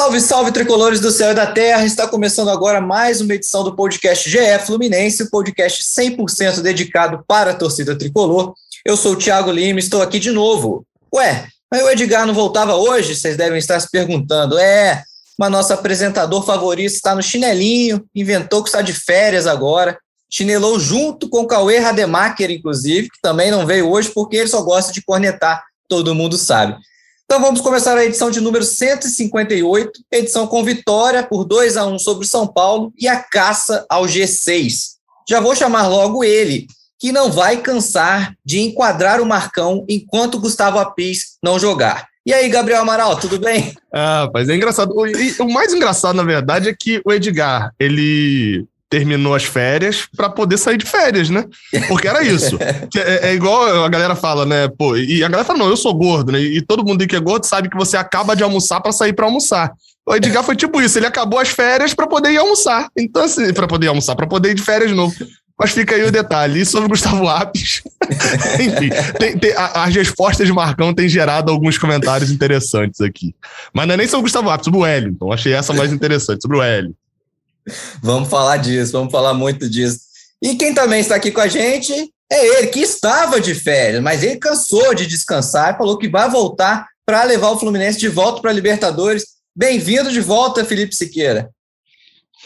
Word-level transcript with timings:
Salve, 0.00 0.20
salve, 0.22 0.50
tricolores 0.50 0.98
do 0.98 1.10
céu 1.10 1.32
e 1.32 1.34
da 1.34 1.46
terra! 1.46 1.84
Está 1.84 2.08
começando 2.08 2.48
agora 2.48 2.80
mais 2.80 3.20
uma 3.20 3.34
edição 3.34 3.62
do 3.62 3.76
podcast 3.76 4.30
GE 4.30 4.58
Fluminense, 4.64 5.24
o 5.24 5.30
podcast 5.30 5.82
100% 5.82 6.62
dedicado 6.62 7.22
para 7.28 7.50
a 7.50 7.54
torcida 7.54 7.94
tricolor. 7.94 8.54
Eu 8.82 8.96
sou 8.96 9.12
o 9.12 9.16
Thiago 9.16 9.52
Lima, 9.52 9.78
estou 9.78 10.00
aqui 10.00 10.18
de 10.18 10.30
novo. 10.30 10.86
Ué, 11.14 11.46
mas 11.70 11.82
o 11.82 11.90
Edgar 11.90 12.26
não 12.26 12.32
voltava 12.32 12.76
hoje? 12.76 13.14
Vocês 13.14 13.36
devem 13.36 13.58
estar 13.58 13.78
se 13.78 13.90
perguntando. 13.90 14.58
É, 14.58 15.04
mas 15.38 15.50
nosso 15.50 15.74
apresentador 15.74 16.46
favorito 16.46 16.94
está 16.94 17.14
no 17.14 17.22
chinelinho, 17.22 18.02
inventou 18.14 18.62
que 18.62 18.70
está 18.70 18.80
de 18.80 18.94
férias 18.94 19.46
agora. 19.46 19.98
Chinelou 20.30 20.80
junto 20.80 21.28
com 21.28 21.40
o 21.40 21.46
Cauê 21.46 21.78
Rademacher, 21.78 22.50
inclusive, 22.50 23.10
que 23.10 23.20
também 23.20 23.50
não 23.50 23.66
veio 23.66 23.90
hoje 23.90 24.10
porque 24.14 24.38
ele 24.38 24.48
só 24.48 24.62
gosta 24.62 24.94
de 24.94 25.02
cornetar, 25.02 25.62
todo 25.86 26.14
mundo 26.14 26.38
sabe. 26.38 26.78
Então 27.30 27.40
vamos 27.40 27.60
começar 27.60 27.96
a 27.96 28.04
edição 28.04 28.28
de 28.28 28.40
número 28.40 28.64
158, 28.64 30.00
edição 30.10 30.48
com 30.48 30.64
vitória 30.64 31.22
por 31.22 31.44
2 31.44 31.76
a 31.76 31.86
1 31.86 32.00
sobre 32.00 32.26
o 32.26 32.28
São 32.28 32.44
Paulo 32.44 32.92
e 32.98 33.06
a 33.06 33.22
caça 33.22 33.86
ao 33.88 34.02
G6. 34.02 34.96
Já 35.28 35.38
vou 35.38 35.54
chamar 35.54 35.86
logo 35.86 36.24
ele, 36.24 36.66
que 36.98 37.12
não 37.12 37.30
vai 37.30 37.58
cansar 37.58 38.34
de 38.44 38.58
enquadrar 38.58 39.20
o 39.20 39.26
Marcão 39.26 39.84
enquanto 39.88 40.40
Gustavo 40.40 40.80
Apis 40.80 41.36
não 41.40 41.56
jogar. 41.56 42.08
E 42.26 42.34
aí, 42.34 42.48
Gabriel 42.48 42.80
Amaral, 42.80 43.16
tudo 43.16 43.38
bem? 43.38 43.76
Ah, 43.94 44.28
mas 44.34 44.48
é 44.48 44.56
engraçado. 44.56 44.92
O, 44.92 45.44
o 45.44 45.52
mais 45.52 45.72
engraçado, 45.72 46.16
na 46.16 46.24
verdade, 46.24 46.68
é 46.68 46.74
que 46.76 47.00
o 47.04 47.12
Edgar, 47.12 47.72
ele 47.78 48.66
terminou 48.90 49.34
as 49.34 49.44
férias 49.44 50.08
para 50.16 50.28
poder 50.28 50.58
sair 50.58 50.76
de 50.76 50.84
férias, 50.84 51.30
né? 51.30 51.44
Porque 51.86 52.08
era 52.08 52.24
isso. 52.24 52.58
é, 52.96 53.30
é, 53.30 53.34
igual 53.34 53.84
a 53.84 53.88
galera 53.88 54.16
fala, 54.16 54.44
né? 54.44 54.68
Pô, 54.68 54.96
e 54.96 55.22
a 55.22 55.28
galera 55.28 55.46
fala, 55.46 55.60
não, 55.60 55.68
eu 55.68 55.76
sou 55.76 55.94
gordo, 55.94 56.32
né? 56.32 56.40
E 56.40 56.60
todo 56.60 56.84
mundo 56.84 57.06
que 57.06 57.14
é 57.14 57.20
gordo 57.20 57.46
sabe 57.46 57.70
que 57.70 57.76
você 57.76 57.96
acaba 57.96 58.34
de 58.34 58.42
almoçar 58.42 58.80
para 58.80 58.90
sair 58.90 59.12
para 59.12 59.26
almoçar. 59.26 59.72
O 60.04 60.14
Edgar 60.14 60.42
foi 60.42 60.56
tipo 60.56 60.80
isso, 60.82 60.98
ele 60.98 61.06
acabou 61.06 61.38
as 61.38 61.50
férias 61.50 61.94
para 61.94 62.06
poder 62.06 62.32
ir 62.32 62.38
almoçar. 62.38 62.88
Então, 62.98 63.22
assim, 63.22 63.52
para 63.52 63.68
poder 63.68 63.86
ir 63.86 63.90
almoçar, 63.90 64.16
para 64.16 64.26
poder 64.26 64.50
ir 64.50 64.54
de 64.54 64.62
férias 64.62 64.90
de 64.90 64.96
novo. 64.96 65.14
Mas 65.56 65.70
fica 65.72 65.94
aí 65.94 66.02
o 66.02 66.10
detalhe. 66.10 66.62
E 66.62 66.66
sobre 66.66 66.86
o 66.86 66.88
Gustavo 66.88 67.22
Lápis, 67.22 67.82
enfim, 68.58 68.88
tem, 69.18 69.38
tem, 69.38 69.52
a, 69.52 69.84
as 69.84 69.94
respostas 69.94 70.46
de 70.46 70.52
Marcão 70.52 70.92
têm 70.92 71.06
gerado 71.08 71.52
alguns 71.52 71.78
comentários 71.78 72.30
interessantes 72.30 73.00
aqui. 73.02 73.34
Mas 73.72 73.86
não 73.86 73.94
é 73.94 73.96
nem 73.98 74.06
sobre 74.08 74.20
o 74.20 74.22
Gustavo 74.22 74.48
Lápis, 74.48 74.64
sobre 74.64 74.80
o 74.80 74.86
Hélio. 74.86 75.10
Então 75.10 75.30
achei 75.30 75.52
essa 75.52 75.72
mais 75.74 75.92
interessante, 75.92 76.42
sobre 76.42 76.56
o 76.56 76.62
Hélio. 76.62 76.94
Vamos 78.02 78.28
falar 78.28 78.56
disso, 78.56 78.92
vamos 78.92 79.12
falar 79.12 79.34
muito 79.34 79.68
disso. 79.68 80.00
E 80.42 80.54
quem 80.56 80.74
também 80.74 81.00
está 81.00 81.16
aqui 81.16 81.30
com 81.30 81.40
a 81.40 81.48
gente 81.48 81.92
é 82.32 82.46
ele, 82.46 82.68
que 82.68 82.80
estava 82.80 83.40
de 83.40 83.54
férias, 83.54 84.02
mas 84.02 84.22
ele 84.22 84.38
cansou 84.38 84.94
de 84.94 85.06
descansar 85.06 85.74
e 85.74 85.76
falou 85.78 85.98
que 85.98 86.08
vai 86.08 86.30
voltar 86.30 86.86
para 87.04 87.24
levar 87.24 87.50
o 87.50 87.58
Fluminense 87.58 87.98
de 87.98 88.08
volta 88.08 88.40
para 88.40 88.50
a 88.50 88.54
Libertadores. 88.54 89.24
Bem-vindo 89.54 90.12
de 90.12 90.20
volta, 90.20 90.64
Felipe 90.64 90.94
Siqueira. 90.94 91.50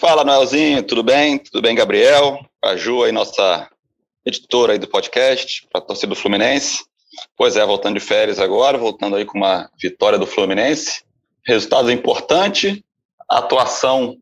Fala, 0.00 0.24
Noelzinho, 0.24 0.82
tudo 0.82 1.02
bem? 1.02 1.38
Tudo 1.38 1.62
bem, 1.62 1.74
Gabriel? 1.74 2.40
A 2.64 2.76
Ju 2.76 3.04
aí, 3.04 3.12
nossa 3.12 3.68
editora 4.24 4.72
aí 4.72 4.78
do 4.78 4.88
podcast, 4.88 5.66
para 5.70 5.80
a 5.80 5.84
torcida 5.84 6.08
do 6.08 6.16
Fluminense. 6.16 6.82
Pois 7.36 7.56
é, 7.56 7.64
voltando 7.64 7.98
de 7.98 8.04
férias 8.04 8.38
agora, 8.38 8.78
voltando 8.78 9.16
aí 9.16 9.24
com 9.24 9.38
uma 9.38 9.70
vitória 9.80 10.18
do 10.18 10.26
Fluminense. 10.26 11.02
Resultado 11.46 11.92
importante, 11.92 12.82
atuação 13.28 14.16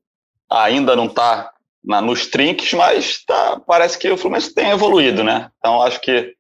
ainda 0.53 0.95
não 0.95 1.07
está 1.07 1.53
nos 1.85 2.27
trinques, 2.27 2.73
mas 2.75 3.25
tá, 3.25 3.61
parece 3.67 3.99
que 3.99 4.11
o 4.11 4.17
Fluminense 4.17 4.55
tem 4.55 4.71
evoluído, 4.71 5.25
né? 5.25 5.51
Então 5.59 5.83
acho 5.83 6.01
que 6.01 6.35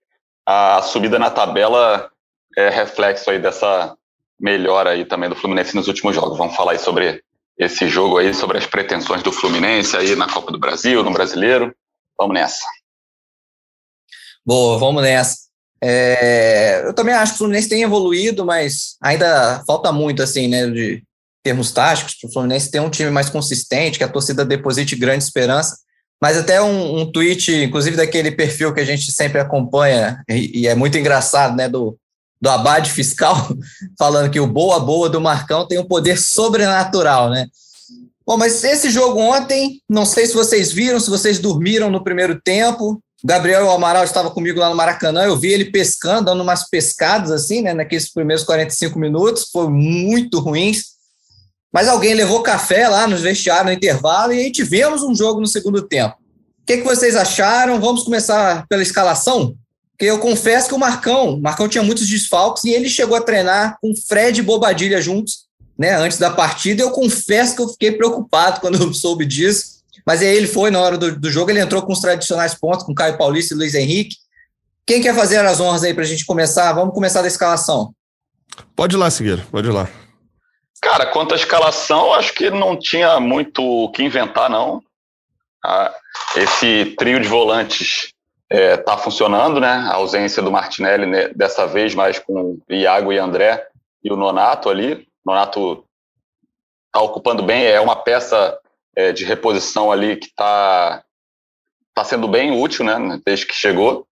a 0.47 0.83
subida 0.83 1.19
na 1.19 1.31
tabela 1.31 2.11
é 2.57 2.69
reflexo 2.69 3.31
aí 3.31 3.39
dessa 3.41 3.97
melhora 4.39 4.91
aí 4.91 5.05
também 5.05 5.29
do 5.29 5.37
Fluminense 5.37 5.75
nos 5.75 5.89
últimos 5.89 6.15
jogos. 6.15 6.39
Vamos 6.39 6.55
falar 6.55 6.73
aí 6.73 6.79
sobre 6.79 7.23
esse 7.59 7.89
jogo 7.89 8.19
aí, 8.19 8.35
sobre 8.35 8.59
as 8.59 8.67
pretensões 8.67 9.23
do 9.23 9.33
Fluminense 9.33 9.97
aí 9.97 10.15
na 10.15 10.29
Copa 10.29 10.53
do 10.53 10.59
Brasil, 10.59 11.03
no 11.03 11.13
Brasileiro. 11.13 11.75
Vamos 12.19 12.35
nessa. 12.35 12.65
Boa, 14.45 14.79
vamos 14.79 15.03
nessa. 15.03 15.36
É, 15.83 16.83
eu 16.85 16.95
também 16.95 17.15
acho 17.15 17.33
que 17.33 17.36
o 17.36 17.39
Fluminense 17.39 17.69
tem 17.69 17.83
evoluído, 17.83 18.45
mas 18.45 18.97
ainda 19.01 19.63
falta 19.67 19.92
muito, 19.92 20.23
assim, 20.23 20.47
né, 20.48 20.67
de, 20.69 21.03
termos 21.42 21.73
táticos, 21.73 22.14
para 22.14 22.29
o 22.29 22.33
Fluminense 22.33 22.70
ter 22.70 22.80
um 22.80 22.91
time 22.91 23.11
mais 23.11 23.29
consistente, 23.29 23.98
que 23.98 24.05
a 24.05 24.08
torcida 24.08 24.45
deposite 24.45 24.97
grande 24.97 25.25
esperança. 25.25 25.77
Mas 26.20 26.39
até 26.39 26.63
um, 26.63 27.01
um 27.01 27.11
tweet, 27.11 27.53
inclusive 27.64 27.97
daquele 27.97 28.30
perfil 28.30 28.73
que 28.73 28.80
a 28.80 28.85
gente 28.85 29.11
sempre 29.11 29.41
acompanha, 29.41 30.23
e, 30.29 30.61
e 30.61 30.67
é 30.69 30.75
muito 30.75 30.97
engraçado, 30.97 31.57
né, 31.57 31.69
do, 31.69 31.98
do 32.41 32.48
Abade 32.48 32.92
Fiscal, 32.92 33.48
falando 33.98 34.30
que 34.30 34.39
o 34.39 34.47
boa 34.47 34.79
boa 34.79 35.08
do 35.08 35.20
Marcão 35.20 35.67
tem 35.67 35.79
um 35.79 35.86
poder 35.86 36.19
sobrenatural, 36.19 37.29
né? 37.29 37.47
Bom, 38.24 38.36
mas 38.36 38.63
esse 38.63 38.89
jogo 38.89 39.20
ontem, 39.20 39.80
não 39.89 40.07
sei 40.07 40.27
se 40.27 40.35
vocês 40.35 40.73
viram, 40.73 41.01
se 41.01 41.11
vocês 41.11 41.41
dormiram 41.41 41.91
no 41.91 42.05
primeiro 42.05 42.41
tempo. 42.41 43.03
Gabriel 43.24 43.70
Amaral 43.70 44.05
estava 44.05 44.30
comigo 44.30 44.59
lá 44.59 44.69
no 44.69 44.77
Maracanã, 44.77 45.24
eu 45.24 45.36
vi 45.36 45.53
ele 45.53 45.67
pescando, 45.67 46.27
dando 46.27 46.42
umas 46.42 46.69
pescadas 46.69 47.30
assim, 47.30 47.63
né, 47.63 47.73
naqueles 47.73 48.13
primeiros 48.13 48.45
45 48.45 48.98
minutos, 48.98 49.48
foram 49.53 49.70
muito 49.70 50.41
ruins. 50.41 50.92
Mas 51.73 51.89
alguém 51.89 52.15
levou 52.15 52.43
café 52.43 52.87
lá 52.89 53.07
nos 53.07 53.23
vestiários 53.23 53.67
no 53.67 53.73
intervalo 53.73 54.33
e 54.33 54.41
aí 54.41 54.53
tivemos 54.53 55.03
um 55.03 55.15
jogo 55.15 55.41
no 55.41 55.47
segundo 55.47 55.83
tempo. 55.83 56.15
O 56.63 56.67
que, 56.67 56.79
que 56.79 56.85
vocês 56.85 57.17
acharam? 57.17 57.81
Vamos 57.81 58.05
começar 58.05 58.67
pela 58.69 58.83
escalação? 58.83 59.57
Porque 59.93 60.05
eu 60.05 60.19
confesso 60.19 60.69
que 60.69 60.75
o 60.75 60.79
Marcão, 60.79 61.35
o 61.35 61.41
Marcão 61.41 61.69
tinha 61.69 61.83
muitos 61.83 62.07
desfalques 62.07 62.65
e 62.65 62.71
ele 62.71 62.89
chegou 62.89 63.17
a 63.17 63.23
treinar 63.23 63.79
com 63.81 63.93
Fred 64.09 64.41
e 64.41 64.43
Bobadilha 64.43 65.01
juntos, 65.01 65.47
né, 65.79 65.97
antes 65.97 66.19
da 66.19 66.31
partida. 66.31 66.83
Eu 66.83 66.91
confesso 66.91 67.57
que 67.57 67.63
eu 67.63 67.69
fiquei 67.69 67.93
preocupado 67.93 68.61
quando 68.61 68.81
eu 68.81 68.93
soube 68.93 69.25
disso. 69.25 69.73
Mas 70.07 70.21
aí 70.21 70.29
ele 70.29 70.47
foi 70.47 70.71
na 70.71 70.81
hora 70.81 70.99
do, 70.99 71.19
do 71.19 71.31
jogo, 71.31 71.51
ele 71.51 71.61
entrou 71.61 71.83
com 71.83 71.93
os 71.93 72.01
tradicionais 72.01 72.55
pontos, 72.55 72.85
com 72.85 72.95
Caio 72.95 73.17
Paulista 73.17 73.55
e 73.55 73.57
Luiz 73.57 73.75
Henrique. 73.75 74.17
Quem 74.85 75.01
quer 75.01 75.15
fazer 75.15 75.39
as 75.39 75.61
honras 75.61 75.85
aí 75.85 75.95
para 75.95 76.03
a 76.03 76.07
gente 76.07 76.27
começar? 76.27 76.73
Vamos 76.73 76.95
começar 76.95 77.23
da 77.23 77.29
escalação. 77.29 77.95
Pode 78.75 78.97
ir 78.97 78.99
lá, 78.99 79.11
Segueira, 79.11 79.47
pode 79.51 79.69
ir 79.69 79.73
lá. 79.73 79.89
Cara, 80.83 81.07
quanto 81.07 81.33
à 81.33 81.37
escalação, 81.37 82.13
acho 82.13 82.35
que 82.35 82.51
não 82.51 82.77
tinha 82.77 83.20
muito 83.20 83.63
o 83.63 83.89
que 83.89 84.03
inventar, 84.03 84.51
não. 84.51 84.83
Ah, 85.65 85.95
esse 86.35 86.97
trio 86.98 87.20
de 87.20 87.29
volantes 87.29 88.13
está 88.51 88.95
é, 88.95 88.98
funcionando, 88.98 89.61
né? 89.61 89.69
A 89.69 89.95
ausência 89.95 90.42
do 90.42 90.51
Martinelli 90.51 91.07
né, 91.07 91.29
dessa 91.29 91.69
vez, 91.69 91.95
mais 91.95 92.19
com 92.19 92.59
Iago 92.69 93.13
e 93.13 93.19
André 93.19 93.65
e 94.03 94.13
o 94.13 94.17
Nonato 94.17 94.69
ali. 94.69 95.07
O 95.25 95.31
Nonato 95.31 95.85
está 96.87 97.01
ocupando 97.01 97.45
bem, 97.45 97.65
é 97.65 97.81
uma 97.81 97.95
peça 97.95 98.59
é, 98.97 99.13
de 99.13 99.25
reposição 99.25 99.92
ali 99.92 100.17
que 100.17 100.27
está 100.27 101.05
tá 101.95 102.03
sendo 102.03 102.27
bem 102.27 102.61
útil, 102.61 102.85
né? 102.85 103.21
Desde 103.25 103.47
que 103.47 103.55
chegou. 103.55 104.05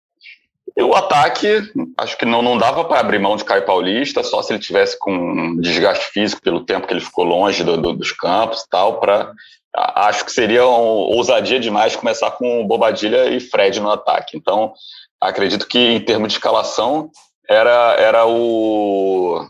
E 0.79 0.81
o 0.81 0.95
ataque, 0.95 1.61
acho 1.97 2.17
que 2.17 2.23
não, 2.23 2.41
não 2.41 2.57
dava 2.57 2.85
para 2.85 3.01
abrir 3.01 3.19
mão 3.19 3.35
de 3.35 3.43
Caio 3.43 3.65
Paulista, 3.65 4.23
só 4.23 4.41
se 4.41 4.53
ele 4.53 4.61
tivesse 4.61 4.97
com 4.97 5.57
desgaste 5.57 6.05
físico 6.05 6.41
pelo 6.41 6.63
tempo 6.63 6.87
que 6.87 6.93
ele 6.93 7.01
ficou 7.01 7.25
longe 7.25 7.65
do, 7.65 7.75
do, 7.75 7.91
dos 7.91 8.13
campos 8.13 8.61
e 8.61 8.69
tal, 8.69 8.97
para 8.97 9.33
acho 9.75 10.23
que 10.23 10.31
seria 10.31 10.65
um, 10.65 10.71
ousadia 10.71 11.59
demais 11.59 11.97
começar 11.97 12.31
com 12.31 12.65
Bobadilha 12.65 13.27
e 13.27 13.41
Fred 13.41 13.77
no 13.81 13.91
ataque. 13.91 14.37
Então, 14.37 14.73
acredito 15.19 15.67
que 15.67 15.77
em 15.77 15.99
termos 15.99 16.29
de 16.29 16.35
escalação 16.35 17.11
era, 17.49 17.95
era 17.99 18.25
o 18.25 19.45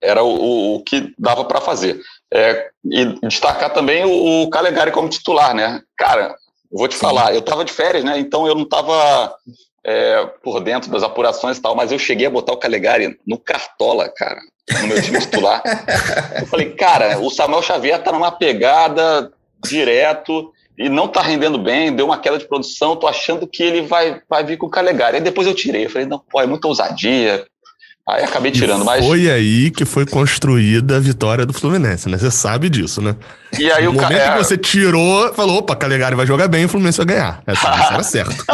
era 0.00 0.22
o, 0.22 0.76
o 0.76 0.84
que 0.84 1.12
dava 1.18 1.44
para 1.44 1.60
fazer. 1.60 2.00
É, 2.32 2.70
e 2.84 3.04
destacar 3.26 3.72
também 3.72 4.04
o, 4.04 4.44
o 4.44 4.48
Calegari 4.50 4.92
como 4.92 5.08
titular, 5.08 5.52
né? 5.52 5.82
Cara, 5.96 6.36
vou 6.70 6.86
te 6.86 6.94
Sim. 6.94 7.00
falar, 7.00 7.34
eu 7.34 7.40
estava 7.40 7.64
de 7.64 7.72
férias, 7.72 8.04
né? 8.04 8.16
Então 8.20 8.46
eu 8.46 8.54
não 8.54 8.62
estava 8.62 9.36
é, 9.84 10.26
por 10.42 10.60
dentro 10.60 10.90
das 10.90 11.02
apurações 11.02 11.58
e 11.58 11.62
tal, 11.62 11.74
mas 11.74 11.90
eu 11.90 11.98
cheguei 11.98 12.26
a 12.26 12.30
botar 12.30 12.52
o 12.52 12.58
Calegari 12.58 13.18
no 13.26 13.38
Cartola, 13.38 14.08
cara, 14.08 14.40
no 14.80 14.86
meu 14.86 15.02
time 15.02 15.18
titular. 15.18 15.62
eu 16.40 16.46
falei, 16.46 16.70
cara, 16.70 17.18
o 17.18 17.30
Samuel 17.30 17.62
Xavier 17.62 18.02
tá 18.02 18.12
numa 18.12 18.30
pegada 18.30 19.32
direto 19.64 20.52
e 20.78 20.88
não 20.88 21.08
tá 21.08 21.20
rendendo 21.20 21.58
bem, 21.58 21.94
deu 21.94 22.06
uma 22.06 22.18
queda 22.18 22.38
de 22.38 22.46
produção, 22.46 22.96
tô 22.96 23.06
achando 23.06 23.46
que 23.46 23.62
ele 23.62 23.82
vai, 23.82 24.20
vai 24.28 24.44
vir 24.44 24.56
com 24.56 24.66
o 24.66 24.70
Calegari. 24.70 25.16
Aí 25.16 25.22
depois 25.22 25.46
eu 25.46 25.54
tirei, 25.54 25.84
eu 25.84 25.90
falei, 25.90 26.06
não, 26.06 26.18
pô, 26.18 26.40
é 26.40 26.46
muita 26.46 26.68
ousadia, 26.68 27.46
Aí 28.08 28.24
acabei 28.24 28.50
tirando, 28.50 28.84
mas. 28.84 29.04
Foi 29.04 29.30
aí 29.30 29.70
que 29.70 29.84
foi 29.84 30.04
construída 30.04 30.96
a 30.96 31.00
vitória 31.00 31.46
do 31.46 31.52
Fluminense, 31.52 32.08
né? 32.08 32.18
Você 32.18 32.32
sabe 32.32 32.68
disso, 32.68 33.00
né? 33.00 33.14
E 33.56 33.70
aí 33.70 33.84
no 33.84 33.90
o 33.90 33.94
momento 33.94 34.20
é... 34.20 34.32
que 34.32 34.38
você 34.38 34.58
tirou, 34.58 35.32
falou: 35.34 35.58
opa, 35.58 35.76
Calegari 35.76 36.16
vai 36.16 36.26
jogar 36.26 36.48
bem, 36.48 36.64
o 36.64 36.68
Fluminense 36.68 36.98
vai 36.98 37.06
ganhar. 37.06 37.42
Essa, 37.46 37.68
essa 37.68 37.94
era 37.94 38.02
certo. 38.02 38.44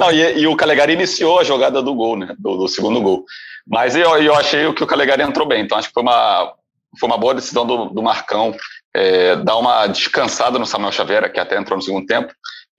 não, 0.00 0.10
e, 0.10 0.40
e, 0.40 0.46
o 0.46 0.56
Calegari 0.56 0.94
iniciou 0.94 1.38
a 1.38 1.44
jogada 1.44 1.82
do 1.82 1.94
gol, 1.94 2.16
né? 2.16 2.34
Do, 2.38 2.56
do 2.56 2.68
segundo 2.68 3.00
gol. 3.02 3.24
Mas 3.66 3.94
eu, 3.94 4.16
eu 4.16 4.34
achei 4.34 4.72
que 4.72 4.82
o 4.82 4.86
Calegari 4.86 5.22
entrou 5.22 5.46
bem, 5.46 5.62
então 5.62 5.76
acho 5.76 5.88
que 5.88 5.94
foi 5.94 6.02
uma, 6.02 6.52
foi 6.98 7.08
uma 7.08 7.18
boa 7.18 7.34
decisão 7.34 7.66
do, 7.66 7.86
do 7.86 8.02
Marcão 8.02 8.54
é, 8.96 9.36
dar 9.36 9.56
uma 9.56 9.86
descansada 9.88 10.58
no 10.58 10.64
Samuel 10.64 10.92
Xavier, 10.92 11.30
que 11.30 11.38
até 11.38 11.58
entrou 11.58 11.76
no 11.76 11.82
segundo 11.82 12.06
tempo, 12.06 12.32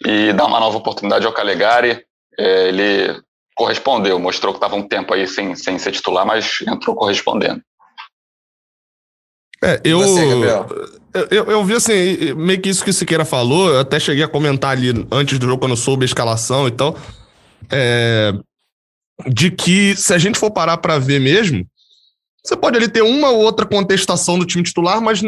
e 0.03 0.33
dar 0.33 0.45
uma 0.45 0.59
nova 0.59 0.77
oportunidade 0.77 1.27
ao 1.27 1.33
Calegari. 1.33 2.03
É, 2.39 2.69
ele 2.69 3.21
correspondeu, 3.57 4.19
mostrou 4.19 4.53
que 4.53 4.57
estava 4.57 4.75
um 4.75 4.87
tempo 4.87 5.13
aí 5.13 5.27
sem, 5.27 5.55
sem 5.55 5.79
ser 5.79 5.91
titular, 5.91 6.25
mas 6.25 6.59
entrou 6.67 6.95
correspondendo. 6.95 7.61
É, 9.63 9.81
eu, 9.83 9.97
você, 9.97 10.21
eu, 11.31 11.45
eu, 11.45 11.65
vi 11.65 11.73
assim, 11.73 12.35
meio 12.35 12.61
que 12.61 12.69
isso 12.69 12.83
que 12.83 12.91
o 12.91 12.93
Siqueira 12.93 13.25
falou, 13.25 13.69
eu 13.69 13.79
até 13.79 13.99
cheguei 13.99 14.23
a 14.23 14.27
comentar 14.27 14.71
ali 14.71 14.89
antes 15.11 15.39
do 15.39 15.47
jogo, 15.47 15.59
quando 15.59 15.71
eu 15.71 15.77
soube 15.77 16.03
a 16.03 16.05
escalação 16.05 16.67
e 16.67 16.71
tal, 16.71 16.95
é, 17.71 18.33
de 19.25 19.49
que 19.49 19.95
se 19.95 20.13
a 20.13 20.19
gente 20.19 20.37
for 20.37 20.51
parar 20.51 20.77
para 20.77 20.99
ver 20.99 21.19
mesmo, 21.19 21.65
você 22.43 22.55
pode 22.55 22.77
ali 22.77 22.87
ter 22.87 23.01
uma 23.01 23.31
ou 23.31 23.39
outra 23.39 23.65
contestação 23.65 24.37
do 24.37 24.45
time 24.45 24.63
titular, 24.63 25.01
mas 25.01 25.23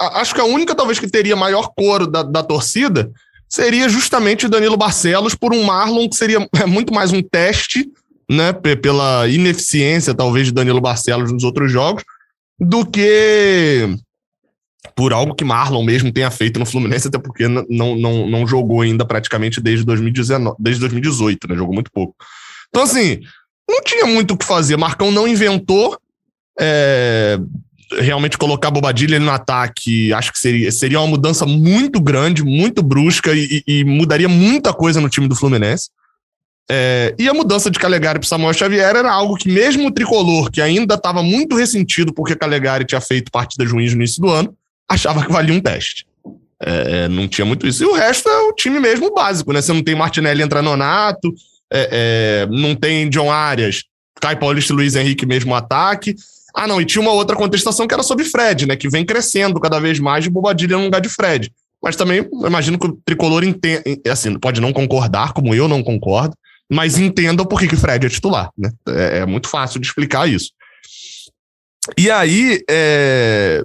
acho 0.00 0.34
que 0.34 0.40
a 0.40 0.46
única 0.46 0.74
talvez 0.74 0.98
que 0.98 1.10
teria 1.10 1.36
maior 1.36 1.70
coro 1.76 2.06
da, 2.06 2.22
da 2.22 2.42
torcida 2.42 3.12
seria 3.54 3.88
justamente 3.88 4.46
o 4.46 4.48
Danilo 4.48 4.76
Barcelos 4.76 5.36
por 5.36 5.54
um 5.54 5.62
Marlon 5.62 6.08
que 6.08 6.16
seria 6.16 6.44
é, 6.60 6.66
muito 6.66 6.92
mais 6.92 7.12
um 7.12 7.22
teste, 7.22 7.88
né, 8.28 8.52
pela 8.52 9.28
ineficiência 9.28 10.12
talvez 10.12 10.48
de 10.48 10.52
Danilo 10.52 10.80
Barcelos 10.80 11.30
nos 11.30 11.44
outros 11.44 11.70
jogos, 11.70 12.02
do 12.58 12.84
que 12.84 13.96
por 14.96 15.12
algo 15.12 15.36
que 15.36 15.44
Marlon 15.44 15.84
mesmo 15.84 16.12
tenha 16.12 16.32
feito 16.32 16.58
no 16.58 16.66
Fluminense, 16.66 17.06
até 17.06 17.18
porque 17.18 17.46
não, 17.46 17.64
não, 17.68 18.28
não 18.28 18.46
jogou 18.46 18.80
ainda 18.80 19.04
praticamente 19.04 19.60
desde 19.60 19.84
2019, 19.84 20.56
desde 20.58 20.80
2018, 20.80 21.48
né? 21.48 21.54
Jogou 21.54 21.74
muito 21.74 21.92
pouco. 21.92 22.14
Então, 22.68 22.82
assim, 22.82 23.20
não 23.68 23.80
tinha 23.82 24.06
muito 24.06 24.34
o 24.34 24.36
que 24.36 24.44
fazer. 24.44 24.76
Marcão 24.76 25.10
não 25.10 25.26
inventou. 25.26 25.96
É, 26.60 27.38
realmente 28.00 28.38
colocar 28.38 28.70
Bobadilha 28.70 29.18
no 29.18 29.30
ataque, 29.30 30.12
acho 30.12 30.32
que 30.32 30.38
seria, 30.38 30.72
seria 30.72 31.00
uma 31.00 31.08
mudança 31.08 31.46
muito 31.46 32.00
grande, 32.00 32.42
muito 32.42 32.82
brusca 32.82 33.32
e, 33.34 33.62
e 33.66 33.84
mudaria 33.84 34.28
muita 34.28 34.72
coisa 34.72 35.00
no 35.00 35.08
time 35.08 35.28
do 35.28 35.36
Fluminense. 35.36 35.90
É, 36.70 37.14
e 37.18 37.28
a 37.28 37.34
mudança 37.34 37.70
de 37.70 37.78
Calegari 37.78 38.18
para 38.18 38.28
Samuel 38.28 38.54
Xavier 38.54 38.96
era 38.96 39.12
algo 39.12 39.36
que, 39.36 39.48
mesmo 39.48 39.88
o 39.88 39.90
tricolor, 39.90 40.50
que 40.50 40.62
ainda 40.62 40.94
estava 40.94 41.22
muito 41.22 41.56
ressentido 41.56 42.12
porque 42.12 42.36
Calegari 42.36 42.86
tinha 42.86 43.00
feito 43.00 43.30
partida 43.30 43.68
ruins 43.68 43.92
no 43.92 44.00
início 44.00 44.22
do 44.22 44.30
ano, 44.30 44.54
achava 44.88 45.24
que 45.24 45.32
valia 45.32 45.54
um 45.54 45.60
teste. 45.60 46.06
É, 46.62 47.04
é, 47.04 47.08
não 47.08 47.28
tinha 47.28 47.44
muito 47.44 47.66
isso. 47.66 47.82
E 47.84 47.86
o 47.86 47.92
resto 47.92 48.28
é 48.28 48.38
o 48.48 48.52
time 48.52 48.80
mesmo 48.80 49.12
básico, 49.12 49.52
né? 49.52 49.60
Você 49.60 49.72
não 49.72 49.82
tem 49.82 49.94
Martinelli 49.94 50.42
entrando 50.42 50.64
nonato, 50.64 51.34
é, 51.70 51.88
é, 51.92 52.46
não 52.50 52.74
tem 52.74 53.10
John 53.10 53.30
Arias, 53.30 53.84
Caio 54.20 54.38
Paulista 54.38 54.72
e 54.72 54.76
Luiz 54.76 54.94
Henrique 54.94 55.26
mesmo 55.26 55.54
ataque. 55.54 56.14
Ah, 56.54 56.68
não, 56.68 56.80
e 56.80 56.84
tinha 56.84 57.02
uma 57.02 57.12
outra 57.12 57.36
contestação 57.36 57.86
que 57.86 57.92
era 57.94 58.02
sobre 58.02 58.24
Fred, 58.24 58.66
né? 58.66 58.76
Que 58.76 58.88
vem 58.88 59.04
crescendo 59.04 59.58
cada 59.58 59.80
vez 59.80 59.98
mais 59.98 60.22
de 60.22 60.30
Bobadilha 60.30 60.76
no 60.76 60.84
lugar 60.84 61.00
de 61.00 61.08
Fred. 61.08 61.52
Mas 61.82 61.96
também 61.96 62.26
imagino 62.46 62.78
que 62.78 62.86
o 62.86 62.98
tricolor 63.04 63.44
entenda, 63.44 63.82
assim, 64.10 64.38
pode 64.38 64.60
não 64.60 64.72
concordar, 64.72 65.32
como 65.32 65.54
eu 65.54 65.68
não 65.68 65.82
concordo, 65.82 66.34
mas 66.70 66.96
entenda 66.96 67.44
por 67.44 67.58
que, 67.60 67.68
que 67.68 67.74
o 67.74 67.78
Fred 67.78 68.06
é 68.06 68.08
titular, 68.08 68.50
né? 68.56 68.70
É, 68.88 69.18
é 69.18 69.26
muito 69.26 69.48
fácil 69.48 69.80
de 69.80 69.86
explicar 69.86 70.28
isso. 70.28 70.50
E 71.98 72.10
aí, 72.10 72.62
é... 72.70 73.62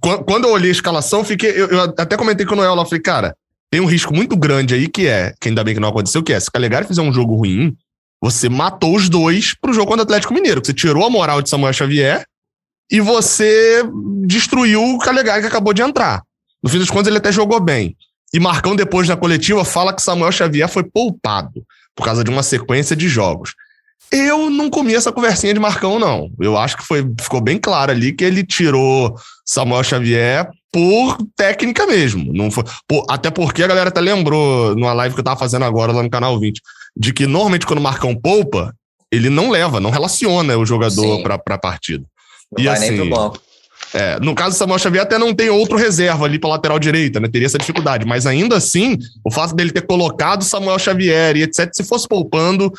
quando 0.00 0.46
eu 0.46 0.52
olhei 0.52 0.70
a 0.70 0.72
escalação, 0.72 1.24
fiquei, 1.24 1.50
eu, 1.50 1.66
eu 1.66 1.80
até 1.82 2.16
comentei 2.16 2.46
com 2.46 2.54
o 2.54 2.56
Noel 2.56 2.74
lá, 2.74 2.84
falei, 2.86 3.02
cara, 3.02 3.36
tem 3.70 3.80
um 3.80 3.86
risco 3.86 4.14
muito 4.14 4.36
grande 4.36 4.74
aí 4.74 4.88
que 4.88 5.06
é, 5.06 5.34
que 5.40 5.48
ainda 5.48 5.64
bem 5.64 5.74
que 5.74 5.80
não 5.80 5.88
aconteceu, 5.88 6.22
que 6.22 6.32
é, 6.32 6.40
se 6.40 6.48
o 6.48 6.52
Calegari 6.52 6.86
fizer 6.86 7.02
um 7.02 7.12
jogo 7.12 7.34
ruim, 7.34 7.76
você 8.22 8.48
matou 8.48 8.94
os 8.94 9.08
dois 9.08 9.52
pro 9.52 9.72
jogo 9.72 9.88
contra 9.88 10.02
o 10.02 10.04
Atlético 10.04 10.32
Mineiro. 10.32 10.64
Você 10.64 10.72
tirou 10.72 11.04
a 11.04 11.10
moral 11.10 11.42
de 11.42 11.50
Samuel 11.50 11.72
Xavier 11.72 12.24
e 12.88 13.00
você 13.00 13.82
destruiu 14.24 14.80
o 14.80 14.98
Calegari 14.98 15.42
que 15.42 15.48
acabou 15.48 15.74
de 15.74 15.82
entrar. 15.82 16.22
No 16.62 16.70
fim 16.70 16.78
das 16.78 16.88
contas, 16.88 17.08
ele 17.08 17.18
até 17.18 17.32
jogou 17.32 17.58
bem. 17.58 17.96
E 18.32 18.38
Marcão, 18.38 18.76
depois 18.76 19.08
na 19.08 19.16
coletiva, 19.16 19.64
fala 19.64 19.92
que 19.92 20.00
Samuel 20.00 20.30
Xavier 20.30 20.68
foi 20.68 20.84
poupado 20.84 21.64
por 21.96 22.04
causa 22.04 22.22
de 22.22 22.30
uma 22.30 22.44
sequência 22.44 22.94
de 22.94 23.08
jogos. 23.08 23.54
Eu 24.10 24.48
não 24.48 24.70
comi 24.70 24.94
essa 24.94 25.10
conversinha 25.10 25.52
de 25.52 25.58
Marcão, 25.58 25.98
não. 25.98 26.30
Eu 26.38 26.56
acho 26.56 26.76
que 26.76 26.84
foi, 26.84 27.04
ficou 27.20 27.40
bem 27.40 27.58
claro 27.58 27.90
ali 27.90 28.12
que 28.12 28.24
ele 28.24 28.44
tirou 28.44 29.16
Samuel 29.44 29.82
Xavier 29.82 30.48
por 30.70 31.18
técnica 31.36 31.86
mesmo. 31.86 32.32
Não 32.32 32.50
foi, 32.50 32.62
por, 32.86 33.04
até 33.10 33.30
porque 33.30 33.64
a 33.64 33.66
galera 33.66 33.88
até 33.88 34.00
lembrou 34.00 34.76
numa 34.76 34.92
live 34.92 35.14
que 35.14 35.20
eu 35.20 35.24
tava 35.24 35.40
fazendo 35.40 35.64
agora 35.64 35.92
lá 35.92 36.02
no 36.02 36.10
canal 36.10 36.38
20 36.38 36.60
de 36.96 37.12
que 37.12 37.26
normalmente 37.26 37.66
quando 37.66 37.78
o 37.78 37.82
Marcão 37.82 38.14
poupa, 38.14 38.74
ele 39.10 39.28
não 39.28 39.50
leva, 39.50 39.80
não 39.80 39.90
relaciona 39.90 40.56
o 40.56 40.64
jogador 40.64 41.22
para 41.22 41.54
a 41.54 41.58
partida. 41.58 42.04
Não 42.50 42.62
e 42.62 42.66
vai 42.66 42.76
assim, 42.76 42.90
nem 42.90 42.96
pro 42.96 43.10
banco. 43.10 43.42
É, 43.94 44.18
no 44.20 44.34
caso 44.34 44.56
do 44.56 44.58
Samuel 44.58 44.78
Xavier, 44.78 45.02
até 45.02 45.18
não 45.18 45.34
tem 45.34 45.50
outro 45.50 45.76
reserva 45.76 46.24
ali 46.24 46.38
para 46.38 46.50
lateral 46.50 46.78
direita, 46.78 47.20
né? 47.20 47.28
Teria 47.28 47.46
essa 47.46 47.58
dificuldade. 47.58 48.06
Mas 48.06 48.26
ainda 48.26 48.56
assim, 48.56 48.96
o 49.24 49.30
fato 49.30 49.54
dele 49.54 49.70
ter 49.70 49.82
colocado 49.82 50.44
Samuel 50.44 50.78
Xavier 50.78 51.36
e 51.36 51.42
etc., 51.42 51.70
se 51.72 51.84
fosse 51.84 52.08
poupando, 52.08 52.72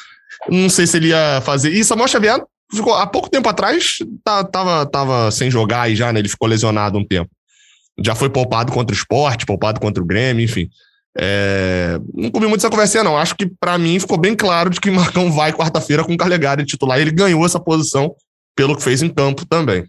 não 0.50 0.69
sei 0.69 0.88
se 0.88 0.98
ele 0.98 1.10
ia 1.10 1.42
fazer. 1.44 1.71
E 1.71 1.83
Samuel 1.83 2.07
Xavier 2.07 2.42
ficou 2.74 2.95
há 2.95 3.06
pouco 3.06 3.30
tempo 3.30 3.48
atrás, 3.48 3.98
tá, 4.24 4.44
tava, 4.44 4.86
tava 4.88 5.30
sem 5.30 5.51
jogar 5.51 5.81
aí 5.81 5.95
já, 5.95 6.12
né? 6.12 6.19
Ele 6.19 6.30
ficou 6.30 6.48
lesionado 6.48 6.98
um 6.98 7.06
tempo. 7.06 7.30
Já 8.04 8.15
foi 8.15 8.30
poupado 8.30 8.71
contra 8.71 8.95
o 8.95 8.98
esporte, 8.98 9.45
poupado 9.45 9.80
contra 9.80 10.01
o 10.01 10.06
Grêmio, 10.06 10.44
enfim. 10.44 10.68
É, 11.18 12.00
não 12.13 12.31
comi 12.31 12.48
muito 12.48 12.62
essa 12.62 12.69
conversinha, 12.69 13.04
não. 13.04 13.18
Acho 13.18 13.36
que 13.36 13.45
para 13.45 13.77
mim 13.77 14.00
ficou 14.00 14.18
bem 14.18 14.36
claro 14.36 14.69
de 14.69 14.80
que 14.80 14.89
Marcão 14.92 15.31
vai 15.31 15.54
quarta-feira 15.54 16.04
com 16.04 16.13
o 16.13 16.18
Calegari 16.18 16.65
titular. 16.65 17.00
Ele 17.00 17.12
ganhou 17.12 17.45
essa 17.45 17.60
posição 17.60 18.15
pelo 18.56 18.75
que 18.75 18.83
fez 18.83 19.01
em 19.01 19.10
campo 19.10 19.45
também. 19.45 19.86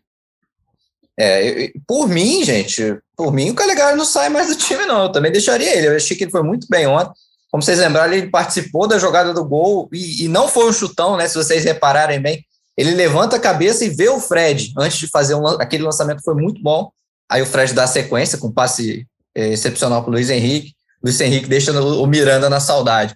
É, 1.19 1.71
por 1.87 2.09
mim, 2.09 2.45
gente, 2.45 2.99
por 3.17 3.33
mim 3.33 3.51
o 3.51 3.55
Calegari 3.55 3.97
não 3.97 4.05
sai 4.05 4.29
mais 4.29 4.49
do 4.49 4.57
time, 4.57 4.85
não. 4.85 5.05
Eu 5.05 5.13
também 5.13 5.31
deixaria 5.31 5.77
ele. 5.77 5.89
Eu 5.89 5.97
achei 5.97 6.17
que 6.17 6.25
ele 6.25 6.31
foi 6.31 6.43
muito 6.43 6.67
bem 6.69 6.87
ontem. 6.87 7.13
Como 7.51 7.63
vocês 7.63 7.79
lembraram, 7.79 8.13
ele 8.13 8.31
participou 8.31 8.89
da 8.89 8.99
jogada 8.99 9.33
do 9.33 9.45
gol 9.45 9.89
e, 9.93 10.25
e 10.25 10.29
não 10.29 10.49
foi 10.49 10.69
um 10.69 10.73
chutão, 10.73 11.17
né? 11.17 11.29
Se 11.29 11.37
vocês 11.37 11.65
repararem 11.65 12.21
bem, 12.21 12.45
ele 12.77 12.91
levanta 12.95 13.37
a 13.37 13.41
cabeça 13.41 13.85
e 13.85 13.91
vê 13.91 14.09
o 14.09 14.19
Fred 14.19 14.73
antes 14.77 14.99
de 14.99 15.07
fazer 15.07 15.37
um, 15.37 15.47
aquele 15.47 15.85
lançamento 15.85 16.23
foi 16.25 16.35
muito 16.35 16.61
bom. 16.61 16.91
Aí 17.31 17.41
o 17.41 17.47
Fred 17.47 17.73
dá 17.73 17.87
sequência 17.87 18.39
com 18.39 18.49
um 18.49 18.53
passe 18.53 19.07
é, 19.35 19.53
excepcional 19.53 20.03
para 20.03 20.11
o 20.11 20.15
Luiz 20.15 20.31
Henrique. 20.31 20.75
Luiz 21.05 21.21
Henrique 21.21 21.47
deixa 21.47 21.71
o 21.79 22.07
Miranda 22.07 22.49
na 22.49 22.59
saudade. 22.59 23.15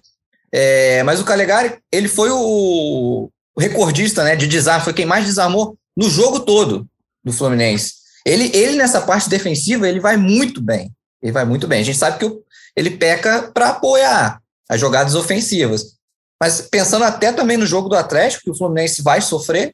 É, 0.51 1.01
mas 1.01 1.19
o 1.19 1.25
Calegari, 1.25 1.79
ele 1.91 2.07
foi 2.07 2.29
o, 2.29 3.29
o, 3.55 3.59
recordista 3.59 4.23
né, 4.23 4.35
de 4.35 4.47
desarme, 4.47 4.83
foi 4.83 4.93
quem 4.93 5.05
mais 5.05 5.25
desarmou 5.25 5.75
no 5.97 6.07
jogo 6.07 6.41
todo 6.41 6.87
do 7.23 7.33
Fluminense. 7.33 7.93
Ele, 8.25 8.51
ele 8.55 8.77
nessa 8.77 9.01
parte 9.01 9.27
defensiva, 9.27 9.89
ele 9.89 9.99
vai 9.99 10.17
muito 10.17 10.61
bem. 10.61 10.91
Ele 11.21 11.31
vai 11.31 11.45
muito 11.45 11.67
bem. 11.67 11.81
A 11.81 11.83
gente 11.83 11.97
sabe 11.97 12.19
que 12.19 12.25
o, 12.25 12.43
ele 12.75 12.91
peca 12.91 13.51
para 13.51 13.69
apoiar 13.69 14.39
as 14.69 14.79
jogadas 14.79 15.15
ofensivas. 15.15 15.97
Mas 16.39 16.61
pensando 16.61 17.03
até 17.03 17.33
também 17.33 17.57
no 17.57 17.65
jogo 17.65 17.89
do 17.89 17.95
Atlético, 17.95 18.43
que 18.43 18.51
o 18.51 18.55
Fluminense 18.55 19.01
vai 19.01 19.19
sofrer, 19.19 19.73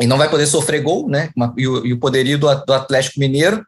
e 0.00 0.06
não 0.06 0.18
vai 0.18 0.28
poder 0.30 0.46
sofrer 0.46 0.82
gol, 0.82 1.08
né? 1.08 1.30
E 1.56 1.68
o, 1.68 1.86
e 1.86 1.92
o 1.92 2.00
poderio 2.00 2.38
do, 2.38 2.52
do 2.64 2.72
Atlético 2.72 3.20
Mineiro, 3.20 3.64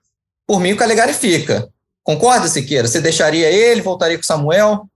por 0.46 0.60
mim 0.60 0.72
o 0.72 0.76
Calegari 0.76 1.12
fica. 1.12 1.68
Concorda, 2.04 2.46
Siqueira? 2.46 2.86
Você 2.86 3.00
deixaria 3.00 3.50
ele, 3.50 3.80
voltaria 3.80 4.16
com 4.16 4.22
o 4.22 4.26
Samuel? 4.26 4.86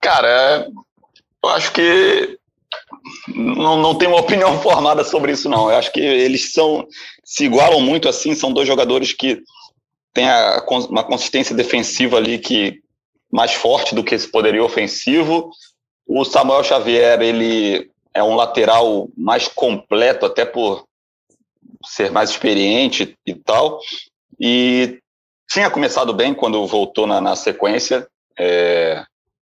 Cara, 0.00 0.68
eu 1.42 1.50
acho 1.50 1.72
que 1.72 2.38
não, 3.34 3.76
não 3.76 3.96
tenho 3.96 4.12
uma 4.12 4.20
opinião 4.20 4.58
formada 4.62 5.02
sobre 5.02 5.32
isso, 5.32 5.48
não. 5.48 5.68
Eu 5.70 5.76
acho 5.76 5.92
que 5.92 6.00
eles 6.00 6.52
são 6.52 6.86
se 7.24 7.46
igualam 7.46 7.80
muito 7.80 8.08
assim, 8.08 8.34
são 8.34 8.52
dois 8.52 8.68
jogadores 8.68 9.12
que 9.12 9.42
têm 10.12 10.30
a, 10.30 10.64
uma 10.88 11.02
consistência 11.02 11.54
defensiva 11.54 12.16
ali 12.16 12.38
que 12.38 12.80
mais 13.32 13.52
forte 13.52 13.94
do 13.94 14.04
que 14.04 14.14
esse 14.14 14.28
poderio 14.28 14.64
ofensivo. 14.64 15.50
O 16.06 16.24
Samuel 16.24 16.62
Xavier, 16.62 17.20
ele 17.20 17.90
é 18.12 18.22
um 18.22 18.36
lateral 18.36 19.08
mais 19.16 19.48
completo, 19.48 20.24
até 20.24 20.44
por 20.44 20.86
ser 21.84 22.12
mais 22.12 22.30
experiente 22.30 23.18
e 23.26 23.34
tal. 23.34 23.80
E 24.40 24.98
tinha 25.50 25.70
começado 25.70 26.12
bem 26.12 26.34
quando 26.34 26.66
voltou 26.66 27.06
na, 27.06 27.20
na 27.20 27.36
sequência, 27.36 28.06
é, 28.38 29.04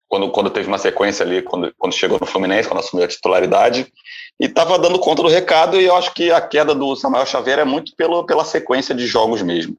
quando, 0.09 0.31
quando 0.31 0.51
teve 0.51 0.67
uma 0.67 0.79
sequência 0.79 1.25
ali, 1.25 1.43
quando, 1.43 1.73
quando 1.77 1.95
chegou 1.95 2.19
no 2.19 2.27
Fluminense, 2.27 2.69
quando 2.69 2.81
assumiu 2.81 3.05
a 3.05 3.09
titularidade, 3.09 3.93
e 4.41 4.47
estava 4.47 4.79
dando 4.79 4.99
conta 4.99 5.23
do 5.23 5.29
recado, 5.29 5.81
e 5.81 5.85
eu 5.85 5.95
acho 5.95 6.13
que 6.15 6.31
a 6.31 6.41
queda 6.41 6.75
do 6.75 6.97
Samuel 6.97 7.27
Xavier 7.27 7.59
é 7.59 7.65
muito 7.65 7.95
pelo, 7.97 8.25
pela 8.25 8.45
sequência 8.45 8.95
de 8.95 9.07
jogos 9.07 9.43
mesmo. 9.43 9.77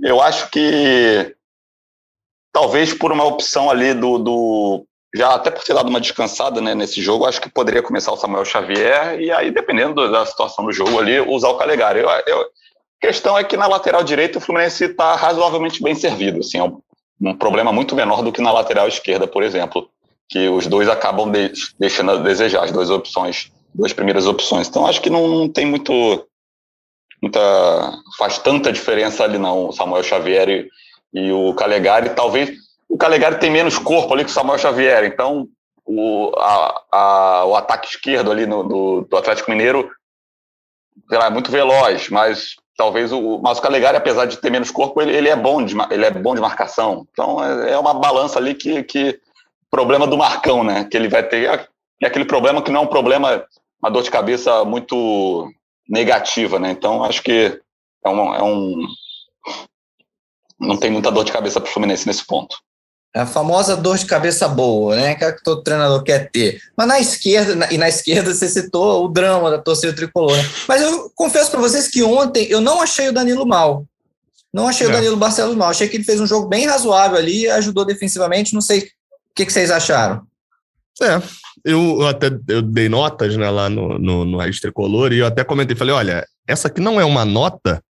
Eu 0.00 0.20
acho 0.20 0.50
que 0.50 1.34
talvez 2.52 2.92
por 2.92 3.12
uma 3.12 3.24
opção 3.24 3.70
ali 3.70 3.94
do, 3.94 4.18
do 4.18 4.86
já 5.14 5.34
até 5.34 5.50
por 5.50 5.62
ter 5.62 5.74
dado 5.74 5.88
uma 5.88 6.00
descansada 6.00 6.60
né, 6.60 6.74
nesse 6.74 7.00
jogo, 7.00 7.26
acho 7.26 7.40
que 7.40 7.50
poderia 7.50 7.82
começar 7.82 8.12
o 8.12 8.16
Samuel 8.16 8.44
Xavier 8.44 9.20
e 9.20 9.30
aí, 9.30 9.50
dependendo 9.50 10.10
da 10.10 10.24
situação 10.26 10.64
do 10.64 10.72
jogo 10.72 10.98
ali, 10.98 11.20
usar 11.20 11.48
o 11.48 11.58
Calegari. 11.58 12.00
Eu, 12.00 12.08
eu, 12.26 12.46
questão 13.02 13.36
é 13.36 13.42
que 13.42 13.56
na 13.56 13.66
lateral 13.66 14.04
direita 14.04 14.38
o 14.38 14.40
Fluminense 14.40 14.84
está 14.84 15.16
razoavelmente 15.16 15.82
bem 15.82 15.94
servido. 15.94 16.38
Assim, 16.38 16.58
é 16.58 16.62
um, 16.62 16.80
um, 17.20 17.36
problema 17.36 17.72
muito 17.72 17.96
menor 17.96 18.22
do 18.22 18.30
que 18.30 18.40
na 18.40 18.52
lateral 18.52 18.86
esquerda, 18.86 19.26
por 19.26 19.42
exemplo, 19.42 19.90
que 20.28 20.48
os 20.48 20.68
dois 20.68 20.88
acabam 20.88 21.28
de, 21.30 21.52
deixando 21.78 22.12
a 22.12 22.16
desejar, 22.16 22.62
as 22.62 22.70
duas 22.70 22.88
opções, 22.90 23.50
duas 23.74 23.92
primeiras 23.92 24.26
opções. 24.26 24.68
Então 24.68 24.86
acho 24.86 25.02
que 25.02 25.10
não, 25.10 25.26
não 25.26 25.48
tem 25.48 25.66
muito. 25.66 25.92
Muita, 27.20 27.40
faz 28.18 28.38
tanta 28.38 28.72
diferença 28.72 29.22
ali 29.22 29.38
não, 29.38 29.68
o 29.68 29.72
Samuel 29.72 30.02
Xavier 30.02 30.48
e, 30.48 30.68
e 31.14 31.32
o 31.32 31.54
Calegari. 31.54 32.10
Talvez 32.10 32.50
o 32.88 32.96
Calegari 32.96 33.38
tem 33.38 33.48
menos 33.48 33.78
corpo 33.78 34.12
ali 34.12 34.24
que 34.24 34.30
o 34.30 34.34
Samuel 34.34 34.58
Xavier, 34.58 35.04
então 35.04 35.46
o, 35.84 36.32
a, 36.36 36.82
a, 36.90 37.44
o 37.44 37.54
ataque 37.54 37.86
esquerdo 37.86 38.32
ali 38.32 38.44
no, 38.44 38.64
do, 38.64 39.00
do 39.02 39.16
Atlético 39.16 39.52
Mineiro 39.52 39.88
sei 41.08 41.18
lá, 41.18 41.30
muito 41.30 41.50
veloz, 41.50 42.08
mas 42.08 42.56
talvez 42.76 43.12
o, 43.12 43.38
mas 43.38 43.58
o 43.58 43.62
Calegari, 43.62 43.96
apesar 43.96 44.26
de 44.26 44.36
ter 44.38 44.50
menos 44.50 44.70
corpo, 44.70 45.00
ele, 45.00 45.14
ele 45.14 45.28
é 45.28 45.36
bom 45.36 45.64
de 45.64 45.74
ele 45.90 46.04
é 46.04 46.10
bom 46.10 46.34
de 46.34 46.40
marcação. 46.40 47.06
Então 47.12 47.42
é, 47.42 47.72
é 47.72 47.78
uma 47.78 47.94
balança 47.94 48.38
ali 48.38 48.54
que, 48.54 48.82
que 48.82 49.20
problema 49.70 50.06
do 50.06 50.18
Marcão, 50.18 50.62
né? 50.62 50.84
Que 50.84 50.96
ele 50.96 51.08
vai 51.08 51.22
ter 51.22 51.48
é, 51.48 51.66
é 52.02 52.06
aquele 52.06 52.24
problema 52.24 52.62
que 52.62 52.70
não 52.70 52.80
é 52.80 52.84
um 52.84 52.88
problema, 52.88 53.44
uma 53.82 53.90
dor 53.90 54.02
de 54.02 54.10
cabeça 54.10 54.64
muito 54.64 55.50
negativa, 55.88 56.58
né? 56.58 56.70
Então 56.70 57.04
acho 57.04 57.22
que 57.22 57.60
é 58.04 58.08
um, 58.08 58.34
é 58.34 58.42
um 58.42 58.86
não 60.58 60.76
tem 60.76 60.90
muita 60.90 61.10
dor 61.10 61.24
de 61.24 61.32
cabeça 61.32 61.60
para 61.60 61.68
o 61.68 61.72
Fluminense 61.72 62.06
nesse 62.06 62.26
ponto. 62.26 62.56
É 63.14 63.20
a 63.20 63.26
famosa 63.26 63.76
dor 63.76 63.98
de 63.98 64.06
cabeça 64.06 64.48
boa, 64.48 64.96
né? 64.96 65.14
Que, 65.14 65.24
é 65.24 65.32
que 65.32 65.42
todo 65.42 65.62
treinador 65.62 66.02
quer 66.02 66.30
ter. 66.30 66.60
Mas 66.74 66.88
na 66.88 66.98
esquerda, 66.98 67.54
na, 67.54 67.70
e 67.70 67.76
na 67.76 67.88
esquerda 67.88 68.32
você 68.32 68.48
citou 68.48 69.04
o 69.04 69.08
drama 69.08 69.50
da 69.50 69.58
torcida 69.58 69.92
tricolor. 69.92 70.34
Né? 70.34 70.48
Mas 70.66 70.80
eu 70.80 71.12
confesso 71.14 71.50
para 71.50 71.60
vocês 71.60 71.88
que 71.88 72.02
ontem 72.02 72.46
eu 72.48 72.60
não 72.60 72.80
achei 72.80 73.08
o 73.08 73.12
Danilo 73.12 73.46
mal. 73.46 73.84
Não 74.52 74.66
achei 74.66 74.86
é. 74.86 74.90
o 74.90 74.92
Danilo 74.92 75.16
Barcelos 75.16 75.54
mal. 75.54 75.68
Achei 75.68 75.88
que 75.88 75.96
ele 75.98 76.04
fez 76.04 76.20
um 76.20 76.26
jogo 76.26 76.48
bem 76.48 76.66
razoável 76.66 77.18
ali, 77.18 77.48
ajudou 77.48 77.84
defensivamente. 77.84 78.54
Não 78.54 78.62
sei 78.62 78.80
o 78.80 78.84
que, 79.34 79.44
que 79.44 79.52
vocês 79.52 79.70
acharam. 79.70 80.22
É, 81.02 81.20
eu 81.64 82.06
até 82.06 82.30
eu 82.48 82.62
dei 82.62 82.88
notas 82.88 83.36
né, 83.36 83.50
lá 83.50 83.68
no, 83.68 83.98
no, 83.98 84.24
no 84.24 84.38
Raiz 84.38 84.58
Tricolor 84.58 85.12
e 85.12 85.18
eu 85.18 85.26
até 85.26 85.44
comentei, 85.44 85.76
falei, 85.76 85.94
olha, 85.94 86.26
essa 86.46 86.68
aqui 86.68 86.80
não 86.80 87.00
é 87.00 87.04
uma 87.04 87.24
nota 87.24 87.82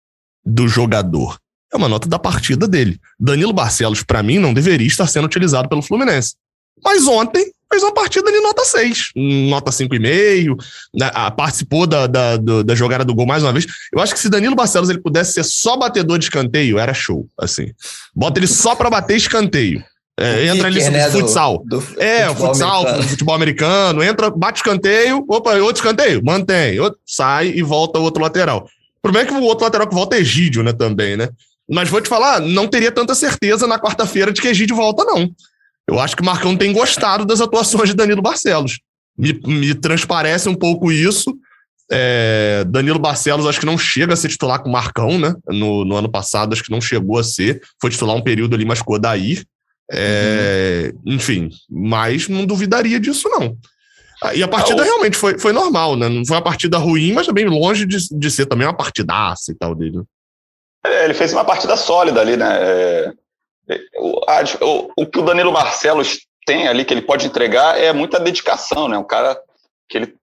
do 0.45 0.67
jogador 0.67 1.39
é 1.73 1.77
uma 1.77 1.89
nota 1.89 2.09
da 2.09 2.19
partida 2.19 2.67
dele. 2.67 2.99
Danilo 3.19 3.53
Barcelos, 3.53 4.03
para 4.03 4.23
mim, 4.23 4.39
não 4.39 4.53
deveria 4.53 4.87
estar 4.87 5.07
sendo 5.07 5.25
utilizado 5.27 5.69
pelo 5.69 5.83
Fluminense. 5.83 6.35
Mas 6.83 7.07
ontem 7.07 7.53
fez 7.71 7.83
uma 7.83 7.95
partida 7.95 8.33
de 8.33 8.41
nota 8.41 8.65
6, 8.65 9.11
nota 9.49 9.71
5,5, 9.71 10.57
né, 10.95 11.11
participou 11.37 11.87
da, 11.87 12.07
da, 12.07 12.37
da, 12.37 12.75
jogada 12.75 13.05
do 13.05 13.15
gol 13.15 13.27
mais 13.27 13.43
uma 13.43 13.53
vez. 13.53 13.67
Eu 13.93 14.01
acho 14.01 14.13
que 14.13 14.19
se 14.19 14.29
Danilo 14.29 14.57
Barcelos 14.57 14.91
ele 14.91 15.01
pudesse 15.01 15.35
ser 15.35 15.45
só 15.45 15.77
batedor 15.77 16.19
de 16.19 16.25
escanteio, 16.25 16.79
era 16.79 16.93
show, 16.93 17.29
assim. 17.39 17.73
Bota 18.15 18.41
ele 18.41 18.49
só 18.49 18.75
para 18.75 18.91
bater 18.91 19.17
escanteio. 19.17 19.85
É, 20.19 20.49
entra 20.49 20.67
ali 20.67 20.85
no 20.85 20.91
né, 20.91 21.11
futsal. 21.11 21.63
Do, 21.65 21.79
do 21.79 22.03
é, 22.03 22.27
futebol 22.27 22.49
futsal, 22.49 22.81
americano. 22.81 23.09
futebol 23.09 23.35
americano, 23.35 24.03
entra, 24.03 24.31
bate 24.31 24.59
escanteio, 24.59 25.25
opa, 25.29 25.55
outro 25.55 25.83
escanteio, 25.83 26.23
mantém, 26.25 26.79
outro, 26.81 26.99
sai 27.07 27.49
e 27.49 27.63
volta 27.63 27.99
o 27.99 28.03
outro 28.03 28.23
lateral. 28.23 28.67
O 28.99 29.01
problema 29.01 29.29
é 29.29 29.33
que 29.33 29.39
o 29.39 29.45
outro 29.45 29.65
lateral 29.65 29.89
que 29.89 29.95
volta 29.95 30.17
é 30.17 30.21
Egídio, 30.21 30.63
né, 30.63 30.73
também, 30.73 31.17
né? 31.17 31.31
Mas 31.71 31.89
vou 31.89 32.01
te 32.01 32.09
falar, 32.09 32.41
não 32.41 32.67
teria 32.67 32.91
tanta 32.91 33.15
certeza 33.15 33.67
na 33.67 33.79
quarta-feira 33.79 34.33
de 34.33 34.41
que 34.41 34.49
Egídio 34.49 34.75
volta, 34.75 35.05
não. 35.05 35.31
Eu 35.89 36.01
acho 36.01 36.17
que 36.17 36.23
o 36.23 36.27
Marcão 36.27 36.57
tem 36.57 36.73
gostado 36.73 37.25
das 37.25 37.41
atuações 37.41 37.89
de 37.91 37.95
Danilo 37.95 38.23
Barcelos. 38.23 38.81
Me, 39.17 39.39
me 39.47 39.75
transparece 39.75 40.49
um 40.49 40.55
pouco 40.55 40.91
isso. 40.91 41.37
É, 41.91 42.65
Danilo 42.69 42.99
Barcelos 42.99 43.47
acho 43.47 43.61
que 43.61 43.67
não 43.67 43.79
chega 43.79 44.15
a 44.15 44.17
ser 44.17 44.29
titular 44.29 44.61
com 44.61 44.69
o 44.69 44.73
Marcão, 44.73 45.19
né? 45.19 45.35
No, 45.49 45.85
no, 45.85 45.97
ano 45.97 46.09
passado, 46.09 46.53
acho 46.53 46.63
que 46.63 46.71
não 46.71 46.81
chegou 46.81 47.19
a 47.19 47.25
ser. 47.25 47.61
Foi 47.81 47.91
titular 47.91 48.17
um 48.17 48.23
período 48.23 48.55
ali, 48.55 48.65
mas 48.65 48.83
com 48.83 48.93
o 48.93 48.97
Odair. 48.97 49.45
É, 49.93 50.93
uhum. 50.95 51.15
Enfim, 51.15 51.51
mas 51.69 52.29
não 52.29 52.47
duvidaria 52.47 52.99
disso, 53.01 53.29
não. 53.29 53.57
Ah, 54.23 54.35
e 54.35 54.43
a 54.43 54.49
partida 54.49 54.85
realmente 54.85 55.17
foi, 55.17 55.39
foi 55.39 55.53
normal, 55.53 55.97
né? 55.97 56.09
Não 56.09 56.25
foi 56.25 56.37
uma 56.37 56.43
partida 56.43 56.79
ruim, 56.79 57.13
mas 57.13 57.27
também 57.27 57.47
longe 57.47 57.87
de, 57.87 57.97
de 58.11 58.31
ser 58.31 58.47
também 58.47 58.67
uma 58.67 58.77
partidaça 58.77 59.51
e 59.51 59.55
tal 59.55 59.75
dele. 59.75 60.03
É, 60.85 61.05
ele 61.05 61.15
fez 61.15 61.33
uma 61.33 61.45
partida 61.45 61.77
sólida 61.77 62.21
ali, 62.21 62.37
né? 62.37 62.59
É, 62.61 63.13
é, 63.69 63.81
o, 63.99 64.21
a, 64.29 64.65
o, 64.65 64.93
o, 64.97 65.07
que 65.07 65.19
o 65.19 65.23
Danilo 65.23 65.53
Barcelos 65.53 66.27
tem 66.47 66.69
ali, 66.69 66.85
que 66.85 66.95
ele 66.95 67.03
pode 67.03 67.27
entregar, 67.27 67.79
é 67.79 67.93
muita 67.93 68.19
dedicação, 68.19 68.89
né? 68.89 68.97
Um 68.97 69.05
cara 69.05 69.41
que 69.89 69.99
ele 69.99 70.17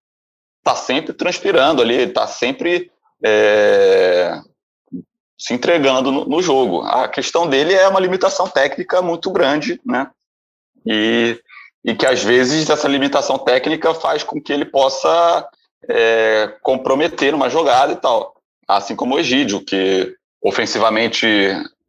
tá 0.63 0.75
sempre 0.75 1.13
transpirando 1.13 1.81
ali, 1.81 1.93
ele 1.93 2.11
tá 2.11 2.27
sempre 2.27 2.91
é, 3.23 4.39
se 5.37 5.53
entregando 5.53 6.11
no, 6.11 6.25
no, 6.25 6.41
jogo. 6.41 6.81
A 6.81 7.07
questão 7.07 7.47
dele 7.47 7.73
é 7.73 7.87
uma 7.87 7.99
limitação 7.99 8.49
técnica 8.49 9.01
muito 9.01 9.31
grande, 9.31 9.79
né? 9.85 10.09
E, 10.85 11.39
e 11.85 11.95
que 11.95 12.05
às 12.05 12.23
vezes 12.23 12.69
essa 12.69 12.87
limitação 12.87 13.37
técnica 13.37 13.93
faz 13.93 14.23
com 14.23 14.41
que 14.41 14.51
ele 14.51 14.65
possa 14.65 15.47
é, 15.89 16.53
comprometer 16.61 17.33
uma 17.33 17.49
jogada 17.49 17.93
e 17.93 17.97
tal. 17.97 18.35
Assim 18.67 18.95
como 18.95 19.15
o 19.15 19.19
Egídio, 19.19 19.63
que 19.63 20.13
ofensivamente 20.47 21.27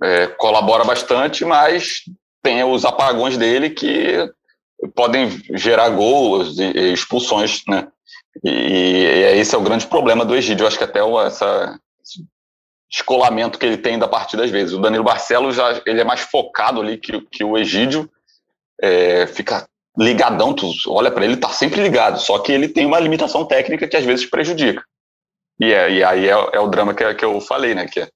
é, 0.03 0.27
colabora 0.37 0.85
bastante, 0.85 1.45
mas 1.45 2.03
tem 2.43 2.65
os 2.65 2.85
apagões 2.85 3.37
dele 3.37 3.71
que 3.71 4.29
podem 4.95 5.29
gerar 5.55 5.91
gols 5.91 6.59
e 6.59 6.93
expulsões, 6.93 7.63
né? 7.69 7.87
E, 8.45 8.51
e 8.51 9.39
esse 9.39 9.55
é 9.55 9.59
o 9.59 9.63
grande 9.63 9.87
problema 9.87 10.25
do 10.25 10.35
Egídio. 10.35 10.65
Eu 10.65 10.69
acho 10.69 10.79
que 10.79 10.85
até 10.85 11.03
o, 11.03 11.21
essa, 11.21 11.79
esse 12.03 12.25
escolamento 12.91 13.59
que 13.59 13.67
ele 13.67 13.77
tem 13.77 13.99
da 13.99 14.09
partida 14.09 14.45
às 14.45 14.51
vezes. 14.51 14.75
O 14.75 14.81
Danilo 14.81 15.05
Barcelos 15.05 15.57
já 15.57 15.81
ele 15.87 16.01
é 16.01 16.05
mais 16.05 16.21
focado 16.21 16.81
ali 16.81 16.99
que, 16.99 17.21
que 17.31 17.45
o 17.45 17.57
Egídio, 17.57 18.11
é, 18.81 19.27
fica 19.27 19.69
ligadão, 19.97 20.55
tu 20.55 20.71
olha 20.89 21.11
para 21.11 21.25
ele, 21.25 21.37
tá 21.37 21.49
sempre 21.49 21.83
ligado, 21.83 22.21
só 22.21 22.39
que 22.39 22.53
ele 22.53 22.69
tem 22.69 22.87
uma 22.87 23.01
limitação 23.01 23.45
técnica 23.45 23.89
que 23.89 23.97
às 23.97 24.05
vezes 24.05 24.27
prejudica. 24.27 24.83
E, 25.61 25.73
é, 25.73 25.91
e 25.91 26.05
aí 26.05 26.29
é, 26.29 26.33
é 26.53 26.61
o 26.61 26.69
drama 26.69 26.95
que, 26.95 27.15
que 27.15 27.25
eu 27.25 27.41
falei, 27.41 27.75
né? 27.75 27.87
Que 27.87 28.01
é, 28.01 28.09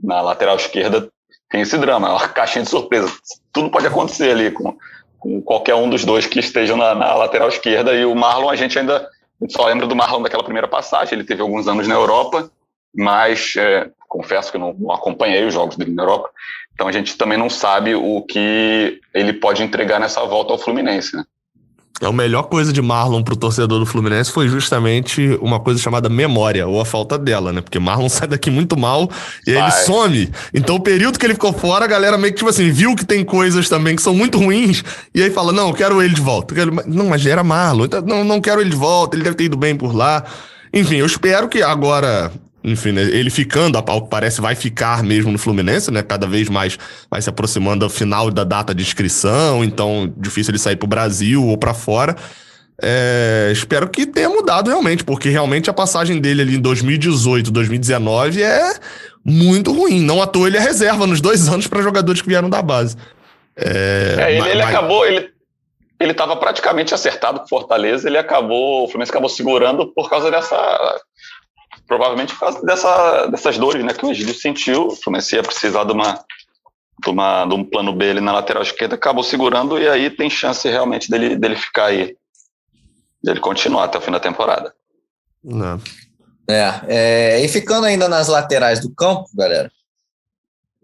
na 0.00 0.20
lateral 0.20 0.56
esquerda 0.56 1.08
tem 1.50 1.62
esse 1.62 1.78
drama, 1.78 2.08
é 2.08 2.10
uma 2.10 2.28
caixinha 2.28 2.62
de 2.62 2.70
surpresa. 2.70 3.10
Tudo 3.52 3.70
pode 3.70 3.86
acontecer 3.86 4.30
ali 4.30 4.50
com, 4.50 4.76
com 5.18 5.40
qualquer 5.40 5.74
um 5.74 5.88
dos 5.88 6.04
dois 6.04 6.26
que 6.26 6.38
estejam 6.38 6.76
na, 6.76 6.94
na, 6.94 7.14
lateral 7.14 7.48
esquerda. 7.48 7.94
E 7.94 8.04
o 8.04 8.14
Marlon, 8.14 8.50
a 8.50 8.56
gente 8.56 8.78
ainda 8.78 9.08
só 9.48 9.66
lembra 9.66 9.86
do 9.86 9.96
Marlon 9.96 10.22
daquela 10.22 10.44
primeira 10.44 10.68
passagem. 10.68 11.14
Ele 11.14 11.26
teve 11.26 11.40
alguns 11.40 11.66
anos 11.66 11.88
na 11.88 11.94
Europa, 11.94 12.50
mas 12.94 13.54
é, 13.56 13.90
confesso 14.08 14.52
que 14.52 14.58
não, 14.58 14.74
não 14.74 14.92
acompanhei 14.92 15.44
os 15.46 15.54
jogos 15.54 15.76
dele 15.76 15.94
na 15.94 16.02
Europa. 16.02 16.30
Então 16.74 16.86
a 16.86 16.92
gente 16.92 17.16
também 17.16 17.38
não 17.38 17.48
sabe 17.48 17.94
o 17.94 18.22
que 18.22 19.00
ele 19.14 19.32
pode 19.32 19.62
entregar 19.62 19.98
nessa 19.98 20.24
volta 20.24 20.52
ao 20.52 20.58
Fluminense. 20.58 21.16
Né? 21.16 21.24
A 22.00 22.12
melhor 22.12 22.44
coisa 22.44 22.72
de 22.72 22.80
Marlon 22.80 23.22
pro 23.22 23.34
torcedor 23.34 23.80
do 23.80 23.86
Fluminense 23.86 24.30
foi 24.30 24.48
justamente 24.48 25.36
uma 25.42 25.58
coisa 25.58 25.80
chamada 25.80 26.08
memória, 26.08 26.66
ou 26.66 26.80
a 26.80 26.84
falta 26.84 27.18
dela, 27.18 27.52
né? 27.52 27.60
Porque 27.60 27.78
Marlon 27.78 28.08
sai 28.10 28.28
daqui 28.28 28.50
muito 28.50 28.78
mal 28.78 29.10
e 29.46 29.50
aí 29.50 29.58
ele 29.58 29.70
some. 29.72 30.30
Então, 30.54 30.76
o 30.76 30.80
período 30.80 31.18
que 31.18 31.26
ele 31.26 31.34
ficou 31.34 31.52
fora, 31.52 31.84
a 31.84 31.88
galera 31.88 32.16
meio 32.16 32.32
que, 32.32 32.38
tipo 32.38 32.50
assim, 32.50 32.70
viu 32.70 32.94
que 32.94 33.04
tem 33.04 33.24
coisas 33.24 33.68
também 33.68 33.96
que 33.96 34.02
são 34.02 34.14
muito 34.14 34.38
ruins, 34.38 34.84
e 35.12 35.22
aí 35.22 35.30
fala: 35.30 35.52
não, 35.52 35.68
eu 35.68 35.74
quero 35.74 36.00
ele 36.00 36.14
de 36.14 36.20
volta. 36.20 36.54
Não, 36.86 37.06
mas 37.06 37.26
era 37.26 37.42
Marlon. 37.42 37.86
Então, 37.86 38.00
não, 38.02 38.24
não 38.24 38.40
quero 38.40 38.60
ele 38.60 38.70
de 38.70 38.76
volta, 38.76 39.16
ele 39.16 39.24
deve 39.24 39.36
ter 39.36 39.44
ido 39.44 39.56
bem 39.56 39.76
por 39.76 39.94
lá. 39.94 40.24
Enfim, 40.72 40.96
eu 40.96 41.06
espero 41.06 41.48
que 41.48 41.62
agora 41.62 42.30
enfim, 42.70 42.92
né, 42.92 43.02
ele 43.02 43.30
ficando, 43.30 43.76
ao 43.78 44.02
que 44.02 44.08
parece, 44.08 44.40
vai 44.40 44.54
ficar 44.54 45.02
mesmo 45.02 45.32
no 45.32 45.38
Fluminense, 45.38 45.90
né? 45.90 46.02
Cada 46.02 46.26
vez 46.26 46.48
mais 46.48 46.78
vai 47.10 47.20
se 47.20 47.28
aproximando 47.28 47.86
do 47.86 47.90
final 47.90 48.30
da 48.30 48.44
data 48.44 48.74
de 48.74 48.82
inscrição, 48.82 49.64
então 49.64 50.12
difícil 50.16 50.50
ele 50.50 50.58
sair 50.58 50.76
para 50.76 50.86
o 50.86 50.88
Brasil 50.88 51.44
ou 51.44 51.56
para 51.56 51.74
fora. 51.74 52.16
É, 52.80 53.50
espero 53.52 53.88
que 53.88 54.06
tenha 54.06 54.28
mudado 54.28 54.68
realmente, 54.68 55.02
porque 55.02 55.28
realmente 55.28 55.68
a 55.68 55.72
passagem 55.72 56.20
dele 56.20 56.42
ali 56.42 56.56
em 56.56 56.60
2018, 56.60 57.50
2019 57.50 58.42
é 58.42 58.74
muito 59.24 59.72
ruim. 59.72 60.00
Não 60.00 60.22
à 60.22 60.26
toa 60.26 60.46
ele 60.46 60.56
é 60.56 60.60
reserva 60.60 61.06
nos 61.06 61.20
dois 61.20 61.48
anos 61.48 61.66
para 61.66 61.82
jogadores 61.82 62.22
que 62.22 62.28
vieram 62.28 62.48
da 62.48 62.62
base. 62.62 62.96
É, 63.56 64.16
é 64.18 64.30
ele, 64.30 64.40
mas, 64.40 64.50
ele 64.52 64.62
acabou, 64.62 65.04
ele 65.04 65.30
ele 66.00 66.12
estava 66.12 66.36
praticamente 66.36 66.94
acertado 66.94 67.40
com 67.40 67.48
Fortaleza, 67.48 68.08
ele 68.08 68.18
acabou, 68.18 68.84
o 68.84 68.86
Fluminense 68.86 69.10
acabou 69.10 69.28
segurando 69.28 69.86
por 69.88 70.08
causa 70.08 70.30
dessa 70.30 70.56
provavelmente 71.88 72.34
por 72.34 72.40
causa 72.40 72.62
dessa, 72.62 73.26
dessas 73.26 73.56
dores 73.56 73.82
né, 73.82 73.94
que 73.94 74.04
o 74.04 74.10
Egídio 74.10 74.34
sentiu. 74.34 74.88
O 74.88 74.96
Fluminense 74.96 75.34
ia 75.34 75.42
precisar 75.42 75.84
de, 75.84 75.92
uma, 75.92 76.22
de, 77.02 77.10
uma, 77.10 77.46
de 77.46 77.54
um 77.54 77.64
plano 77.64 77.92
B 77.92 78.10
ali 78.10 78.20
na 78.20 78.32
lateral 78.32 78.62
esquerda, 78.62 78.94
acabou 78.94 79.24
segurando 79.24 79.78
e 79.78 79.88
aí 79.88 80.10
tem 80.10 80.28
chance 80.28 80.68
realmente 80.68 81.10
dele, 81.10 81.34
dele 81.34 81.56
ficar 81.56 81.86
aí, 81.86 82.14
dele 83.24 83.40
continuar 83.40 83.84
até 83.84 83.98
o 83.98 84.00
fim 84.02 84.12
da 84.12 84.20
temporada. 84.20 84.72
Não. 85.42 85.80
É, 86.48 86.80
é, 86.86 87.44
e 87.44 87.48
ficando 87.48 87.86
ainda 87.86 88.08
nas 88.08 88.28
laterais 88.28 88.80
do 88.80 88.94
campo, 88.94 89.26
galera, 89.34 89.70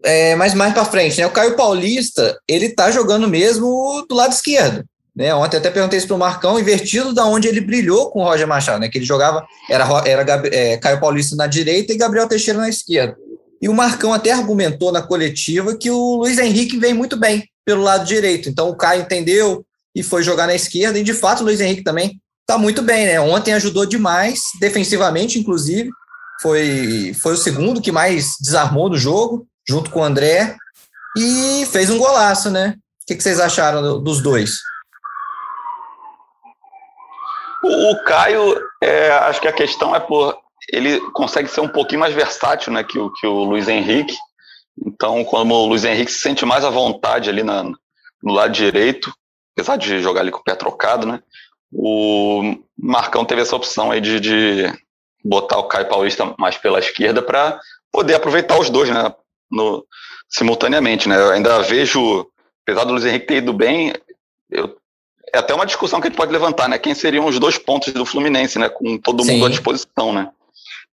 é, 0.02 0.34
mas 0.37 0.52
mais 0.52 0.75
para 0.75 0.84
frente, 0.84 1.18
né? 1.18 1.26
O 1.26 1.32
Caio 1.32 1.56
Paulista, 1.56 2.38
ele 2.46 2.75
tá 2.75 2.90
jogando 2.90 3.26
mesmo 3.26 4.04
do 4.06 4.14
lado 4.14 4.32
esquerdo. 4.32 4.84
Né, 5.14 5.33
ontem 5.33 5.59
até 5.59 5.71
perguntei 5.71 5.97
isso 5.97 6.09
para 6.09 6.16
o 6.16 6.18
Marcão, 6.18 6.59
invertido 6.59 7.14
da 7.14 7.25
onde 7.25 7.47
ele 7.47 7.61
brilhou 7.61 8.11
com 8.11 8.21
o 8.21 8.25
Roger 8.25 8.49
Machado, 8.49 8.80
né, 8.80 8.88
que 8.88 8.99
ele 8.99 9.04
jogava, 9.04 9.47
era, 9.71 9.87
era 10.04 10.42
é, 10.49 10.76
Caio 10.76 10.99
Paulista 10.99 11.37
na 11.37 11.47
direita 11.47 11.92
e 11.92 11.97
Gabriel 11.97 12.26
Teixeira 12.26 12.59
na 12.59 12.68
esquerda. 12.68 13.16
E 13.62 13.68
o 13.68 13.75
Marcão 13.75 14.12
até 14.12 14.33
argumentou 14.33 14.90
na 14.90 15.00
coletiva 15.00 15.76
que 15.76 15.88
o 15.90 16.16
Luiz 16.16 16.37
Henrique 16.38 16.76
vem 16.76 16.92
muito 16.92 17.16
bem 17.16 17.49
pelo 17.64 17.83
lado 17.83 18.04
direito. 18.04 18.49
Então 18.49 18.68
o 18.68 18.76
Caio 18.76 19.02
entendeu 19.02 19.64
e 19.94 20.02
foi 20.02 20.23
jogar 20.23 20.47
na 20.47 20.54
esquerda, 20.54 20.99
e 20.99 21.04
de 21.04 21.14
fato 21.14 21.40
o 21.40 21.44
Luiz 21.44 21.61
Henrique 21.61 21.85
também 21.85 22.21
está 22.40 22.59
muito 22.59 22.83
bem, 22.83 23.06
né? 23.06 23.21
Ontem 23.21 23.54
ajudou 23.54 23.87
demais, 23.87 24.40
defensivamente, 24.61 25.38
inclusive. 25.38 25.88
Foi, 26.42 27.14
foi 27.23 27.35
o 27.35 27.38
segundo 27.38 27.80
que 27.80 27.92
mais 27.92 28.33
desarmou 28.40 28.90
do 28.90 28.99
jogo, 28.99 29.47
junto 29.66 29.90
com 29.90 30.00
o 30.00 30.04
André, 30.04 30.56
e 31.16 31.64
fez 31.71 31.88
um 31.88 31.99
golaço, 31.99 32.50
né? 32.50 32.75
O 33.02 33.06
que, 33.06 33.14
que 33.14 33.23
vocês 33.23 33.38
acharam 33.38 34.02
dos 34.02 34.21
dois? 34.21 34.56
O, 37.64 37.97
Caio, 38.04 38.61
é, 38.83 39.11
acho 39.11 39.40
que 39.40 39.49
a 39.49 39.52
questão 39.52 39.97
é 39.97 40.00
por 40.00 40.38
ele 40.73 41.00
consegue 41.12 41.49
ser 41.49 41.61
um 41.61 41.68
pouquinho 41.68 42.00
mais 42.00 42.14
versátil 42.14 42.73
né, 42.73 42.83
que, 42.85 42.99
o, 42.99 43.11
que 43.12 43.26
o 43.26 43.44
Luiz 43.44 43.68
Henrique. 43.68 44.16
Então, 44.87 45.25
como 45.25 45.54
o 45.54 45.66
Luiz 45.66 45.85
Henrique 45.85 46.11
se 46.11 46.21
sente 46.21 46.44
mais 46.44 46.64
à 46.64 46.71
vontade 46.71 47.28
ali 47.28 47.42
na, 47.42 47.62
no 48.23 48.33
lado 48.33 48.52
direito, 48.52 49.12
apesar 49.54 49.76
de 49.76 50.00
jogar 50.00 50.21
ali 50.21 50.30
com 50.30 50.40
o 50.40 50.44
pé 50.44 50.54
trocado, 50.54 51.06
né? 51.06 51.23
O 51.73 52.56
Marcão 52.78 53.25
teve 53.25 53.42
essa 53.42 53.56
opção 53.56 53.90
aí 53.90 54.00
de, 54.00 54.21
de 54.21 54.73
botar 55.25 55.59
o 55.59 55.68
Caio 55.68 55.88
Paulista 55.88 56.35
mais 56.38 56.56
pela 56.56 56.78
esquerda 56.78 57.23
para 57.23 57.61
poder 57.92 58.14
aproveitar 58.14 58.59
os 58.59 58.71
dois, 58.71 58.90
né? 58.90 59.12
No, 59.50 59.85
simultaneamente, 60.28 61.09
né? 61.09 61.16
Eu 61.16 61.30
ainda 61.30 61.61
vejo, 61.62 62.28
apesar 62.62 62.85
do 62.85 62.92
Luiz 62.92 63.04
Henrique 63.04 63.26
ter 63.26 63.37
ido 63.37 63.52
bem, 63.52 63.92
eu, 64.50 64.76
é 65.35 65.38
até 65.38 65.53
uma 65.53 65.67
discussão 65.67 66.00
que 66.00 66.07
a 66.07 66.11
gente 66.11 66.17
pode 66.17 66.33
levantar, 66.33 66.69
né? 66.69 66.79
Quem 66.79 66.95
seriam 66.95 67.26
os 67.26 67.38
dois 67.38 67.59
pontos 67.59 67.93
do 67.93 68.07
Fluminense, 68.07 68.59
né? 68.59 68.69
Com 68.69 68.97
todo 68.97 69.25
Sim. 69.25 69.33
mundo 69.33 69.47
à 69.47 69.49
disposição, 69.50 70.12
né? 70.12 70.29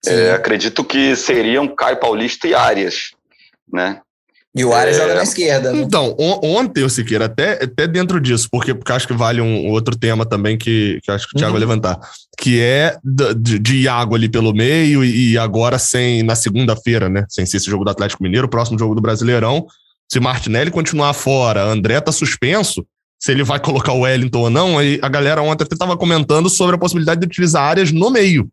É, 0.05 0.31
acredito 0.31 0.83
que 0.83 1.15
seriam 1.15 1.67
Caio 1.67 1.97
Paulista 1.97 2.47
e 2.47 2.55
Arias, 2.55 3.11
né? 3.71 4.01
E 4.53 4.65
o 4.65 4.73
Arias 4.73 4.97
é... 4.97 5.01
joga 5.01 5.15
na 5.15 5.23
esquerda. 5.23 5.71
Né? 5.71 5.81
Então, 5.81 6.15
on 6.19 6.39
ontem, 6.43 6.83
o 6.83 6.89
Siqueira, 6.89 7.25
até, 7.25 7.63
até 7.63 7.87
dentro 7.87 8.19
disso, 8.19 8.49
porque, 8.51 8.73
porque 8.73 8.91
acho 8.91 9.07
que 9.07 9.13
vale 9.13 9.39
um 9.39 9.69
outro 9.69 9.95
tema 9.95 10.25
também 10.25 10.57
que, 10.57 10.99
que 11.03 11.11
acho 11.11 11.27
que 11.27 11.35
o 11.35 11.37
Thiago 11.37 11.53
uhum. 11.53 11.59
vai 11.59 11.67
levantar, 11.67 11.99
que 12.37 12.59
é 12.59 12.97
de, 13.03 13.59
de 13.59 13.77
Iago 13.83 14.15
ali 14.15 14.27
pelo 14.27 14.53
meio 14.53 15.05
e, 15.05 15.33
e 15.33 15.37
agora 15.37 15.77
sem, 15.77 16.23
na 16.23 16.35
segunda-feira, 16.35 17.07
né? 17.07 17.25
Sem 17.29 17.45
ser 17.45 17.57
esse 17.57 17.69
jogo 17.69 17.85
do 17.85 17.91
Atlético 17.91 18.23
Mineiro, 18.23 18.49
próximo 18.49 18.79
jogo 18.79 18.95
do 18.95 19.01
Brasileirão. 19.01 19.67
Se 20.11 20.19
Martinelli 20.19 20.71
continuar 20.71 21.13
fora, 21.13 21.63
André 21.63 22.01
tá 22.01 22.11
suspenso, 22.11 22.85
se 23.21 23.31
ele 23.31 23.43
vai 23.43 23.59
colocar 23.59 23.93
o 23.93 23.99
Wellington 23.99 24.39
ou 24.39 24.49
não, 24.49 24.79
aí 24.79 24.99
a 24.99 25.07
galera 25.07 25.43
ontem 25.43 25.63
até 25.63 25.75
estava 25.75 25.95
comentando 25.95 26.49
sobre 26.49 26.75
a 26.75 26.79
possibilidade 26.79 27.21
de 27.21 27.27
utilizar 27.27 27.61
áreas 27.63 27.91
no 27.91 28.09
meio. 28.09 28.49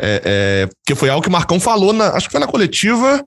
É, 0.00 0.22
é, 0.24 0.68
que 0.86 0.94
foi 0.94 1.08
algo 1.08 1.22
que 1.22 1.28
o 1.28 1.32
Marcão 1.32 1.58
falou, 1.58 1.92
na, 1.92 2.10
acho 2.10 2.26
que 2.28 2.32
foi 2.32 2.40
na 2.40 2.46
coletiva, 2.46 3.24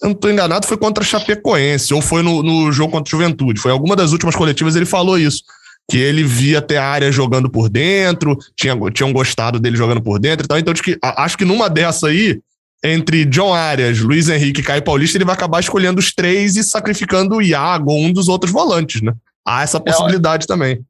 eu 0.00 0.08
não 0.08 0.12
estou 0.12 0.30
enganado, 0.30 0.66
foi 0.66 0.76
contra 0.76 1.02
a 1.02 1.06
Chapecoense, 1.06 1.92
ou 1.92 2.00
foi 2.00 2.22
no, 2.22 2.40
no 2.40 2.70
jogo 2.70 2.92
contra 2.92 3.08
a 3.08 3.18
Juventude. 3.18 3.60
Foi 3.60 3.72
alguma 3.72 3.96
das 3.96 4.12
últimas 4.12 4.36
coletivas 4.36 4.76
ele 4.76 4.86
falou 4.86 5.18
isso. 5.18 5.42
Que 5.90 5.98
ele 5.98 6.22
via 6.22 6.60
até 6.60 6.78
a 6.78 6.86
área 6.86 7.10
jogando 7.10 7.50
por 7.50 7.68
dentro, 7.68 8.36
tinha, 8.56 8.76
tinham 8.92 9.12
gostado 9.12 9.58
dele 9.58 9.76
jogando 9.76 10.00
por 10.00 10.20
dentro 10.20 10.44
e 10.44 10.48
tal. 10.48 10.58
Então, 10.58 10.72
acho 10.72 10.82
que, 10.82 10.96
acho 11.02 11.36
que 11.36 11.44
numa 11.44 11.68
dessa 11.68 12.08
aí, 12.08 12.40
entre 12.84 13.24
John 13.24 13.52
Arias, 13.52 13.98
Luiz 13.98 14.28
Henrique 14.28 14.60
e 14.60 14.64
Caio 14.64 14.82
Paulista, 14.82 15.16
ele 15.16 15.24
vai 15.24 15.34
acabar 15.34 15.60
escolhendo 15.60 15.98
os 15.98 16.12
três 16.12 16.56
e 16.56 16.62
sacrificando 16.62 17.36
o 17.36 17.42
Iago 17.42 17.92
ou 17.92 18.00
um 18.00 18.12
dos 18.12 18.28
outros 18.28 18.52
volantes, 18.52 19.02
né? 19.02 19.12
Há 19.46 19.62
essa 19.62 19.78
é, 19.78 19.80
possibilidade 19.80 20.44
é, 20.44 20.46
também. 20.46 20.84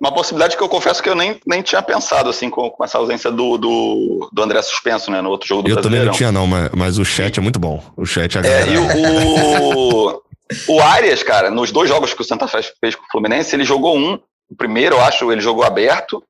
Uma 0.00 0.12
possibilidade 0.12 0.56
que 0.56 0.62
eu 0.62 0.68
confesso 0.68 1.02
que 1.02 1.08
eu 1.08 1.14
nem, 1.14 1.40
nem 1.46 1.62
tinha 1.62 1.80
pensado, 1.80 2.28
assim, 2.28 2.50
com, 2.50 2.68
com 2.68 2.84
essa 2.84 2.98
ausência 2.98 3.30
do, 3.30 3.56
do, 3.56 4.28
do 4.32 4.42
André 4.42 4.60
suspenso, 4.60 5.10
né, 5.10 5.20
no 5.20 5.30
outro 5.30 5.48
jogo 5.48 5.62
do 5.62 5.70
Eu 5.70 5.80
também 5.80 6.04
não 6.04 6.12
tinha, 6.12 6.30
não, 6.30 6.46
mas, 6.46 6.70
mas 6.72 6.98
o 6.98 7.04
chat 7.04 7.38
é 7.38 7.42
muito 7.42 7.58
bom. 7.58 7.82
O 7.96 8.04
chat 8.04 8.36
é, 8.38 8.40
é 8.40 8.68
e 8.68 8.76
o, 8.76 10.22
o 10.68 10.80
Arias, 10.80 11.22
cara, 11.22 11.50
nos 11.50 11.72
dois 11.72 11.88
jogos 11.88 12.12
que 12.12 12.20
o 12.20 12.24
Santa 12.24 12.46
Fe 12.46 12.62
fez 12.80 12.94
com 12.94 13.04
o 13.04 13.10
Fluminense, 13.10 13.54
ele 13.54 13.64
jogou 13.64 13.96
um. 13.96 14.18
O 14.50 14.56
primeiro, 14.56 14.96
eu 14.96 15.00
acho, 15.00 15.32
ele 15.32 15.40
jogou 15.40 15.64
aberto, 15.64 16.22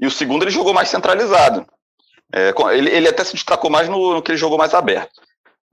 e 0.00 0.06
o 0.06 0.10
segundo 0.10 0.44
ele 0.44 0.50
jogou 0.50 0.72
mais 0.72 0.88
centralizado. 0.88 1.66
É, 2.32 2.54
ele, 2.72 2.90
ele 2.90 3.08
até 3.08 3.22
se 3.24 3.34
destacou 3.34 3.68
mais 3.68 3.88
no, 3.88 4.14
no, 4.14 4.22
que 4.22 4.30
ele 4.30 4.38
jogou 4.38 4.56
mais 4.56 4.72
aberto. 4.72 5.20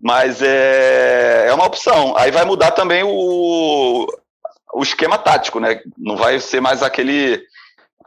Mas 0.02 0.42
é, 0.42 1.46
é 1.48 1.54
uma 1.54 1.66
opção. 1.66 2.16
Aí 2.18 2.30
vai 2.30 2.44
mudar 2.44 2.72
também 2.72 3.04
o, 3.04 4.06
o 4.74 4.84
esquema 4.84 5.18
tático, 5.18 5.60
né? 5.60 5.80
Não 5.98 6.16
vai 6.18 6.40
ser 6.40 6.62
mais 6.62 6.84
aquele 6.84 7.42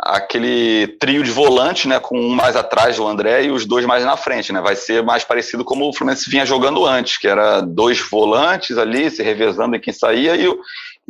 aquele 0.02 0.86
trio 0.98 1.22
de 1.22 1.30
volante, 1.30 1.86
né, 1.86 2.00
com 2.00 2.18
um 2.18 2.30
mais 2.30 2.56
atrás 2.56 2.96
do 2.96 3.06
André 3.06 3.44
e 3.44 3.50
os 3.50 3.66
dois 3.66 3.84
mais 3.84 4.02
na 4.02 4.16
frente, 4.16 4.50
né? 4.50 4.60
Vai 4.60 4.74
ser 4.74 5.02
mais 5.02 5.24
parecido 5.24 5.62
como 5.62 5.86
o 5.86 5.92
Fluminense 5.92 6.30
vinha 6.30 6.46
jogando 6.46 6.86
antes, 6.86 7.18
que 7.18 7.28
era 7.28 7.60
dois 7.60 8.00
volantes 8.00 8.78
ali 8.78 9.10
se 9.10 9.22
revezando 9.22 9.76
em 9.76 9.80
quem 9.80 9.92
saía 9.92 10.36
e, 10.36 10.48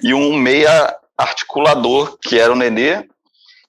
e 0.02 0.12
um 0.12 0.34
meia 0.34 0.96
articulador, 1.16 2.18
que 2.20 2.38
era 2.38 2.52
o 2.52 2.56
Nenê, 2.56 3.04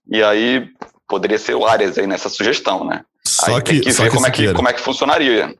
e 0.09 0.23
aí 0.23 0.67
poderia 1.07 1.37
ser 1.37 1.53
o 1.53 1.67
Arias 1.67 1.97
aí 1.97 2.07
nessa 2.07 2.29
sugestão, 2.29 2.83
né? 2.83 3.03
Só 3.23 3.57
aí 3.57 3.61
que, 3.61 3.73
tem 3.73 3.81
que 3.81 3.91
ver 3.91 4.11
como, 4.11 4.25
é 4.25 4.31
que, 4.31 4.53
como 4.53 4.69
é 4.69 4.73
que 4.73 4.81
funcionaria 4.81 5.53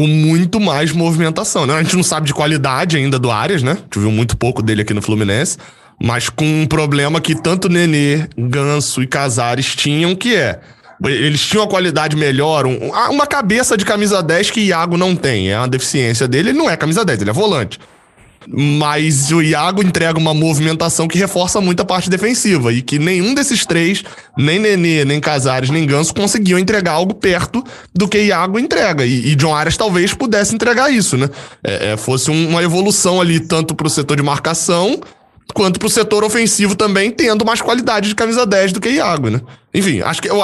com 0.00 0.06
muito 0.06 0.58
mais 0.58 0.92
movimentação. 0.92 1.66
Né? 1.66 1.74
A 1.74 1.82
gente 1.82 1.94
não 1.94 2.02
sabe 2.02 2.26
de 2.26 2.32
qualidade 2.32 2.96
ainda 2.96 3.18
do 3.18 3.30
Arias, 3.30 3.62
né? 3.62 3.72
A 3.72 3.74
gente 3.74 3.98
viu 3.98 4.10
muito 4.10 4.34
pouco 4.34 4.62
dele 4.62 4.80
aqui 4.80 4.94
no 4.94 5.02
Fluminense, 5.02 5.58
mas 6.02 6.30
com 6.30 6.62
um 6.62 6.66
problema 6.66 7.20
que 7.20 7.34
tanto 7.34 7.68
Nenê, 7.68 8.26
Ganso 8.34 9.02
e 9.02 9.06
Casares 9.06 9.76
tinham, 9.76 10.16
que 10.16 10.34
é 10.34 10.58
eles 11.04 11.42
tinham 11.46 11.64
a 11.64 11.68
qualidade 11.68 12.16
melhor, 12.16 12.64
um, 12.64 12.78
uma 13.10 13.26
cabeça 13.26 13.76
de 13.76 13.84
camisa 13.84 14.22
10 14.22 14.50
que 14.50 14.60
Iago 14.62 14.96
não 14.96 15.14
tem. 15.14 15.50
É 15.50 15.58
uma 15.58 15.68
deficiência 15.68 16.26
dele, 16.26 16.50
ele 16.50 16.58
não 16.58 16.70
é 16.70 16.78
camisa 16.78 17.04
10, 17.04 17.20
ele 17.20 17.30
é 17.30 17.34
volante. 17.34 17.78
Mas 18.48 19.30
o 19.30 19.42
Iago 19.42 19.82
entrega 19.82 20.18
uma 20.18 20.32
movimentação 20.32 21.06
que 21.06 21.18
reforça 21.18 21.60
muito 21.60 21.80
a 21.80 21.84
parte 21.84 22.08
defensiva. 22.08 22.72
E 22.72 22.80
que 22.80 22.98
nenhum 22.98 23.34
desses 23.34 23.66
três, 23.66 24.02
nem 24.36 24.58
Nenê, 24.58 25.04
nem 25.04 25.20
Casares, 25.20 25.70
nem 25.70 25.86
Ganso, 25.86 26.14
conseguiam 26.14 26.58
entregar 26.58 26.92
algo 26.92 27.14
perto 27.14 27.62
do 27.94 28.08
que 28.08 28.18
Iago 28.18 28.58
entrega. 28.58 29.04
E, 29.04 29.32
e 29.32 29.34
John 29.34 29.54
Arias 29.54 29.76
talvez 29.76 30.14
pudesse 30.14 30.54
entregar 30.54 30.90
isso, 30.90 31.16
né? 31.16 31.28
É, 31.62 31.92
é, 31.92 31.96
fosse 31.96 32.30
um, 32.30 32.48
uma 32.48 32.62
evolução 32.62 33.20
ali, 33.20 33.40
tanto 33.40 33.74
para 33.74 33.86
o 33.86 33.90
setor 33.90 34.16
de 34.16 34.22
marcação, 34.22 35.00
quanto 35.52 35.78
para 35.78 35.86
o 35.86 35.90
setor 35.90 36.24
ofensivo 36.24 36.74
também, 36.74 37.10
tendo 37.10 37.44
mais 37.44 37.60
qualidade 37.60 38.08
de 38.08 38.14
camisa 38.14 38.46
10 38.46 38.72
do 38.72 38.80
que 38.80 38.88
Iago, 38.88 39.28
né? 39.28 39.40
Enfim, 39.74 40.00
acho 40.00 40.22
que 40.22 40.28
eu, 40.28 40.40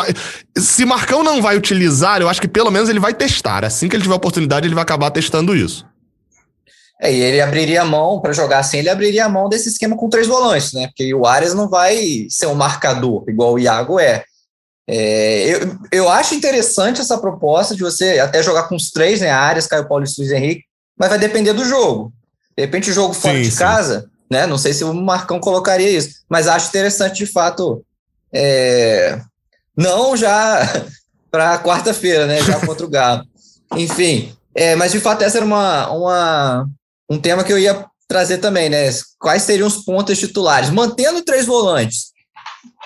se 0.56 0.84
Marcão 0.84 1.22
não 1.22 1.40
vai 1.40 1.56
utilizar, 1.56 2.20
eu 2.20 2.28
acho 2.28 2.40
que 2.40 2.48
pelo 2.48 2.70
menos 2.70 2.88
ele 2.88 3.00
vai 3.00 3.14
testar. 3.14 3.64
Assim 3.64 3.88
que 3.88 3.96
ele 3.96 4.02
tiver 4.02 4.14
oportunidade, 4.14 4.66
ele 4.66 4.74
vai 4.74 4.82
acabar 4.82 5.10
testando 5.10 5.56
isso. 5.56 5.84
É, 7.00 7.12
e 7.12 7.20
ele 7.20 7.40
abriria 7.40 7.82
a 7.82 7.84
mão, 7.84 8.20
para 8.20 8.32
jogar 8.32 8.58
assim, 8.58 8.78
ele 8.78 8.88
abriria 8.88 9.26
a 9.26 9.28
mão 9.28 9.48
desse 9.48 9.68
esquema 9.68 9.96
com 9.96 10.08
três 10.08 10.26
volantes, 10.26 10.72
né? 10.72 10.86
Porque 10.86 11.14
o 11.14 11.26
Arias 11.26 11.52
não 11.52 11.68
vai 11.68 12.26
ser 12.30 12.46
um 12.46 12.54
marcador, 12.54 13.24
igual 13.28 13.52
o 13.52 13.58
Iago 13.58 14.00
é. 14.00 14.24
é 14.88 15.48
eu, 15.48 15.78
eu 15.92 16.08
acho 16.08 16.34
interessante 16.34 17.00
essa 17.00 17.18
proposta 17.18 17.74
de 17.76 17.82
você 17.82 18.18
até 18.18 18.42
jogar 18.42 18.64
com 18.64 18.74
os 18.74 18.90
três, 18.90 19.20
né? 19.20 19.30
Arias, 19.30 19.66
Caio 19.66 19.86
Paulo 19.86 20.04
e 20.04 20.20
Luiz 20.20 20.32
Henrique, 20.32 20.64
mas 20.98 21.10
vai 21.10 21.18
depender 21.18 21.52
do 21.52 21.66
jogo. 21.66 22.12
De 22.56 22.64
repente, 22.64 22.90
o 22.90 22.94
jogo 22.94 23.12
fora 23.12 23.36
sim, 23.36 23.42
de 23.42 23.50
sim. 23.50 23.58
casa, 23.58 24.10
né? 24.30 24.46
Não 24.46 24.56
sei 24.56 24.72
se 24.72 24.82
o 24.82 24.94
Marcão 24.94 25.38
colocaria 25.38 25.90
isso, 25.90 26.22
mas 26.28 26.48
acho 26.48 26.68
interessante 26.68 27.18
de 27.18 27.26
fato. 27.26 27.84
É, 28.32 29.20
não 29.76 30.16
já 30.16 30.62
para 31.30 31.58
quarta-feira, 31.58 32.26
né? 32.26 32.42
Já 32.42 32.58
contra 32.64 32.86
o 32.86 32.88
Galo. 32.88 33.22
Enfim, 33.76 34.34
é, 34.54 34.74
mas 34.74 34.92
de 34.92 35.00
fato 35.00 35.22
essa 35.22 35.36
era 35.36 35.44
uma, 35.44 35.90
uma, 35.90 36.66
um 37.08 37.18
tema 37.18 37.44
que 37.44 37.52
eu 37.52 37.58
ia 37.58 37.86
trazer 38.08 38.38
também, 38.38 38.68
né? 38.68 38.88
Quais 39.18 39.42
seriam 39.42 39.66
os 39.66 39.84
pontos 39.84 40.18
titulares? 40.18 40.70
Mantendo 40.70 41.22
três 41.22 41.46
volantes, 41.46 42.12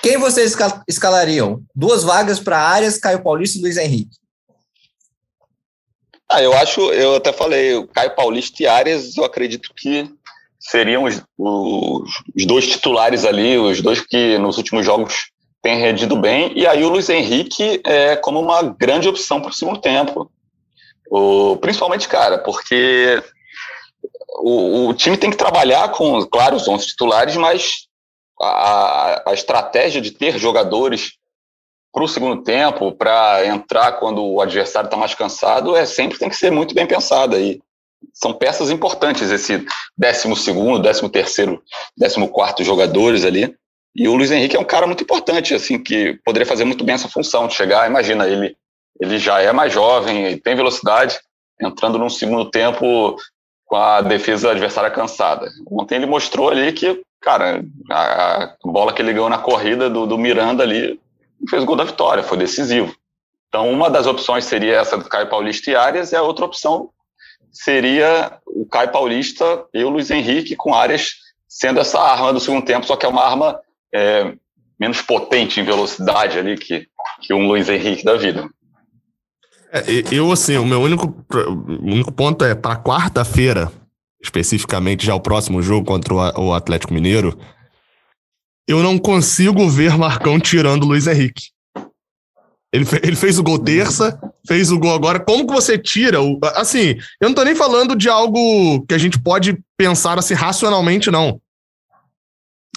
quem 0.03 0.19
vocês 0.19 0.57
escalariam? 0.89 1.63
Duas 1.75 2.03
vagas 2.03 2.41
para 2.41 2.59
áreas, 2.59 2.99
Caio 2.99 3.23
Paulista 3.23 3.59
e 3.59 3.63
Luiz 3.63 3.77
Henrique. 3.77 4.17
Ah, 6.29 6.43
eu 6.43 6.53
acho, 6.55 6.81
eu 6.93 7.17
até 7.17 7.33
falei, 7.33 7.75
o 7.75 7.89
Caio 7.89 8.15
Paulista 8.15 8.63
e 8.63 8.67
Arias, 8.67 9.17
eu 9.17 9.25
acredito 9.25 9.73
que 9.77 10.09
seriam 10.61 11.05
os, 11.05 11.21
os, 11.37 12.09
os, 12.37 12.47
dois 12.47 12.69
titulares 12.69 13.25
ali, 13.25 13.59
os 13.59 13.83
dois 13.83 14.01
que 14.01 14.39
nos 14.39 14.57
últimos 14.57 14.87
jogos 14.87 15.31
têm 15.61 15.81
rendido 15.81 16.17
bem, 16.17 16.53
e 16.57 16.67
aí 16.67 16.85
o 16.85 16.89
Luiz 16.89 17.09
Henrique 17.09 17.81
é 17.85 18.15
como 18.17 18.41
uma 18.41 18.63
grande 18.63 19.09
opção 19.09 19.41
para 19.41 19.51
o 19.51 19.55
segundo 19.55 19.81
tempo. 19.81 20.31
O, 21.11 21.57
principalmente, 21.57 22.09
cara, 22.09 22.39
porque 22.39 23.21
o, 24.43 24.89
o, 24.89 24.95
time 24.95 25.17
tem 25.17 25.31
que 25.31 25.37
trabalhar 25.37 25.91
com, 25.91 26.25
claro, 26.27 26.57
os 26.57 26.67
11 26.67 26.87
titulares, 26.87 27.37
mas 27.37 27.87
a, 28.41 29.31
a 29.31 29.35
estratégia 29.35 30.01
de 30.01 30.11
ter 30.11 30.39
jogadores 30.39 31.13
para 31.93 32.05
o 32.05 32.09
segundo 32.09 32.43
tempo, 32.43 32.93
para 32.93 33.45
entrar 33.47 33.93
quando 33.93 34.25
o 34.25 34.41
adversário 34.41 34.87
está 34.87 34.97
mais 34.97 35.15
cansado, 35.15 35.77
é 35.77 35.85
sempre 35.85 36.19
tem 36.19 36.29
que 36.29 36.37
ser 36.37 36.51
muito 36.51 36.75
bem 36.75 36.87
pensada. 36.87 37.39
E 37.39 37.61
são 38.15 38.33
peças 38.33 38.71
importantes, 38.71 39.31
esse 39.31 39.65
12, 39.99 41.11
13, 41.11 41.59
14 41.99 42.65
jogadores 42.65 43.25
ali. 43.25 43.55
E 43.95 44.09
o 44.09 44.15
Luiz 44.15 44.31
Henrique 44.31 44.57
é 44.57 44.61
um 44.61 44.65
cara 44.65 44.87
muito 44.87 45.03
importante, 45.03 45.53
assim, 45.53 45.83
que 45.83 46.19
poderia 46.25 46.47
fazer 46.47 46.65
muito 46.65 46.85
bem 46.85 46.95
essa 46.95 47.09
função 47.09 47.49
de 47.49 47.55
chegar. 47.55 47.89
Imagina, 47.89 48.27
ele, 48.27 48.57
ele 49.01 49.19
já 49.19 49.41
é 49.41 49.53
mais 49.53 49.73
jovem, 49.73 50.39
tem 50.39 50.55
velocidade, 50.55 51.19
entrando 51.61 51.99
num 51.99 52.09
segundo 52.09 52.49
tempo 52.49 53.17
com 53.71 53.77
a 53.77 54.01
defesa 54.01 54.51
adversária 54.51 54.91
cansada. 54.91 55.49
Ontem 55.71 55.95
ele 55.95 56.07
mostrou 56.07 56.51
ali 56.51 56.73
que, 56.73 57.05
cara, 57.21 57.65
a 57.89 58.57
bola 58.65 58.93
que 58.93 59.01
ele 59.01 59.13
ganhou 59.13 59.29
na 59.29 59.39
corrida 59.39 59.89
do, 59.89 60.09
do 60.09 60.19
Miranda 60.19 60.65
ali 60.65 61.01
fez 61.49 61.63
o 61.63 61.67
gol 61.67 61.77
da 61.77 61.85
vitória, 61.85 62.25
foi 62.25 62.37
decisivo. 62.37 62.93
Então, 63.49 63.71
uma 63.71 63.89
das 63.89 64.09
opções 64.09 64.45
seria 64.45 64.81
essa 64.81 64.99
do 64.99 65.05
Caio 65.05 65.29
Paulista 65.29 65.71
e 65.71 65.77
Arias, 65.77 66.11
e 66.11 66.17
a 66.17 66.23
outra 66.23 66.47
opção 66.47 66.91
seria 67.53 68.41
o 68.45 68.67
Caio 68.67 68.91
Paulista 68.91 69.65
e 69.73 69.85
o 69.85 69.89
Luiz 69.89 70.11
Henrique 70.11 70.57
com 70.57 70.75
Arias 70.75 71.13
sendo 71.49 71.79
essa 71.79 72.01
arma 72.01 72.33
do 72.33 72.41
segundo 72.41 72.65
tempo, 72.65 72.87
só 72.87 72.97
que 72.97 73.07
é 73.07 73.09
uma 73.09 73.25
arma 73.25 73.61
é, 73.95 74.35
menos 74.81 75.01
potente 75.01 75.61
em 75.61 75.65
velocidade 75.65 76.41
ali 76.41 76.59
que, 76.59 76.89
que 77.23 77.33
um 77.33 77.47
Luiz 77.47 77.69
Henrique 77.69 78.05
da 78.05 78.17
vida. 78.17 78.49
É, 79.73 79.85
eu, 80.11 80.33
assim, 80.33 80.57
o 80.57 80.67
meu 80.67 80.81
único, 80.81 81.15
o 81.33 81.93
único 81.93 82.11
ponto 82.13 82.45
é 82.45 82.55
para 82.55 82.77
quarta-feira, 82.77 83.71
especificamente 84.23 85.07
já 85.07 85.15
o 85.15 85.21
próximo 85.21 85.63
jogo 85.63 85.87
contra 85.87 86.13
o 86.15 86.53
Atlético 86.53 86.93
Mineiro, 86.93 87.39
eu 88.67 88.83
não 88.83 88.99
consigo 88.99 89.69
ver 89.69 89.97
Marcão 89.97 90.39
tirando 90.41 90.85
o 90.85 90.87
Luiz 90.87 91.07
Henrique. 91.07 91.51
Ele, 92.73 92.85
fe 92.85 93.01
ele 93.03 93.17
fez 93.17 93.39
o 93.39 93.43
gol 93.43 93.59
terça, 93.59 94.19
fez 94.47 94.71
o 94.71 94.79
gol 94.79 94.95
agora. 94.95 95.19
Como 95.19 95.47
que 95.47 95.53
você 95.53 95.77
tira 95.77 96.21
o. 96.23 96.39
Assim, 96.55 96.97
eu 97.21 97.29
não 97.29 97.35
tô 97.35 97.43
nem 97.43 97.55
falando 97.55 97.97
de 97.97 98.09
algo 98.09 98.85
que 98.87 98.95
a 98.95 98.99
gente 98.99 99.21
pode 99.21 99.59
pensar 99.77 100.19
assim 100.19 100.35
racionalmente, 100.35 101.11
não. 101.11 101.41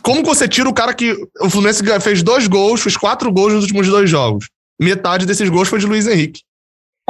Como 0.02 0.24
que 0.24 0.28
você 0.28 0.48
tira 0.48 0.68
o 0.68 0.74
cara 0.74 0.94
que. 0.94 1.14
O 1.40 1.50
Fluminense 1.50 1.84
fez 2.02 2.24
dois 2.24 2.48
gols, 2.48 2.82
fez 2.82 2.98
quatro 2.98 3.32
gols 3.32 3.54
nos 3.54 3.64
últimos 3.64 3.88
dois 3.88 4.10
jogos. 4.10 4.50
Metade 4.82 5.28
desses 5.28 5.48
gols 5.48 5.68
foi 5.68 5.78
de 5.78 5.86
Luiz 5.86 6.08
Henrique. 6.08 6.42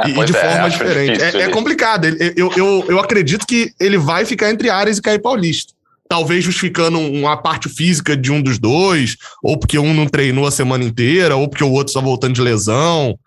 Ah, 0.00 0.08
e, 0.08 0.24
de 0.24 0.36
é, 0.36 0.40
forma 0.40 0.70
diferente. 0.70 1.22
É, 1.22 1.42
é, 1.42 1.48
complicado. 1.48 2.06
Eu, 2.36 2.50
eu, 2.56 2.84
eu 2.88 2.98
acredito 2.98 3.46
que 3.46 3.72
ele 3.78 3.96
vai 3.96 4.24
ficar 4.24 4.50
entre 4.50 4.68
Ares 4.68 4.98
e 4.98 5.02
Caio 5.02 5.20
Paulista 5.20 5.72
talvez 6.08 6.44
justificando 6.44 6.98
uma 6.98 7.36
parte 7.36 7.68
física 7.68 8.16
de 8.16 8.30
um 8.30 8.40
dos 8.40 8.58
dois, 8.58 9.16
ou 9.42 9.58
porque 9.58 9.78
um 9.78 9.94
não 9.94 10.06
treinou 10.06 10.46
a 10.46 10.50
semana 10.50 10.84
inteira, 10.84 11.34
ou 11.34 11.48
porque 11.48 11.64
o 11.64 11.72
outro 11.72 11.90
está 11.90 12.00
voltando 12.00 12.34
de 12.34 12.42
lesão. 12.42 13.18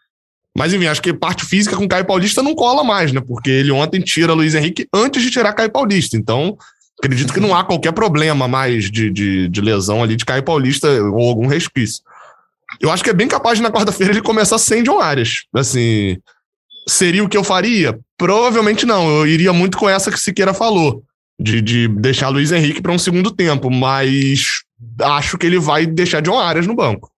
Mas 0.55 0.73
enfim, 0.73 0.87
acho 0.87 1.01
que 1.01 1.13
parte 1.13 1.45
física 1.45 1.75
com 1.75 1.87
Caio 1.87 2.05
Paulista 2.05 2.41
não 2.41 2.55
cola 2.55 2.83
mais, 2.83 3.11
né? 3.11 3.21
Porque 3.21 3.49
ele 3.49 3.71
ontem 3.71 3.99
tira 3.99 4.33
Luiz 4.33 4.55
Henrique 4.55 4.87
antes 4.93 5.21
de 5.21 5.29
tirar 5.29 5.53
Caio 5.53 5.69
Paulista. 5.69 6.17
Então, 6.17 6.57
acredito 6.99 7.33
que 7.33 7.39
não 7.39 7.55
há 7.55 7.63
qualquer 7.63 7.91
problema 7.91 8.47
mais 8.47 8.89
de, 8.89 9.11
de, 9.11 9.47
de 9.49 9.61
lesão 9.61 10.01
ali 10.01 10.15
de 10.15 10.25
Caio 10.25 10.43
Paulista 10.43 10.87
ou 10.87 11.29
algum 11.29 11.45
resquício. 11.45 12.01
Eu 12.81 12.91
acho 12.91 13.03
que 13.03 13.09
é 13.09 13.13
bem 13.13 13.27
capaz 13.27 13.57
de 13.57 13.63
na 13.63 13.71
quarta-feira 13.71 14.13
ele 14.13 14.21
começar 14.21 14.57
sem 14.57 14.81
John 14.81 14.99
Arias. 14.99 15.43
Assim, 15.53 16.17
seria 16.87 17.23
o 17.23 17.29
que 17.29 17.37
eu 17.37 17.43
faria? 17.43 17.99
Provavelmente 18.17 18.85
não. 18.85 19.09
Eu 19.09 19.27
iria 19.27 19.53
muito 19.53 19.77
com 19.77 19.89
essa 19.89 20.11
que 20.11 20.19
Siqueira 20.19 20.53
falou 20.53 21.03
de, 21.39 21.61
de 21.61 21.87
deixar 21.87 22.29
Luiz 22.29 22.51
Henrique 22.51 22.81
para 22.81 22.91
um 22.91 22.99
segundo 22.99 23.31
tempo, 23.31 23.69
mas 23.69 24.61
acho 25.01 25.37
que 25.37 25.45
ele 25.45 25.59
vai 25.59 25.85
deixar 25.85 26.21
John 26.21 26.39
Arias 26.39 26.67
no 26.67 26.75
banco. 26.75 27.11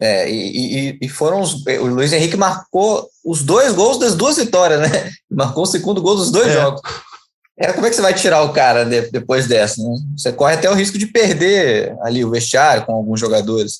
É, 0.00 0.30
e, 0.30 0.98
e, 1.00 1.08
foram 1.08 1.40
os. 1.40 1.64
O 1.66 1.86
Luiz 1.86 2.12
Henrique 2.12 2.36
marcou 2.36 3.08
os 3.24 3.42
dois 3.42 3.72
gols 3.72 3.98
das 3.98 4.14
duas 4.14 4.36
vitórias, 4.36 4.80
né? 4.80 5.10
Marcou 5.30 5.62
o 5.62 5.66
segundo 5.66 6.02
gol 6.02 6.16
dos 6.16 6.30
dois 6.30 6.48
é. 6.48 6.52
jogos. 6.52 6.82
É, 7.58 7.72
como 7.72 7.86
é 7.86 7.88
que 7.88 7.96
você 7.96 8.02
vai 8.02 8.12
tirar 8.12 8.42
o 8.42 8.52
cara 8.52 8.84
de, 8.84 9.10
depois 9.10 9.46
dessa? 9.46 9.82
Né? 9.82 9.96
Você 10.14 10.30
corre 10.32 10.54
até 10.54 10.68
o 10.68 10.74
risco 10.74 10.98
de 10.98 11.06
perder 11.06 11.96
ali 12.02 12.22
o 12.22 12.30
vestiário 12.30 12.84
com 12.84 12.92
alguns 12.92 13.18
jogadores. 13.18 13.78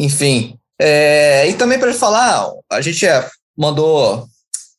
Enfim. 0.00 0.58
É, 0.80 1.48
e 1.48 1.54
também 1.54 1.78
para 1.78 1.94
falar, 1.94 2.50
a 2.68 2.80
gente 2.80 3.06
é, 3.06 3.24
mandou 3.56 4.26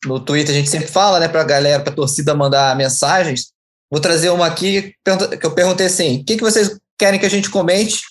no 0.04 0.20
Twitter, 0.20 0.54
a 0.54 0.58
gente 0.58 0.70
sempre 0.70 0.88
fala, 0.88 1.18
né, 1.18 1.28
para 1.28 1.40
a 1.40 1.44
galera, 1.44 1.82
para 1.82 1.92
a 1.92 1.96
torcida 1.96 2.34
mandar 2.34 2.76
mensagens. 2.76 3.52
Vou 3.90 4.00
trazer 4.00 4.30
uma 4.30 4.46
aqui 4.46 4.94
que 5.40 5.46
eu 5.46 5.54
perguntei 5.54 5.86
assim: 5.86 6.20
o 6.20 6.24
que, 6.24 6.36
que 6.36 6.42
vocês 6.42 6.78
querem 6.98 7.18
que 7.18 7.26
a 7.26 7.30
gente 7.30 7.50
comente? 7.50 8.02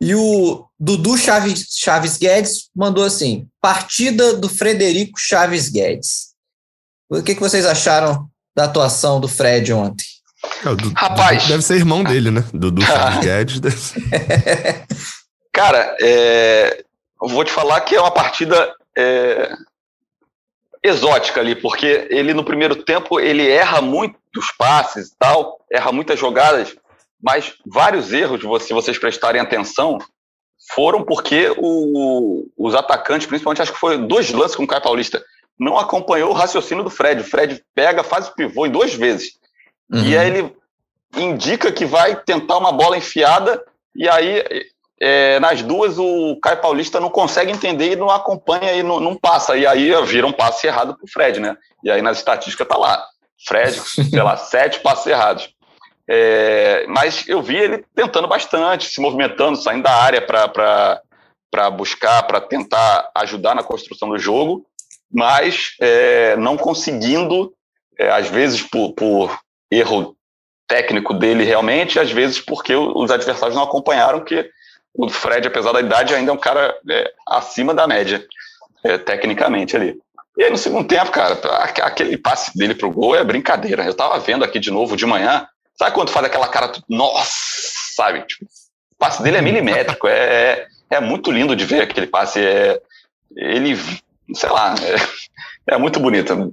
E 0.00 0.14
o 0.14 0.66
Dudu 0.78 1.16
Chaves, 1.16 1.66
Chaves 1.78 2.16
Guedes 2.16 2.70
mandou 2.74 3.04
assim: 3.04 3.46
partida 3.60 4.34
do 4.34 4.48
Frederico 4.48 5.18
Chaves 5.18 5.68
Guedes. 5.68 6.32
O 7.10 7.22
que, 7.22 7.34
que 7.34 7.40
vocês 7.40 7.66
acharam 7.66 8.28
da 8.56 8.64
atuação 8.64 9.20
do 9.20 9.28
Fred 9.28 9.72
ontem? 9.72 10.06
É, 10.44 11.00
Rapaz. 11.00 11.46
Deve 11.46 11.62
ser 11.62 11.76
irmão 11.76 12.02
dele, 12.02 12.30
né? 12.30 12.44
Dudu 12.52 12.82
Chaves 12.86 13.20
Guedes. 13.20 13.94
Cara, 15.52 15.96
é, 16.00 16.84
eu 17.22 17.28
vou 17.28 17.44
te 17.44 17.52
falar 17.52 17.80
que 17.82 17.94
é 17.94 18.00
uma 18.00 18.10
partida 18.10 18.74
é, 18.96 19.52
exótica 20.82 21.40
ali, 21.40 21.54
porque 21.54 22.08
ele 22.10 22.34
no 22.34 22.44
primeiro 22.44 22.76
tempo 22.76 23.20
ele 23.20 23.48
erra 23.48 23.80
muitos 23.80 24.50
passes 24.58 25.08
e 25.08 25.18
tal, 25.18 25.58
erra 25.70 25.92
muitas 25.92 26.18
jogadas, 26.18 26.74
mas 27.22 27.54
vários 27.64 28.12
erros, 28.12 28.40
se 28.64 28.72
vocês 28.72 28.98
prestarem 28.98 29.40
atenção, 29.40 29.98
foram 30.74 31.04
porque 31.04 31.54
o, 31.56 32.46
os 32.56 32.74
atacantes, 32.74 33.26
principalmente 33.26 33.62
acho 33.62 33.72
que 33.72 33.78
foi 33.78 33.96
dois 33.96 34.30
lances 34.30 34.56
com 34.56 34.64
o 34.64 34.66
Caio 34.66 34.82
Paulista, 34.82 35.24
não 35.58 35.78
acompanhou 35.78 36.30
o 36.30 36.34
raciocínio 36.34 36.82
do 36.82 36.90
Fred. 36.90 37.20
O 37.20 37.24
Fred 37.24 37.62
pega, 37.74 38.02
faz 38.02 38.28
o 38.28 38.34
pivô 38.34 38.66
em 38.66 38.70
duas 38.70 38.94
vezes. 38.94 39.38
Uhum. 39.92 40.02
E 40.02 40.16
aí 40.16 40.28
ele 40.28 40.56
indica 41.16 41.70
que 41.70 41.84
vai 41.84 42.16
tentar 42.16 42.58
uma 42.58 42.72
bola 42.72 42.96
enfiada, 42.96 43.62
e 43.94 44.08
aí 44.08 44.42
é, 45.04 45.40
nas 45.40 45.62
duas 45.62 45.98
o 45.98 46.38
Caio 46.40 46.60
Paulista 46.60 47.00
não 47.00 47.10
consegue 47.10 47.50
entender 47.50 47.92
e 47.92 47.96
não 47.96 48.08
acompanha 48.08 48.72
e 48.72 48.84
não, 48.84 49.00
não 49.00 49.16
passa. 49.16 49.56
E 49.56 49.66
aí 49.66 49.90
vira 50.06 50.24
um 50.24 50.32
passe 50.32 50.68
errado 50.68 50.94
para 50.94 51.04
o 51.04 51.10
Fred, 51.10 51.40
né? 51.40 51.56
E 51.82 51.90
aí 51.90 52.00
nas 52.00 52.18
estatísticas 52.18 52.68
tá 52.68 52.76
lá. 52.76 53.04
Fred, 53.44 53.80
sei 53.80 54.22
lá, 54.22 54.36
sete 54.38 54.78
passes 54.78 55.06
errados. 55.06 55.52
É, 56.08 56.86
mas 56.86 57.26
eu 57.26 57.42
vi 57.42 57.56
ele 57.56 57.84
tentando 57.96 58.28
bastante, 58.28 58.90
se 58.90 59.00
movimentando, 59.00 59.56
saindo 59.56 59.82
da 59.82 59.90
área 59.90 60.20
para 60.22 61.70
buscar, 61.70 62.22
para 62.22 62.40
tentar 62.40 63.10
ajudar 63.16 63.56
na 63.56 63.64
construção 63.64 64.08
do 64.08 64.18
jogo, 64.18 64.64
mas 65.12 65.74
é, 65.80 66.36
não 66.36 66.56
conseguindo, 66.56 67.52
é, 67.98 68.08
às 68.08 68.28
vezes 68.28 68.62
por, 68.62 68.92
por 68.92 69.36
erro 69.68 70.16
técnico 70.68 71.12
dele 71.12 71.42
realmente, 71.42 71.98
às 71.98 72.12
vezes 72.12 72.38
porque 72.38 72.74
os 72.76 73.10
adversários 73.10 73.56
não 73.56 73.64
acompanharam, 73.64 74.24
que 74.24 74.48
o 74.94 75.08
Fred, 75.08 75.48
apesar 75.48 75.72
da 75.72 75.80
idade, 75.80 76.14
ainda 76.14 76.30
é 76.30 76.34
um 76.34 76.38
cara 76.38 76.74
é, 76.90 77.12
acima 77.26 77.74
da 77.74 77.86
média, 77.86 78.24
é, 78.84 78.98
tecnicamente 78.98 79.76
ali. 79.76 79.98
E 80.36 80.44
aí 80.44 80.50
no 80.50 80.56
segundo 80.56 80.86
tempo, 80.88 81.10
cara, 81.10 81.34
aquele 81.82 82.16
passe 82.16 82.56
dele 82.56 82.74
pro 82.74 82.90
gol 82.90 83.14
é 83.14 83.24
brincadeira. 83.24 83.84
Eu 83.84 83.94
tava 83.94 84.18
vendo 84.18 84.44
aqui 84.44 84.58
de 84.58 84.70
novo 84.70 84.96
de 84.96 85.04
manhã. 85.04 85.46
Sabe 85.76 85.94
quando 85.94 86.10
faz 86.10 86.26
aquela 86.26 86.48
cara, 86.48 86.72
nossa, 86.88 87.30
sabe? 87.94 88.22
Tipo, 88.22 88.44
o 88.44 88.96
passe 88.98 89.22
dele 89.22 89.36
é 89.36 89.42
milimétrico, 89.42 90.06
é, 90.08 90.14
é, 90.14 90.66
é, 90.90 91.00
muito 91.00 91.30
lindo 91.30 91.56
de 91.56 91.64
ver 91.64 91.82
aquele 91.82 92.06
passe. 92.06 92.40
É, 92.40 92.80
ele, 93.36 93.76
sei 94.34 94.50
lá, 94.50 94.74
é, 95.68 95.74
é 95.74 95.78
muito 95.78 96.00
bonito. 96.00 96.52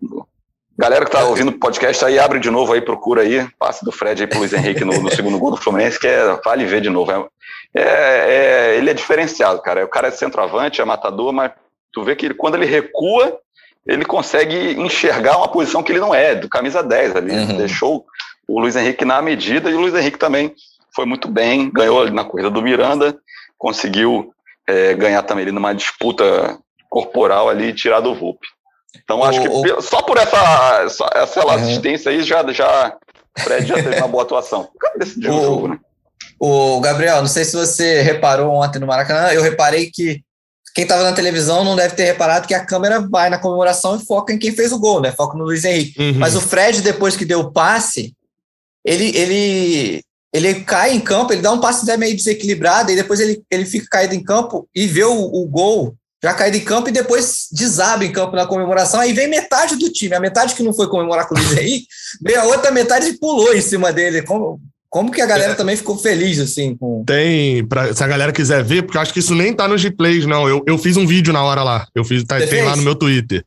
Galera 0.78 1.06
que 1.06 1.12
tá 1.12 1.26
ouvindo 1.26 1.50
o 1.50 1.60
podcast 1.60 2.06
aí, 2.06 2.18
abre 2.18 2.40
de 2.40 2.50
novo 2.50 2.72
aí, 2.72 2.82
procura 2.82 3.22
aí, 3.22 3.46
passe 3.60 3.84
do 3.84 3.92
Fred 3.92 4.24
aí 4.24 4.28
pro 4.28 4.40
Luiz 4.40 4.54
Henrique 4.54 4.86
no, 4.86 5.02
no 5.02 5.12
segundo 5.12 5.38
gol 5.38 5.52
do 5.52 5.58
Fluminense, 5.58 6.00
que 6.00 6.08
é, 6.08 6.40
vale 6.44 6.66
ver 6.66 6.82
de 6.82 6.90
novo. 6.90 7.12
É, 7.12 7.28
é, 7.74 7.82
é, 7.82 8.78
ele 8.78 8.90
é 8.90 8.94
diferenciado, 8.94 9.62
cara. 9.62 9.86
O 9.86 9.90
cara 9.90 10.08
é 10.08 10.12
centroavante, 10.12 10.82
é 10.82 10.86
matador, 10.86 11.32
mas 11.32 11.52
tu 11.94 12.04
vê 12.04 12.16
que 12.16 12.26
ele, 12.26 12.34
quando 12.34 12.56
ele 12.56 12.66
recua, 12.66 13.40
ele 13.86 14.06
consegue 14.06 14.80
enxergar 14.80 15.38
uma 15.38 15.48
posição 15.48 15.84
que 15.84 15.92
ele 15.92 16.00
não 16.00 16.14
é, 16.14 16.36
do 16.36 16.50
camisa 16.50 16.84
10 16.84 17.16
ali. 17.16 17.32
Uhum. 17.32 17.58
Deixou 17.58 18.06
o 18.48 18.60
Luiz 18.60 18.76
Henrique 18.76 19.06
na 19.06 19.22
medida 19.22 19.70
e 19.70 19.76
o 19.76 19.80
Luiz 19.80 19.94
Henrique 19.94 20.18
também 20.18 20.54
foi 20.96 21.06
muito 21.06 21.28
bem, 21.28 21.72
ganhou 21.72 22.02
ali 22.02 22.12
na 22.12 22.26
corrida 22.26 22.50
do 22.50 22.62
Miranda, 22.62 23.18
conseguiu 23.58 24.34
é, 24.68 24.94
ganhar 24.96 25.22
também 25.24 25.44
ali 25.44 25.52
numa 25.52 25.74
disputa 25.74 26.58
corporal 26.90 27.50
ali 27.50 27.68
e 27.68 27.74
tirar 27.74 28.00
do 28.00 28.16
Volpe. 28.16 28.48
Então, 29.04 29.24
acho 29.24 29.40
o, 29.42 29.64
que 29.64 29.72
o... 29.72 29.82
só 29.82 30.02
por 30.02 30.18
essa, 30.18 30.88
essa 31.14 31.46
uhum. 31.46 31.52
assistência 31.52 32.12
aí 32.12 32.24
já, 32.24 32.46
já 32.52 32.98
Fred 33.38 33.68
já 33.68 33.76
teve 33.76 33.98
uma 33.98 34.08
boa 34.08 34.24
atuação. 34.24 34.70
O 34.74 34.80
cara 34.80 34.98
decidiu 34.98 35.34
o 35.34 35.42
jogo, 35.42 35.68
né? 35.70 35.80
O 36.40 36.80
Gabriel, 36.80 37.18
não 37.18 37.28
sei 37.28 37.44
se 37.44 37.56
você 37.56 38.02
reparou 38.02 38.54
ontem 38.54 38.80
no 38.80 38.88
Maracanã, 38.88 39.34
eu 39.34 39.42
reparei 39.42 39.92
que 39.92 40.22
quem 40.74 40.84
estava 40.84 41.04
na 41.04 41.12
televisão 41.12 41.64
não 41.64 41.76
deve 41.76 41.96
ter 41.96 42.06
reparado 42.06 42.48
que 42.48 42.54
a 42.54 42.66
câmera 42.66 43.02
vai 43.02 43.30
na 43.30 43.38
comemoração 43.38 43.98
e 43.98 44.06
foca 44.06 44.32
em 44.32 44.38
quem 44.38 44.52
fez 44.52 44.72
o 44.72 44.80
gol, 44.80 45.02
né? 45.02 45.12
Foca 45.12 45.38
no 45.38 45.44
Luiz 45.44 45.66
Henrique. 45.66 46.00
Uhum. 46.02 46.20
Mas 46.20 46.36
o 46.36 46.42
Fred, 46.42 46.82
depois 46.82 47.18
que 47.18 47.26
deu 47.26 47.40
o 47.42 47.52
passe, 47.52 48.14
ele, 48.86 49.16
ele, 49.18 50.04
ele 50.34 50.62
cai 50.62 50.94
em 50.94 51.00
campo, 51.00 51.34
ele 51.34 51.42
dá 51.42 51.52
um 51.52 51.60
passe 51.60 51.86
meio 51.98 52.16
desequilibrado, 52.16 52.92
e 52.92 52.96
depois 52.96 53.20
ele, 53.20 53.44
ele 53.52 53.66
fica 53.66 53.88
caído 53.90 54.16
em 54.16 54.24
campo 54.24 54.70
e 54.74 54.88
vê 54.88 55.04
o, 55.04 55.14
o 55.14 55.46
gol 55.48 55.96
já 56.24 56.34
caído 56.34 56.58
em 56.58 56.64
campo 56.64 56.90
e 56.90 56.94
depois 56.94 57.48
desaba 57.52 58.04
em 58.04 58.12
campo 58.12 58.36
na 58.36 58.46
comemoração. 58.46 59.00
Aí 59.00 59.14
vem 59.14 59.28
metade 59.28 59.76
do 59.78 59.92
time, 59.92 60.16
a 60.16 60.20
metade 60.20 60.54
que 60.54 60.64
não 60.64 60.74
foi 60.74 60.88
comemorar 60.88 61.28
com 61.28 61.36
o 61.36 61.38
Luiz 61.38 61.58
Henrique, 61.58 61.88
veio 62.22 62.42
a 62.42 62.46
outra 62.46 62.72
metade 62.72 63.08
e 63.08 63.18
pulou 63.18 63.54
em 63.54 63.62
cima 63.62 63.92
dele. 63.92 64.22
Como, 64.22 64.60
como 64.90 65.12
que 65.12 65.22
a 65.22 65.26
galera 65.26 65.52
é. 65.52 65.56
também 65.56 65.78
ficou 65.78 65.98
feliz, 65.98 66.40
assim? 66.40 66.76
Com... 66.76 67.04
Tem, 67.06 67.66
pra, 67.66 67.94
se 67.94 68.04
a 68.04 68.08
galera 68.08 68.32
quiser 68.32 68.64
ver, 68.64 68.82
porque 68.84 68.98
eu 68.98 69.02
acho 69.02 69.14
que 69.14 69.20
isso 69.20 69.36
nem 69.36 69.54
tá 69.54 69.68
nos 69.68 69.84
replays, 69.84 70.26
não. 70.26 70.50
Eu, 70.50 70.64
eu 70.66 70.78
fiz 70.78 70.98
um 70.98 71.06
vídeo 71.06 71.32
na 71.32 71.44
hora 71.44 71.64
lá. 71.64 71.88
Eu 71.94 72.04
fiz, 72.04 72.24
tá, 72.24 72.38
tem 72.38 72.48
fez? 72.48 72.66
lá 72.66 72.76
no 72.76 72.82
meu 72.82 72.96
Twitter. 72.96 73.46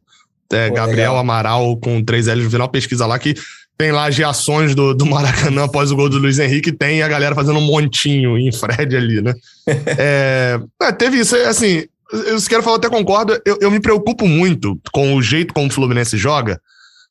É, 0.52 0.68
Pô, 0.68 0.74
Gabriel 0.74 1.12
legal. 1.12 1.18
Amaral 1.18 1.76
com 1.78 2.02
três 2.04 2.28
L 2.28 2.42
no 2.42 2.50
final, 2.50 2.68
pesquisa 2.68 3.06
lá 3.06 3.18
que 3.18 3.34
tem 3.76 3.90
lá 3.90 4.06
as 4.06 4.16
reações 4.16 4.74
do, 4.74 4.94
do 4.94 5.04
Maracanã 5.06 5.64
após 5.64 5.90
o 5.90 5.96
gol 5.96 6.08
do 6.08 6.18
Luiz 6.18 6.38
Henrique, 6.38 6.70
tem 6.70 7.02
a 7.02 7.08
galera 7.08 7.34
fazendo 7.34 7.58
um 7.58 7.66
montinho 7.66 8.38
em 8.38 8.52
Fred 8.52 8.94
ali, 8.96 9.20
né? 9.20 9.34
é, 9.66 10.60
é, 10.80 10.92
teve 10.92 11.18
isso, 11.18 11.34
assim, 11.34 11.84
eu 12.12 12.40
quero 12.48 12.62
falar, 12.62 12.76
até 12.76 12.88
concordo, 12.88 13.40
eu, 13.44 13.58
eu 13.60 13.70
me 13.70 13.80
preocupo 13.80 14.28
muito 14.28 14.78
com 14.92 15.14
o 15.14 15.22
jeito 15.22 15.54
como 15.54 15.66
o 15.66 15.70
Fluminense 15.70 16.16
joga, 16.16 16.60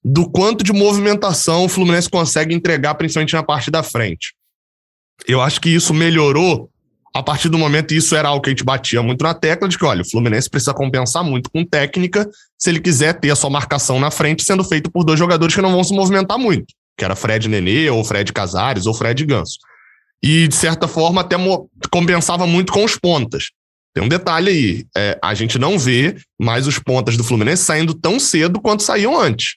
do 0.04 0.30
quanto 0.30 0.64
de 0.64 0.74
movimentação 0.74 1.66
o 1.66 1.70
Fluminense 1.70 2.10
consegue 2.10 2.56
entregar, 2.56 2.96
principalmente 2.96 3.34
na 3.34 3.44
parte 3.44 3.70
da 3.70 3.84
frente. 3.84 4.34
Eu 5.28 5.42
acho 5.42 5.62
que 5.62 5.70
isso 5.70 5.94
melhorou 5.94 6.72
a 7.14 7.22
partir 7.22 7.50
do 7.50 7.58
momento, 7.58 7.94
isso 7.94 8.16
era 8.16 8.30
algo 8.30 8.42
que 8.42 8.50
a 8.50 8.54
gente 8.54 8.64
batia 8.64 9.04
muito 9.04 9.22
na 9.22 9.34
tecla, 9.34 9.68
de 9.68 9.78
que, 9.78 9.84
olha, 9.84 10.02
o 10.02 10.10
Fluminense 10.10 10.50
precisa 10.50 10.74
compensar 10.74 11.24
muito 11.24 11.50
com 11.52 11.66
técnica 11.66 12.30
se 12.58 12.70
ele 12.70 12.80
quiser 12.80 13.20
ter 13.20 13.30
a 13.32 13.36
sua 13.36 13.50
marcação 13.50 14.00
na 14.00 14.10
frente 14.10 14.44
sendo 14.44 14.64
feito 14.64 14.90
por 14.90 15.04
dois 15.04 15.20
jogadores 15.20 15.54
que 15.54 15.62
não 15.62 15.74
vão 15.74 15.84
se 15.84 15.94
movimentar 15.94 16.40
muito, 16.40 16.74
que 16.98 17.04
era 17.04 17.16
Fred 17.16 17.50
Nenê, 17.50 17.90
ou 17.90 18.04
Fred 18.06 18.32
Casares, 18.32 18.86
ou 18.86 18.94
Fred 18.94 19.26
Ganso. 19.26 19.58
E, 20.24 20.48
de 20.48 20.56
certa 20.56 20.88
forma, 20.88 21.20
até 21.20 21.36
compensava 21.92 22.48
muito 22.48 22.72
com 22.72 22.86
os 22.86 22.96
pontas. 22.96 23.50
Tem 23.94 24.02
um 24.02 24.08
detalhe 24.08 24.50
aí, 24.50 24.86
é, 24.96 25.20
a 25.22 25.34
gente 25.34 25.60
não 25.60 25.78
vê 25.78 26.16
mais 26.40 26.66
os 26.66 26.80
pontas 26.80 27.18
do 27.18 27.26
Fluminense 27.26 27.64
saindo 27.64 27.94
tão 27.94 28.22
cedo 28.22 28.62
quanto 28.62 28.84
saíam 28.84 29.20
antes. 29.20 29.56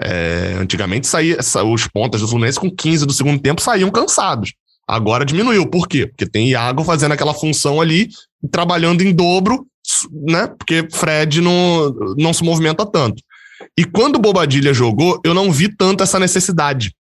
É, 0.00 0.54
antigamente 0.58 1.06
saía, 1.06 1.38
os 1.40 1.86
pontas 1.88 2.20
do 2.20 2.28
Fluminense 2.28 2.60
com 2.60 2.70
15 2.70 3.06
do 3.06 3.12
segundo 3.12 3.40
tempo 3.40 3.62
saíam 3.62 3.90
cansados. 3.90 4.52
Agora 4.86 5.24
diminuiu. 5.24 5.68
Por 5.68 5.88
quê? 5.88 6.06
Porque 6.06 6.26
tem 6.26 6.50
Iago 6.50 6.84
fazendo 6.84 7.12
aquela 7.12 7.34
função 7.34 7.80
ali, 7.80 8.08
trabalhando 8.50 9.02
em 9.02 9.12
dobro, 9.12 9.66
né? 10.12 10.46
Porque 10.46 10.86
Fred 10.92 11.40
não, 11.40 11.92
não 12.16 12.32
se 12.32 12.44
movimenta 12.44 12.86
tanto. 12.86 13.22
E 13.76 13.84
quando 13.84 14.18
Bobadilha 14.18 14.72
jogou, 14.72 15.20
eu 15.24 15.34
não 15.34 15.50
vi 15.50 15.74
tanto 15.74 16.02
essa 16.02 16.18
necessidade. 16.18 16.94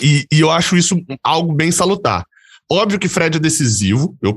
E, 0.00 0.26
e 0.32 0.40
eu 0.40 0.50
acho 0.50 0.76
isso 0.76 1.00
algo 1.22 1.52
bem 1.52 1.72
salutar. 1.72 2.24
Óbvio 2.70 2.98
que 2.98 3.08
Fred 3.08 3.36
é 3.36 3.40
decisivo, 3.40 4.16
eu 4.22 4.36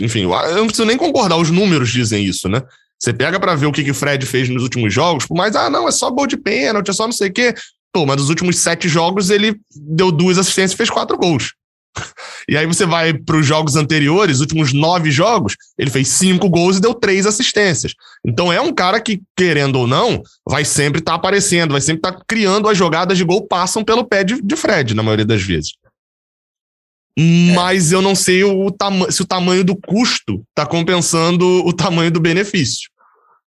enfim, 0.00 0.22
eu 0.22 0.56
não 0.56 0.66
preciso 0.66 0.86
nem 0.86 0.96
concordar, 0.96 1.36
os 1.36 1.50
números 1.50 1.90
dizem 1.90 2.24
isso, 2.24 2.48
né? 2.48 2.62
Você 2.98 3.12
pega 3.12 3.38
para 3.38 3.54
ver 3.54 3.66
o 3.66 3.72
que, 3.72 3.84
que 3.84 3.92
Fred 3.92 4.24
fez 4.24 4.48
nos 4.48 4.62
últimos 4.62 4.92
jogos, 4.92 5.26
por 5.26 5.36
mais, 5.36 5.54
ah, 5.54 5.68
não, 5.68 5.86
é 5.86 5.92
só 5.92 6.10
gol 6.10 6.26
de 6.26 6.36
pênalti, 6.36 6.90
é 6.90 6.92
só 6.92 7.04
não 7.04 7.12
sei 7.12 7.28
o 7.28 7.32
quê. 7.32 7.54
Pô, 7.92 8.04
mas 8.04 8.16
nos 8.16 8.28
últimos 8.28 8.58
sete 8.58 8.88
jogos 8.88 9.30
ele 9.30 9.56
deu 9.74 10.10
duas 10.10 10.38
assistências 10.38 10.72
e 10.72 10.76
fez 10.76 10.90
quatro 10.90 11.16
gols. 11.16 11.54
E 12.48 12.56
aí 12.56 12.64
você 12.64 12.86
vai 12.86 13.12
para 13.12 13.38
os 13.38 13.44
jogos 13.44 13.74
anteriores, 13.74 14.38
últimos 14.38 14.72
nove 14.72 15.10
jogos, 15.10 15.56
ele 15.76 15.90
fez 15.90 16.06
cinco 16.06 16.48
gols 16.48 16.76
e 16.76 16.80
deu 16.80 16.94
três 16.94 17.26
assistências. 17.26 17.92
Então 18.24 18.52
é 18.52 18.60
um 18.60 18.72
cara 18.72 19.00
que, 19.00 19.20
querendo 19.36 19.80
ou 19.80 19.86
não, 19.88 20.22
vai 20.48 20.64
sempre 20.64 21.00
estar 21.00 21.10
tá 21.10 21.16
aparecendo, 21.16 21.72
vai 21.72 21.80
sempre 21.80 21.98
estar 21.98 22.12
tá 22.12 22.24
criando 22.24 22.68
as 22.68 22.78
jogadas 22.78 23.18
de 23.18 23.24
gol, 23.24 23.48
passam 23.48 23.82
pelo 23.82 24.04
pé 24.04 24.22
de, 24.22 24.40
de 24.40 24.54
Fred, 24.54 24.94
na 24.94 25.02
maioria 25.02 25.24
das 25.24 25.42
vezes. 25.42 25.72
Mas 27.54 27.92
eu 27.92 28.02
não 28.02 28.14
sei 28.14 28.44
o 28.44 28.70
se 29.10 29.22
o 29.22 29.26
tamanho 29.26 29.64
do 29.64 29.74
custo 29.74 30.44
está 30.50 30.66
compensando 30.66 31.44
o 31.64 31.72
tamanho 31.72 32.10
do 32.10 32.20
benefício. 32.20 32.90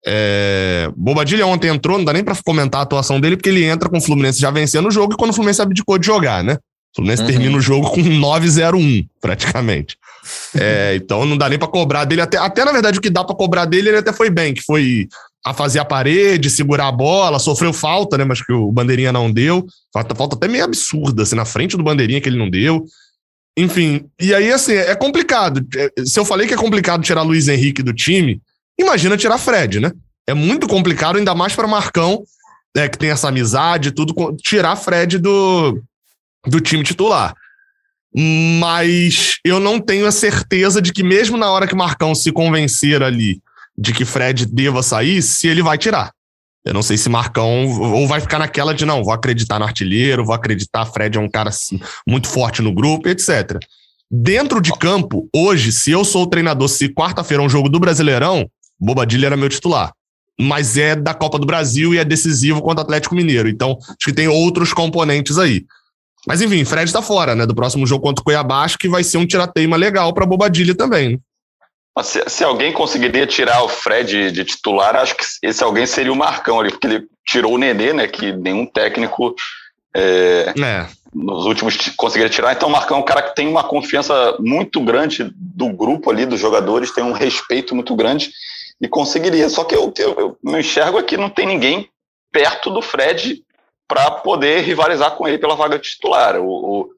É... 0.05 0.89
Bobadilha 0.97 1.47
ontem 1.47 1.69
entrou, 1.69 1.97
não 1.97 2.03
dá 2.03 2.11
nem 2.11 2.23
para 2.23 2.35
comentar 2.43 2.81
a 2.81 2.83
atuação 2.83 3.21
dele, 3.21 3.37
porque 3.37 3.49
ele 3.49 3.63
entra 3.63 3.89
com 3.89 3.97
o 3.97 4.01
Fluminense 4.01 4.39
já 4.39 4.51
vencendo 4.51 4.87
o 4.87 4.91
jogo 4.91 5.13
e 5.13 5.17
quando 5.17 5.31
o 5.31 5.33
Fluminense 5.33 5.61
abdicou 5.61 5.97
de 5.97 6.05
jogar, 6.05 6.43
né? 6.43 6.55
O 6.55 6.97
Fluminense 6.97 7.21
uhum. 7.23 7.27
termina 7.27 7.57
o 7.57 7.61
jogo 7.61 7.89
com 7.89 8.01
9-0-1, 8.01 9.07
praticamente. 9.21 9.97
É, 10.59 10.95
então 11.01 11.25
não 11.25 11.37
dá 11.37 11.47
nem 11.47 11.57
para 11.57 11.69
cobrar 11.69 12.03
dele. 12.03 12.21
Até, 12.21 12.37
até, 12.37 12.65
na 12.65 12.73
verdade, 12.73 12.99
o 12.99 13.01
que 13.01 13.09
dá 13.09 13.23
para 13.23 13.35
cobrar 13.35 13.65
dele, 13.65 13.89
ele 13.89 13.97
até 13.97 14.11
foi 14.11 14.29
bem, 14.29 14.53
que 14.53 14.61
foi 14.61 15.07
a 15.45 15.53
fazer 15.53 15.79
a 15.79 15.85
parede, 15.85 16.49
segurar 16.49 16.87
a 16.87 16.91
bola, 16.91 17.39
sofreu 17.39 17.73
falta, 17.73 18.17
né? 18.17 18.25
Mas 18.25 18.41
que 18.45 18.51
o 18.51 18.71
Bandeirinha 18.71 19.11
não 19.11 19.31
deu. 19.31 19.65
Falta, 19.93 20.13
falta 20.13 20.35
até 20.35 20.47
meio 20.47 20.65
absurda, 20.65 21.23
assim, 21.23 21.35
na 21.35 21.45
frente 21.45 21.75
do 21.75 21.83
Bandeirinha 21.83 22.21
que 22.21 22.29
ele 22.29 22.37
não 22.37 22.49
deu. 22.49 22.85
Enfim, 23.57 24.09
e 24.19 24.33
aí, 24.33 24.51
assim, 24.51 24.73
é 24.73 24.95
complicado. 24.95 25.65
É, 25.75 26.05
se 26.05 26.19
eu 26.19 26.25
falei 26.25 26.47
que 26.47 26.53
é 26.53 26.57
complicado 26.57 27.03
tirar 27.03 27.21
Luiz 27.21 27.47
Henrique 27.47 27.83
do 27.83 27.93
time, 27.93 28.41
imagina 28.79 29.17
tirar 29.17 29.37
Fred, 29.37 29.79
né? 29.79 29.91
É 30.27 30.33
muito 30.33 30.67
complicado, 30.67 31.17
ainda 31.17 31.35
mais 31.35 31.55
para 31.55 31.67
Marcão, 31.67 32.23
é, 32.75 32.89
que 32.89 32.97
tem 32.97 33.09
essa 33.11 33.27
amizade 33.27 33.89
e 33.89 33.91
tudo, 33.91 34.13
tirar 34.37 34.75
Fred 34.75 35.19
do, 35.19 35.79
do 36.47 36.59
time 36.59 36.83
titular. 36.83 37.35
Mas 38.59 39.37
eu 39.43 39.59
não 39.59 39.79
tenho 39.79 40.07
a 40.07 40.11
certeza 40.11 40.81
de 40.81 40.91
que, 40.91 41.03
mesmo 41.03 41.37
na 41.37 41.49
hora 41.51 41.67
que 41.67 41.75
Marcão 41.75 42.15
se 42.15 42.31
convencer 42.31 43.03
ali 43.03 43.41
de 43.77 43.91
que 43.91 44.05
Fred 44.05 44.45
deva 44.45 44.83
sair, 44.83 45.21
se 45.21 45.47
ele 45.47 45.63
vai 45.63 45.77
tirar. 45.77 46.11
Eu 46.65 46.73
não 46.73 46.81
sei 46.81 46.97
se 46.97 47.09
Marcão 47.09 47.65
ou 47.67 48.07
vai 48.07 48.21
ficar 48.21 48.39
naquela 48.39 48.73
de 48.73 48.85
não, 48.85 49.03
vou 49.03 49.13
acreditar 49.13 49.59
no 49.59 49.65
artilheiro, 49.65 50.23
vou 50.23 50.33
acreditar, 50.33 50.85
Fred 50.85 51.17
é 51.17 51.21
um 51.21 51.29
cara 51.29 51.49
assim, 51.49 51.79
muito 52.07 52.27
forte 52.27 52.61
no 52.61 52.73
grupo, 52.73 53.09
etc. 53.09 53.59
Dentro 54.09 54.61
de 54.61 54.71
campo, 54.71 55.27
hoje, 55.35 55.71
se 55.71 55.91
eu 55.91 56.05
sou 56.05 56.23
o 56.23 56.27
treinador, 56.27 56.69
se 56.69 56.87
quarta-feira 56.87 57.43
é 57.43 57.45
um 57.45 57.49
jogo 57.49 57.67
do 57.67 57.79
Brasileirão, 57.79 58.47
Bobadilha 58.79 59.25
era 59.25 59.37
meu 59.37 59.49
titular. 59.49 59.91
Mas 60.39 60.77
é 60.77 60.95
da 60.95 61.13
Copa 61.13 61.37
do 61.37 61.45
Brasil 61.45 61.93
e 61.93 61.97
é 61.97 62.05
decisivo 62.05 62.61
contra 62.61 62.81
o 62.81 62.83
Atlético 62.83 63.15
Mineiro. 63.15 63.49
Então, 63.49 63.77
acho 63.81 64.05
que 64.05 64.13
tem 64.13 64.27
outros 64.27 64.73
componentes 64.73 65.37
aí. 65.37 65.65
Mas 66.27 66.41
enfim, 66.41 66.63
Fred 66.63 66.85
está 66.85 67.01
fora, 67.01 67.35
né? 67.35 67.45
Do 67.45 67.53
próximo 67.53 67.85
jogo 67.85 68.03
contra 68.03 68.21
o 68.21 68.23
Cuiabá, 68.23 68.63
acho 68.63 68.77
que 68.77 68.87
vai 68.87 69.03
ser 69.03 69.17
um 69.17 69.25
tirateima 69.25 69.75
legal 69.75 70.13
para 70.13 70.25
Bobadilha 70.25 70.73
também. 70.73 71.09
Né? 71.09 71.17
Se, 72.01 72.23
se, 72.27 72.43
alguém 72.43 72.73
conseguiria 72.73 73.27
tirar 73.27 73.61
o 73.63 73.69
Fred 73.69 74.31
de 74.31 74.43
titular, 74.43 74.95
acho 74.95 75.15
que 75.15 75.23
esse 75.43 75.63
alguém 75.63 75.85
seria 75.85 76.11
o 76.11 76.15
Marcão 76.15 76.59
ali, 76.59 76.71
porque 76.71 76.87
ele 76.87 77.07
tirou 77.25 77.53
o 77.53 77.57
Nenê, 77.57 77.93
né? 77.93 78.07
Que 78.07 78.31
nenhum 78.31 78.65
técnico 78.65 79.35
é, 79.95 80.53
é. 80.59 80.87
nos 81.13 81.45
últimos 81.45 81.77
conseguiria 81.95 82.33
tirar. 82.33 82.53
Então 82.53 82.67
o 82.67 82.71
Marcão 82.71 82.97
é 82.97 82.99
um 82.99 83.05
cara 83.05 83.21
que 83.21 83.35
tem 83.35 83.47
uma 83.47 83.63
confiança 83.63 84.35
muito 84.39 84.81
grande 84.81 85.31
do 85.35 85.69
grupo 85.69 86.09
ali, 86.09 86.25
dos 86.25 86.39
jogadores, 86.39 86.91
tem 86.91 87.03
um 87.03 87.11
respeito 87.11 87.75
muito 87.75 87.95
grande 87.95 88.31
e 88.81 88.87
conseguiria. 88.87 89.47
Só 89.49 89.63
que 89.63 89.75
eu, 89.75 89.93
eu, 89.99 90.37
eu 90.43 90.59
enxergo 90.59 90.97
aqui 90.97 91.15
não 91.15 91.29
tem 91.29 91.45
ninguém 91.45 91.87
perto 92.31 92.71
do 92.71 92.81
Fred 92.81 93.43
para 93.87 94.09
poder 94.09 94.61
rivalizar 94.61 95.11
com 95.11 95.27
ele 95.27 95.37
pela 95.37 95.55
vaga 95.55 95.77
titular. 95.77 96.39
O, 96.39 96.47
o, 96.47 96.89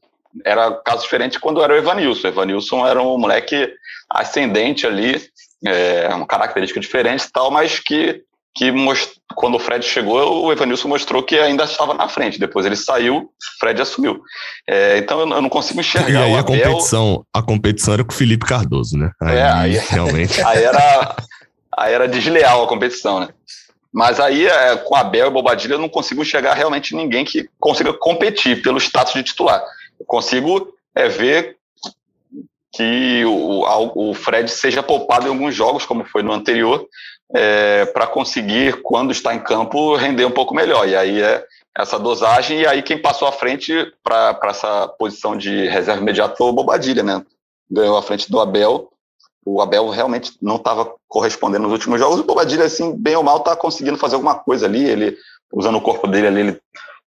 era 0.45 0.71
caso 0.71 1.03
diferente 1.03 1.39
quando 1.39 1.61
era 1.61 1.73
o 1.73 1.77
Evanilson. 1.77 2.27
O 2.27 2.31
Evanilson 2.31 2.87
era 2.87 3.01
um 3.01 3.17
moleque 3.17 3.69
ascendente 4.09 4.85
ali, 4.85 5.21
é, 5.65 6.07
uma 6.13 6.27
característica 6.27 6.79
diferente 6.79 7.23
e 7.23 7.31
tal, 7.31 7.49
mas 7.51 7.79
que, 7.79 8.21
que 8.55 8.71
most... 8.71 9.19
quando 9.35 9.55
o 9.55 9.59
Fred 9.59 9.85
chegou, 9.85 10.45
o 10.45 10.51
Evanilson 10.51 10.87
mostrou 10.87 11.23
que 11.23 11.37
ainda 11.37 11.63
estava 11.63 11.93
na 11.93 12.07
frente. 12.07 12.39
Depois 12.39 12.65
ele 12.65 12.75
saiu, 12.75 13.17
o 13.17 13.29
Fred 13.59 13.81
assumiu. 13.81 14.21
É, 14.67 14.97
então 14.97 15.19
eu 15.19 15.25
não 15.25 15.49
consigo 15.49 15.79
enxergar. 15.79 16.09
E 16.09 16.17
aí 16.17 16.35
a 16.35 16.43
competição, 16.43 17.25
a 17.33 17.41
competição 17.41 17.93
era 17.93 18.03
com 18.03 18.11
o 18.11 18.15
Felipe 18.15 18.45
Cardoso, 18.45 18.97
né? 18.97 19.11
Aí, 19.21 19.37
é, 19.37 19.51
aí 19.51 19.77
realmente. 19.89 20.41
aí, 20.45 20.63
era, 20.63 21.15
aí 21.75 21.93
era 21.93 22.07
desleal 22.07 22.63
a 22.63 22.67
competição, 22.67 23.19
né? 23.19 23.29
Mas 23.95 24.19
aí, 24.19 24.45
é, 24.45 24.75
com 24.75 24.93
Abel 24.93 25.27
e 25.27 25.31
Bobadilha, 25.31 25.75
eu 25.75 25.79
não 25.79 25.87
consigo 25.87 26.21
enxergar 26.21 26.53
realmente 26.53 26.93
ninguém 26.93 27.23
que 27.23 27.47
consiga 27.57 27.93
competir 27.93 28.61
pelo 28.61 28.77
status 28.77 29.13
de 29.13 29.23
titular. 29.23 29.63
Eu 29.97 30.05
consigo 30.05 30.73
é, 30.93 31.07
ver 31.07 31.55
que 32.75 33.23
o, 33.25 34.09
o 34.09 34.13
Fred 34.13 34.49
seja 34.49 34.83
poupado 34.83 35.27
em 35.27 35.29
alguns 35.29 35.55
jogos, 35.55 35.85
como 35.85 36.05
foi 36.05 36.23
no 36.23 36.31
anterior, 36.31 36.85
é, 37.33 37.85
para 37.85 38.07
conseguir, 38.07 38.81
quando 38.81 39.11
está 39.11 39.33
em 39.33 39.39
campo, 39.39 39.95
render 39.95 40.25
um 40.25 40.31
pouco 40.31 40.53
melhor. 40.53 40.87
E 40.87 40.95
aí 40.95 41.21
é 41.21 41.43
essa 41.77 41.99
dosagem, 41.99 42.61
e 42.61 42.67
aí 42.67 42.81
quem 42.81 43.01
passou 43.01 43.27
à 43.27 43.31
frente 43.31 43.73
para 44.03 44.39
essa 44.45 44.87
posição 44.99 45.35
de 45.35 45.67
reserva 45.67 46.01
imediata 46.01 46.35
foi 46.35 46.47
o 46.47 46.53
Bobadilha, 46.53 47.03
né? 47.03 47.23
Ganhou 47.69 47.97
à 47.97 48.01
frente 48.01 48.29
do 48.31 48.39
Abel 48.39 48.89
o 49.45 49.61
Abel 49.61 49.89
realmente 49.89 50.33
não 50.41 50.55
estava 50.55 50.91
correspondendo 51.07 51.63
nos 51.63 51.73
últimos 51.73 51.99
jogos. 51.99 52.19
O 52.19 52.23
Bobadilha, 52.23 52.65
assim, 52.65 52.95
bem 52.97 53.15
ou 53.15 53.21
mal, 53.21 53.37
está 53.37 53.55
conseguindo 53.55 53.97
fazer 53.97 54.15
alguma 54.15 54.33
coisa 54.33 54.65
ali. 54.65 54.83
Ele, 54.83 55.15
usando 55.53 55.77
o 55.77 55.81
corpo 55.81 56.07
dele 56.07 56.27
ali, 56.27 56.39
ele 56.41 56.61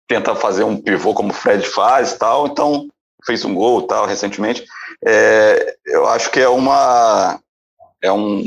tenta 0.08 0.36
fazer 0.36 0.66
um 0.66 0.78
pivô 0.78 1.14
como 1.14 1.32
o 1.32 1.34
Fred 1.34 1.66
faz 1.66 2.12
e 2.12 2.20
tal. 2.20 2.48
Então, 2.48 2.90
fez 3.26 3.44
um 3.46 3.54
gol 3.54 3.84
tal 3.84 4.06
recentemente. 4.06 4.66
É, 5.06 5.76
eu 5.86 6.08
acho 6.08 6.32
que 6.32 6.40
é 6.40 6.50
uma. 6.50 7.40
É 8.02 8.12
um. 8.12 8.44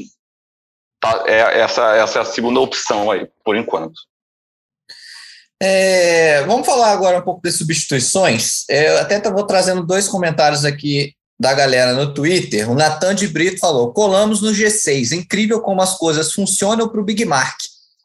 Tá, 1.00 1.24
é, 1.26 1.60
essa, 1.60 1.96
essa 1.96 2.18
é 2.18 2.22
a 2.22 2.26
segunda 2.26 2.60
opção 2.60 3.10
aí, 3.10 3.28
por 3.44 3.56
enquanto. 3.56 3.94
É, 5.62 6.42
vamos 6.44 6.66
falar 6.66 6.90
agora 6.92 7.18
um 7.18 7.22
pouco 7.22 7.42
das 7.42 7.56
substituições. 7.56 8.64
É, 8.68 8.90
eu 8.90 8.98
até 8.98 9.20
vou 9.30 9.46
trazendo 9.46 9.86
dois 9.86 10.08
comentários 10.08 10.64
aqui 10.64 11.14
da 11.40 11.54
galera 11.54 11.94
no 11.94 12.12
Twitter, 12.12 12.70
o 12.70 12.74
Natan 12.74 13.14
de 13.14 13.26
Brito 13.26 13.58
falou: 13.58 13.94
colamos 13.94 14.42
no 14.42 14.50
G6. 14.50 15.12
Incrível 15.12 15.62
como 15.62 15.80
as 15.80 15.96
coisas 15.96 16.32
funcionam 16.32 16.86
para 16.86 17.00
o 17.00 17.04
Big 17.04 17.24
Mark. 17.24 17.56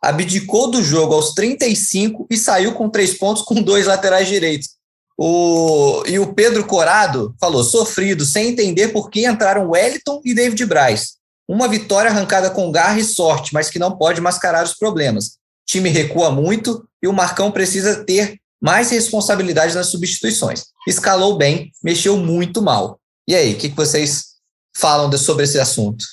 Abdicou 0.02 0.72
do 0.72 0.82
jogo 0.82 1.14
aos 1.14 1.34
35 1.34 2.28
e 2.30 2.38
saiu 2.38 2.74
com 2.74 2.90
três 2.90 3.18
pontos 3.18 3.44
com 3.44 3.62
dois 3.62 3.88
laterais 3.88 4.28
direitos. 4.30 4.70
O, 5.18 6.04
e 6.06 6.20
o 6.20 6.34
Pedro 6.34 6.66
Corado 6.66 7.34
falou: 7.40 7.64
sofrido, 7.64 8.26
sem 8.26 8.50
entender 8.50 8.90
por 8.90 9.10
que 9.10 9.26
entraram 9.26 9.70
Wellington 9.70 10.22
e 10.26 10.34
David 10.34 10.66
Braz. 10.66 11.16
Uma 11.48 11.68
vitória 11.68 12.10
arrancada 12.10 12.50
com 12.50 12.72
garra 12.72 13.00
e 13.00 13.04
sorte, 13.04 13.54
mas 13.54 13.70
que 13.70 13.80
não 13.80 13.98
pode 13.98 14.20
mascarar 14.20 14.64
os 14.64 14.74
problemas. 14.74 15.28
O 15.28 15.32
time 15.68 15.90
recua 15.90 16.32
muito 16.32 16.88
e 17.02 17.08
o 17.08 17.14
Marcão 17.14 17.52
precisa 17.52 18.04
ter 18.04 18.40
mais 18.62 18.90
responsabilidade 18.90 19.76
nas 19.76 19.88
substituições. 19.88 20.66
Escalou 20.88 21.38
bem, 21.38 21.72
mexeu 21.84 22.18
muito 22.18 22.62
mal. 22.62 23.00
E 23.28 23.36
aí, 23.36 23.54
o 23.54 23.58
que, 23.58 23.70
que 23.70 23.76
vocês 23.76 24.36
falam 24.76 25.10
de, 25.10 25.18
sobre 25.18 25.44
esse 25.44 25.60
assunto? 25.60 26.04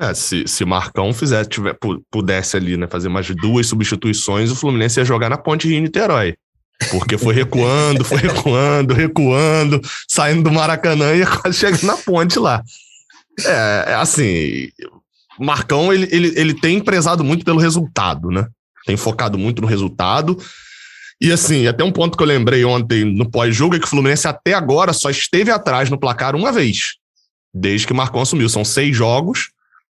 É, 0.00 0.14
se, 0.14 0.44
se 0.48 0.64
Marcão 0.64 1.12
fizer, 1.12 1.44
tiver, 1.44 1.78
pudesse 2.10 2.56
ali, 2.56 2.76
né, 2.76 2.86
fazer 2.88 3.08
mais 3.08 3.28
duas 3.36 3.66
substituições, 3.66 4.50
o 4.50 4.56
Fluminense 4.56 4.98
ia 4.98 5.04
jogar 5.04 5.28
na 5.28 5.36
Ponte 5.36 5.68
Rio 5.68 5.80
Niterói. 5.80 6.34
Porque 6.90 7.18
foi 7.18 7.34
recuando, 7.34 8.04
foi 8.04 8.18
recuando, 8.18 8.94
recuando, 8.94 9.80
saindo 10.08 10.42
do 10.42 10.52
Maracanã 10.52 11.14
e 11.14 11.24
quase 11.26 11.58
chegando 11.58 11.84
na 11.84 11.96
ponte 11.96 12.38
lá. 12.38 12.62
É, 13.40 13.84
é 13.88 13.94
assim, 13.94 14.68
Marcão, 15.38 15.92
ele, 15.92 16.08
ele, 16.10 16.32
ele 16.36 16.54
tem 16.54 16.80
prezado 16.80 17.24
muito 17.24 17.44
pelo 17.44 17.58
resultado, 17.58 18.30
né? 18.30 18.46
Tem 18.86 18.96
focado 18.96 19.38
muito 19.38 19.62
no 19.62 19.68
resultado. 19.68 20.36
E 21.20 21.30
assim, 21.30 21.66
até 21.66 21.84
um 21.84 21.92
ponto 21.92 22.16
que 22.16 22.22
eu 22.22 22.26
lembrei 22.26 22.64
ontem 22.64 23.04
no 23.04 23.30
pós-jogo 23.30 23.76
é 23.76 23.78
que 23.78 23.86
o 23.86 23.88
Fluminense 23.88 24.26
até 24.26 24.54
agora 24.54 24.92
só 24.92 25.08
esteve 25.08 25.50
atrás 25.50 25.88
no 25.88 25.98
placar 25.98 26.34
uma 26.34 26.50
vez, 26.50 26.96
desde 27.54 27.86
que 27.86 27.94
Marcão 27.94 28.22
assumiu. 28.22 28.48
São 28.48 28.64
seis 28.64 28.96
jogos 28.96 29.50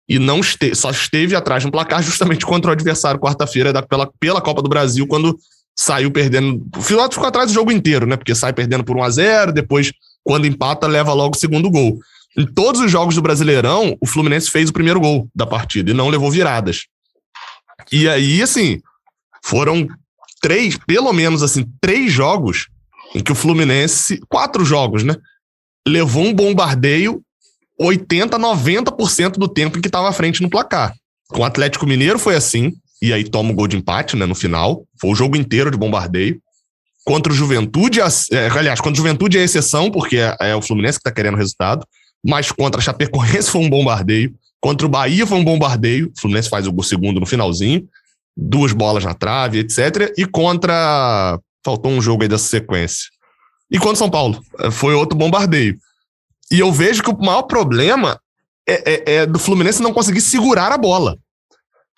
e 0.08 0.18
não 0.18 0.40
este, 0.40 0.74
só 0.74 0.90
esteve 0.90 1.36
atrás 1.36 1.64
no 1.64 1.70
placar 1.70 2.02
justamente 2.02 2.44
contra 2.46 2.70
o 2.70 2.72
adversário 2.72 3.20
quarta-feira 3.20 3.82
pela, 3.82 4.10
pela 4.18 4.40
Copa 4.40 4.62
do 4.62 4.68
Brasil, 4.68 5.06
quando 5.06 5.38
saiu 5.76 6.10
perdendo. 6.10 6.66
O 6.76 6.82
Filhote 6.82 7.14
ficou 7.14 7.28
atrás 7.28 7.48
do 7.48 7.54
jogo 7.54 7.72
inteiro, 7.72 8.06
né? 8.06 8.16
Porque 8.16 8.34
sai 8.34 8.52
perdendo 8.52 8.84
por 8.84 8.96
1 8.96 9.02
a 9.02 9.10
0 9.10 9.52
depois, 9.52 9.92
quando 10.22 10.46
empata, 10.46 10.86
leva 10.86 11.12
logo 11.12 11.36
o 11.36 11.38
segundo 11.38 11.70
gol. 11.70 11.98
Em 12.36 12.46
todos 12.46 12.80
os 12.80 12.90
jogos 12.90 13.14
do 13.14 13.22
Brasileirão, 13.22 13.96
o 14.00 14.06
Fluminense 14.06 14.50
fez 14.50 14.70
o 14.70 14.72
primeiro 14.72 15.00
gol 15.00 15.28
da 15.34 15.46
partida 15.46 15.90
e 15.90 15.94
não 15.94 16.08
levou 16.08 16.30
viradas. 16.30 16.86
E 17.90 18.08
aí, 18.08 18.40
assim, 18.42 18.80
foram 19.44 19.86
três, 20.40 20.78
pelo 20.86 21.12
menos 21.12 21.42
assim, 21.42 21.66
três 21.80 22.10
jogos 22.12 22.68
em 23.14 23.22
que 23.22 23.32
o 23.32 23.34
Fluminense, 23.34 24.20
quatro 24.28 24.64
jogos, 24.64 25.04
né? 25.04 25.14
Levou 25.86 26.24
um 26.24 26.32
bombardeio 26.32 27.22
80, 27.78 28.38
90% 28.38 29.32
do 29.32 29.48
tempo 29.48 29.78
em 29.78 29.80
que 29.80 29.88
estava 29.88 30.08
à 30.08 30.12
frente 30.12 30.40
no 30.40 30.48
placar. 30.48 30.94
Com 31.28 31.40
o 31.40 31.44
Atlético 31.44 31.86
Mineiro 31.86 32.18
foi 32.18 32.34
assim, 32.34 32.72
e 33.02 33.12
aí 33.12 33.24
toma 33.24 33.50
o 33.50 33.54
gol 33.54 33.68
de 33.68 33.76
empate, 33.76 34.16
né, 34.16 34.24
no 34.24 34.34
final. 34.34 34.86
Foi 34.98 35.10
o 35.10 35.14
jogo 35.14 35.36
inteiro 35.36 35.70
de 35.70 35.76
bombardeio. 35.76 36.40
Contra 37.04 37.32
o 37.32 37.36
Juventude, 37.36 38.00
é, 38.00 38.48
aliás, 38.56 38.80
contra 38.80 38.94
o 38.94 38.96
Juventude 38.96 39.36
é 39.36 39.42
exceção, 39.42 39.90
porque 39.90 40.18
é, 40.18 40.36
é 40.40 40.56
o 40.56 40.62
Fluminense 40.62 40.98
que 40.98 41.08
está 41.08 41.12
querendo 41.12 41.36
resultado 41.36 41.84
mas 42.24 42.52
contra 42.52 42.80
a 42.80 42.82
Chapecoense 42.82 43.42
foi 43.50 43.60
um 43.62 43.70
bombardeio, 43.70 44.34
contra 44.60 44.86
o 44.86 44.90
Bahia 44.90 45.26
foi 45.26 45.38
um 45.38 45.44
bombardeio, 45.44 46.12
o 46.16 46.20
Fluminense 46.20 46.48
faz 46.48 46.66
o 46.66 46.82
segundo 46.82 47.18
no 47.18 47.26
finalzinho, 47.26 47.88
duas 48.36 48.72
bolas 48.72 49.04
na 49.04 49.14
trave, 49.14 49.58
etc. 49.58 50.12
E 50.16 50.24
contra. 50.24 51.38
Faltou 51.64 51.92
um 51.92 52.00
jogo 52.00 52.22
aí 52.22 52.28
dessa 52.28 52.48
sequência. 52.48 53.08
E 53.70 53.78
contra 53.78 53.96
São 53.96 54.10
Paulo, 54.10 54.42
eh, 54.58 54.70
foi 54.70 54.94
outro 54.94 55.16
bombardeio. 55.16 55.76
E 56.50 56.58
eu 56.58 56.72
vejo 56.72 57.02
que 57.04 57.10
o 57.10 57.18
maior 57.18 57.42
problema 57.42 58.20
é, 58.68 58.92
é, 58.92 59.14
é 59.14 59.26
do 59.26 59.38
Fluminense 59.38 59.80
não 59.80 59.92
conseguir 59.92 60.20
segurar 60.20 60.72
a 60.72 60.76
bola. 60.76 61.16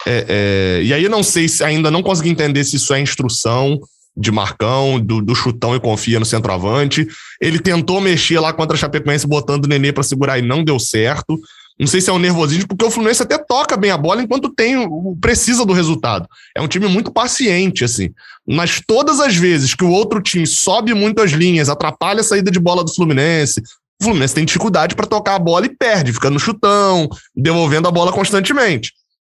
É, 0.07 0.26
é, 0.28 0.83
e 0.83 0.92
aí 0.92 1.04
eu 1.04 1.11
não 1.11 1.22
sei 1.22 1.48
se 1.48 1.64
ainda 1.64 1.90
não 1.90 2.02
consegui 2.02 2.28
entender 2.28 2.64
se 2.64 2.76
isso 2.76 2.92
é 2.92 3.00
instrução, 3.00 3.80
de 4.16 4.30
Marcão, 4.30 5.00
do, 5.00 5.20
do 5.20 5.35
chutão 5.35 5.74
e 5.74 5.80
confia 5.80 6.20
no 6.20 6.24
centroavante. 6.24 7.07
Ele 7.40 7.59
tentou 7.59 8.00
mexer 8.00 8.38
lá 8.38 8.52
contra 8.52 8.76
a 8.76 8.78
Chapecoense 8.78 9.26
botando 9.26 9.64
o 9.64 9.68
Nenê 9.68 9.92
para 9.92 10.02
segurar 10.02 10.38
e 10.38 10.42
não 10.42 10.62
deu 10.62 10.78
certo. 10.78 11.38
Não 11.78 11.88
sei 11.88 12.00
se 12.00 12.09
é 12.09 12.12
um 12.12 12.20
nervosismo, 12.20 12.68
porque 12.68 12.85
o 12.85 12.90
Fluminense 12.90 13.24
até 13.24 13.37
toca 13.37 13.76
bem 13.76 13.90
a 13.90 13.98
bola 13.98 14.22
enquanto 14.22 14.48
tem 14.48 14.76
precisa 15.20 15.66
do 15.66 15.72
resultado. 15.72 16.28
É 16.57 16.62
um 16.62 16.68
time 16.68 16.87
muito 16.87 17.11
paciente, 17.11 17.83
assim. 17.83 18.11
Mas 18.46 18.80
todas 18.87 19.18
as 19.18 19.35
vezes 19.35 19.74
que 19.74 19.83
o 19.83 19.90
outro 19.90 20.22
time 20.22 20.46
sobe 20.46 20.94
muito 20.94 21.20
as 21.20 21.33
linhas, 21.33 21.68
atrapalha 21.68 22.20
a 22.20 22.24
saída 22.24 22.48
de 22.48 22.61
bola 22.61 22.85
do 22.85 22.94
Fluminense, 22.94 23.61
o 24.00 24.04
Fluminense 24.04 24.35
tem 24.35 24.44
dificuldade 24.44 24.94
para 24.94 25.07
tocar 25.07 25.35
a 25.35 25.38
bola 25.38 25.66
e 25.66 25.74
perde, 25.74 26.12
fica 26.12 26.30
no 26.30 26.38
chutão, 26.38 27.09
devolvendo 27.35 27.88
a 27.88 27.90
bola 27.90 28.12
constantemente. 28.12 28.92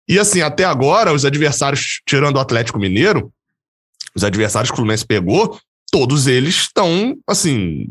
E 0.08 0.18
assim, 0.18 0.42
até 0.42 0.64
agora, 0.64 1.14
os 1.14 1.26
adversários, 1.26 2.02
tirando 2.06 2.38
o 2.38 2.40
Atlético 2.40 2.80
Mineiro, 2.80 3.32
os 4.16 4.24
adversários 4.24 4.70
que 4.70 4.74
o 4.74 4.78
Fluminense 4.78 5.06
pegou, 5.06 5.60
todos 5.92 6.28
eles 6.28 6.56
estão, 6.56 7.18
assim, 7.28 7.88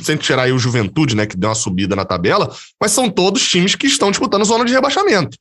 sem 0.00 0.16
tirar 0.16 0.44
aí 0.44 0.52
o 0.52 0.58
Juventude, 0.58 1.14
né, 1.14 1.26
que 1.26 1.36
deu 1.36 1.48
uma 1.48 1.54
subida 1.54 1.94
na 1.94 2.04
tabela, 2.04 2.54
mas 2.80 2.92
são 2.92 3.10
todos 3.10 3.46
times 3.46 3.74
que 3.74 3.86
estão 3.86 4.10
disputando 4.10 4.44
zona 4.44 4.64
de 4.64 4.72
rebaixamento. 4.72 5.36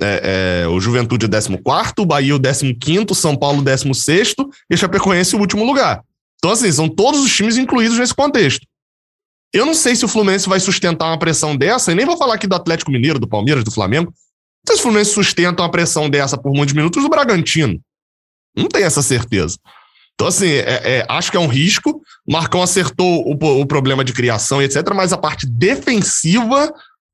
É, 0.00 0.64
é, 0.64 0.68
o 0.68 0.78
Juventude 0.78 1.24
o 1.24 1.28
14, 1.28 1.54
o 1.98 2.06
Bahia 2.06 2.36
o 2.36 2.40
15, 2.40 3.06
São 3.14 3.34
Paulo 3.34 3.60
o 3.60 3.62
16 3.62 4.34
e 4.70 4.74
a 4.74 4.76
Chapecoense 4.76 5.34
o 5.34 5.40
último 5.40 5.64
lugar. 5.64 6.02
Então, 6.36 6.50
assim, 6.50 6.70
são 6.70 6.88
todos 6.88 7.24
os 7.24 7.34
times 7.34 7.56
incluídos 7.56 7.98
nesse 7.98 8.14
contexto. 8.14 8.66
Eu 9.52 9.64
não 9.64 9.72
sei 9.72 9.96
se 9.96 10.04
o 10.04 10.08
Fluminense 10.08 10.48
vai 10.48 10.60
sustentar 10.60 11.06
uma 11.06 11.18
pressão 11.18 11.56
dessa, 11.56 11.92
e 11.92 11.94
nem 11.94 12.04
vou 12.04 12.18
falar 12.18 12.34
aqui 12.34 12.46
do 12.46 12.54
Atlético 12.54 12.90
Mineiro, 12.90 13.18
do 13.18 13.26
Palmeiras, 13.26 13.64
do 13.64 13.70
Flamengo. 13.70 14.12
Não 14.66 14.74
sei 14.74 14.76
se 14.76 14.80
o 14.80 14.82
Fluminense 14.82 15.12
sustenta 15.12 15.62
uma 15.62 15.70
pressão 15.70 16.10
dessa 16.10 16.36
por 16.36 16.52
muitos 16.52 16.74
minutos 16.74 17.00
do 17.00 17.08
Bragantino. 17.08 17.80
Não 18.56 18.66
tem 18.66 18.82
essa 18.82 19.00
certeza. 19.00 19.56
Então, 20.14 20.26
assim, 20.26 20.48
é, 20.48 20.80
é, 20.98 21.06
acho 21.08 21.30
que 21.30 21.36
é 21.36 21.40
um 21.40 21.46
risco. 21.46 22.02
Marcão 22.26 22.62
acertou 22.62 23.22
o, 23.28 23.60
o 23.60 23.66
problema 23.66 24.02
de 24.02 24.12
criação 24.12 24.60
etc., 24.60 24.82
mas 24.94 25.12
a 25.12 25.18
parte 25.18 25.46
defensiva 25.46 26.72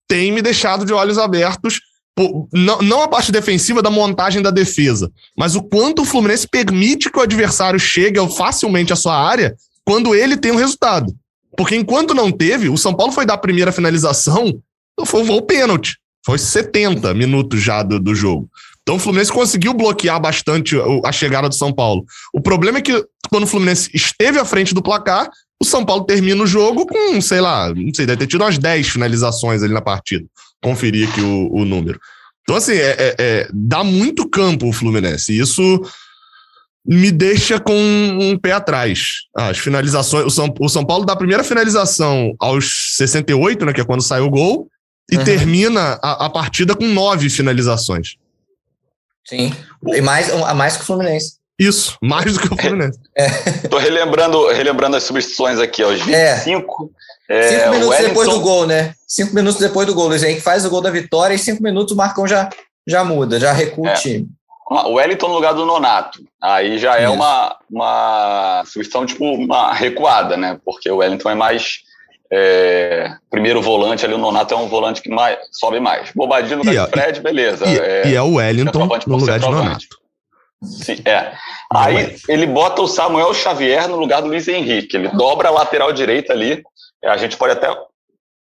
tem 0.08 0.32
me 0.32 0.40
deixado 0.40 0.86
de 0.86 0.92
olhos 0.92 1.18
abertos. 1.18 1.80
Por, 2.14 2.48
não, 2.52 2.78
não 2.80 3.02
a 3.02 3.08
parte 3.08 3.32
defensiva 3.32 3.82
da 3.82 3.90
montagem 3.90 4.40
da 4.40 4.50
defesa, 4.50 5.10
mas 5.36 5.56
o 5.56 5.62
quanto 5.62 6.02
o 6.02 6.04
Fluminense 6.04 6.46
permite 6.46 7.10
que 7.10 7.18
o 7.18 7.22
adversário 7.22 7.80
chegue 7.80 8.18
facilmente 8.36 8.92
à 8.92 8.96
sua 8.96 9.16
área 9.16 9.56
quando 9.84 10.14
ele 10.14 10.36
tem 10.36 10.52
o 10.52 10.54
um 10.54 10.58
resultado. 10.58 11.12
Porque 11.56 11.74
enquanto 11.74 12.14
não 12.14 12.30
teve, 12.30 12.68
o 12.68 12.78
São 12.78 12.94
Paulo 12.94 13.12
foi 13.12 13.26
dar 13.26 13.34
a 13.34 13.38
primeira 13.38 13.72
finalização, 13.72 14.58
foi 15.04 15.28
o 15.28 15.42
pênalti. 15.42 15.98
Foi 16.24 16.38
70 16.38 17.12
minutos 17.14 17.61
já 17.61 17.82
do, 17.82 17.98
do 17.98 18.14
jogo. 18.14 18.48
Então 18.82 18.96
o 18.96 18.98
Fluminense 18.98 19.32
conseguiu 19.32 19.72
bloquear 19.74 20.20
bastante 20.20 20.76
a 21.04 21.12
chegada 21.12 21.48
do 21.48 21.54
São 21.54 21.72
Paulo. 21.72 22.04
O 22.32 22.40
problema 22.40 22.78
é 22.78 22.82
que 22.82 23.04
quando 23.30 23.44
o 23.44 23.46
Fluminense 23.46 23.90
esteve 23.94 24.38
à 24.38 24.44
frente 24.44 24.74
do 24.74 24.82
placar, 24.82 25.30
o 25.61 25.64
São 25.64 25.85
Paulo 25.85 26.04
termina 26.04 26.42
o 26.42 26.46
jogo 26.46 26.87
com, 26.87 27.20
sei 27.20 27.40
lá, 27.40 27.72
não 27.72 27.94
sei, 27.94 28.04
deve 28.04 28.18
ter 28.18 28.26
tido 28.26 28.42
umas 28.42 28.58
10 28.58 28.88
finalizações 28.88 29.62
ali 29.62 29.72
na 29.72 29.80
partida. 29.80 30.26
Conferir 30.61 31.08
aqui 31.08 31.20
o, 31.20 31.48
o 31.52 31.64
número. 31.64 32.00
Então, 32.42 32.56
assim, 32.56 32.72
é, 32.72 32.96
é, 32.98 33.16
é, 33.18 33.48
dá 33.52 33.85
muito 33.85 34.28
campo 34.28 34.68
o 34.68 34.72
Fluminense. 34.72 35.37
Isso 35.37 35.80
me 36.85 37.12
deixa 37.12 37.61
com 37.61 37.72
um 37.72 38.37
pé 38.37 38.52
atrás. 38.52 39.22
As 39.37 39.58
finalizações. 39.58 40.26
O 40.26 40.30
São, 40.30 40.52
o 40.58 40.68
São 40.68 40.85
Paulo 40.85 41.04
dá 41.04 41.12
a 41.12 41.16
primeira 41.16 41.44
finalização 41.44 42.35
aos 42.40 42.96
68, 42.96 43.64
né? 43.64 43.72
Que 43.72 43.80
é 43.80 43.85
quando 43.85 44.02
sai 44.02 44.20
o 44.20 44.30
gol, 44.30 44.68
e 45.10 45.16
uhum. 45.16 45.24
termina 45.24 45.98
a, 46.02 46.26
a 46.26 46.30
partida 46.30 46.74
com 46.74 46.86
nove 46.86 47.28
finalizações. 47.28 48.16
Sim. 49.24 49.54
E 49.86 50.00
mais, 50.00 50.30
a 50.30 50.54
mais 50.54 50.76
que 50.76 50.82
o 50.82 50.86
Fluminense. 50.86 51.36
Isso, 51.58 51.96
mais 52.02 52.32
do 52.32 52.40
que 52.40 52.52
o 52.52 52.56
Fluminense. 52.56 52.98
É. 53.14 53.28
Tô 53.68 53.76
relembrando, 53.76 54.48
relembrando 54.48 54.96
as 54.96 55.02
substituições 55.02 55.58
aqui, 55.58 55.82
aos 55.82 56.00
25. 56.00 56.90
É. 56.98 57.02
É, 57.32 57.48
cinco 57.48 57.70
minutos 57.70 57.88
Wellington... 57.88 58.08
depois 58.08 58.28
do 58.28 58.40
gol, 58.40 58.66
né? 58.66 58.94
Cinco 59.06 59.34
minutos 59.34 59.60
depois 59.60 59.86
do 59.86 59.94
gol. 59.94 60.08
Luiz 60.08 60.22
Henrique 60.22 60.40
faz 60.40 60.64
o 60.64 60.70
gol 60.70 60.80
da 60.80 60.90
vitória 60.90 61.34
e 61.34 61.38
cinco 61.38 61.62
minutos 61.62 61.92
o 61.92 61.96
Marcão 61.96 62.26
já, 62.26 62.50
já 62.86 63.04
muda, 63.04 63.38
já 63.38 63.52
recua 63.52 63.90
é. 63.90 63.92
o 63.92 63.96
time. 63.96 64.28
O 64.70 64.94
Wellington 64.94 65.28
no 65.28 65.34
lugar 65.34 65.54
do 65.54 65.66
Nonato. 65.66 66.20
Aí 66.40 66.78
já 66.78 66.96
é 66.96 67.08
uma, 67.08 67.56
uma 67.70 68.62
substituição, 68.64 69.04
tipo, 69.04 69.24
uma 69.24 69.72
recuada, 69.74 70.36
né? 70.36 70.58
Porque 70.64 70.90
o 70.90 70.96
Wellington 70.96 71.30
é 71.30 71.34
mais 71.34 71.80
é, 72.35 73.14
primeiro 73.31 73.61
volante 73.61 74.07
ali, 74.07 74.14
o 74.14 74.18
Nonato 74.18 74.55
é 74.55 74.57
um 74.57 74.66
volante 74.66 75.03
que 75.03 75.11
mais, 75.11 75.38
sobe 75.53 75.79
mais. 75.81 76.11
Bobadinho 76.14 76.64
no 76.64 76.88
Fred, 76.88 77.21
beleza. 77.21 77.66
E 77.66 77.79
é, 77.79 78.09
e 78.09 78.14
é 78.14 78.23
o 78.23 78.37
Wellington 78.37 78.88
no 79.07 79.16
lugar 79.18 79.38
de 79.38 79.51
Nonato. 79.51 80.03
Sim, 80.62 80.97
é. 81.05 81.33
Aí 81.71 82.16
ele 82.29 82.47
bota 82.47 82.81
o 82.81 82.88
Samuel 82.88 83.35
Xavier 83.35 83.87
no 83.87 83.97
lugar 83.97 84.23
do 84.23 84.29
Luiz 84.29 84.49
Henrique. 84.49 84.97
Ele 84.97 85.09
dobra 85.09 85.49
a 85.49 85.53
lateral 85.53 85.92
direita 85.92 86.33
ali. 86.33 86.62
É, 87.03 87.09
a 87.11 87.16
gente 87.18 87.37
pode 87.37 87.53
até 87.53 87.68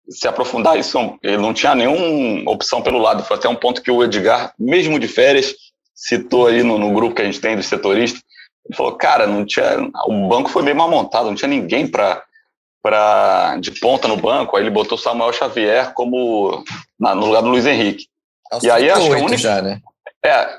se 0.10 0.28
aprofundar 0.28 0.78
isso. 0.78 1.18
Ele 1.24 1.38
não 1.38 1.54
tinha 1.54 1.74
nenhuma 1.74 2.52
opção 2.52 2.82
pelo 2.82 2.98
lado. 2.98 3.24
Foi 3.24 3.38
até 3.38 3.48
um 3.48 3.56
ponto 3.56 3.82
que 3.82 3.92
o 3.92 4.04
Edgar, 4.04 4.54
mesmo 4.60 5.00
de 5.00 5.08
férias, 5.08 5.54
citou 5.96 6.48
aí 6.48 6.64
no, 6.64 6.78
no 6.78 6.92
grupo 6.92 7.16
que 7.16 7.22
a 7.22 7.26
gente 7.26 7.40
tem 7.40 7.56
dos 7.56 7.68
setoristas. 7.68 8.22
Ele 8.66 8.76
falou, 8.76 8.98
cara, 8.98 9.26
não 9.26 9.46
tinha. 9.46 9.90
O 10.08 10.28
banco 10.28 10.50
foi 10.50 10.64
bem 10.64 10.74
mal 10.74 10.90
montado, 10.90 11.28
não 11.28 11.36
tinha 11.36 11.48
ninguém 11.48 11.88
para 11.88 12.24
pra, 12.82 13.58
de 13.58 13.72
ponta 13.72 14.08
no 14.08 14.18
banco, 14.18 14.56
aí 14.56 14.64
ele 14.64 14.70
botou 14.70 14.98
Samuel 14.98 15.34
Xavier 15.34 15.94
como 15.94 16.64
na, 17.00 17.14
no 17.14 17.28
lugar 17.28 17.42
do 17.42 17.50
Luiz 17.50 17.66
Henrique. 17.66 18.08
É 18.52 18.66
e 18.66 18.72
aí 18.72 18.90
acho 18.90 19.08
que 19.08 19.14
a 19.14 19.18
única, 19.18 19.38
já, 19.38 19.62
né? 19.62 19.82
É, 20.26 20.58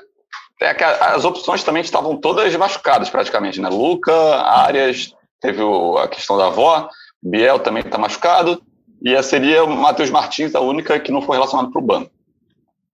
é 0.61 0.73
que 0.73 0.83
as 0.83 1.25
opções 1.25 1.63
também 1.63 1.81
estavam 1.81 2.15
todas 2.17 2.55
machucadas 2.55 3.09
praticamente, 3.09 3.59
né? 3.59 3.69
Luca, 3.69 4.13
Arias, 4.13 5.13
teve 5.39 5.61
o, 5.61 5.97
a 5.97 6.07
questão 6.07 6.37
da 6.37 6.47
avó, 6.47 6.89
Biel 7.21 7.59
também 7.59 7.83
está 7.83 7.97
machucado, 7.97 8.61
e 9.03 9.21
seria 9.23 9.63
o 9.63 9.67
Matheus 9.67 10.11
Martins 10.11 10.53
a 10.53 10.59
única 10.59 10.99
que 10.99 11.11
não 11.11 11.21
foi 11.21 11.37
relacionado 11.37 11.71
para 11.71 11.81
o 11.81 11.85
banco. 11.85 12.11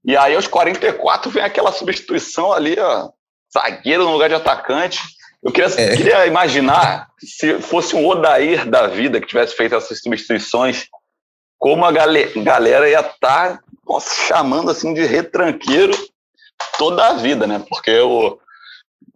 E 0.06 0.16
aí 0.16 0.36
aos 0.36 0.48
44 0.48 1.30
vem 1.30 1.44
aquela 1.44 1.72
substituição 1.72 2.54
ali, 2.54 2.80
ó, 2.80 3.10
zagueiro 3.54 4.06
no 4.06 4.14
lugar 4.14 4.30
de 4.30 4.36
atacante, 4.36 5.00
eu 5.44 5.52
queria, 5.52 5.82
é. 5.82 5.96
queria 5.96 6.28
imaginar 6.28 7.10
se 7.20 7.60
fosse 7.62 7.96
um 7.96 8.06
Odair 8.08 8.68
da 8.70 8.88
vida 8.88 9.22
que 9.22 9.28
tivesse 9.28 9.56
feito 9.56 9.76
essas 9.76 10.00
substituições, 10.00 10.88
como 11.58 11.86
a 11.86 11.92
galera 11.92 12.90
ia 12.90 13.00
estar 13.00 13.58
tá, 13.58 13.60
chamando 14.28 14.72
assim 14.72 14.94
de 14.94 15.06
retranqueiro 15.06 15.94
toda 16.78 17.08
a 17.08 17.14
vida, 17.14 17.48
né? 17.48 17.64
Porque 17.68 18.00
o, 18.00 18.38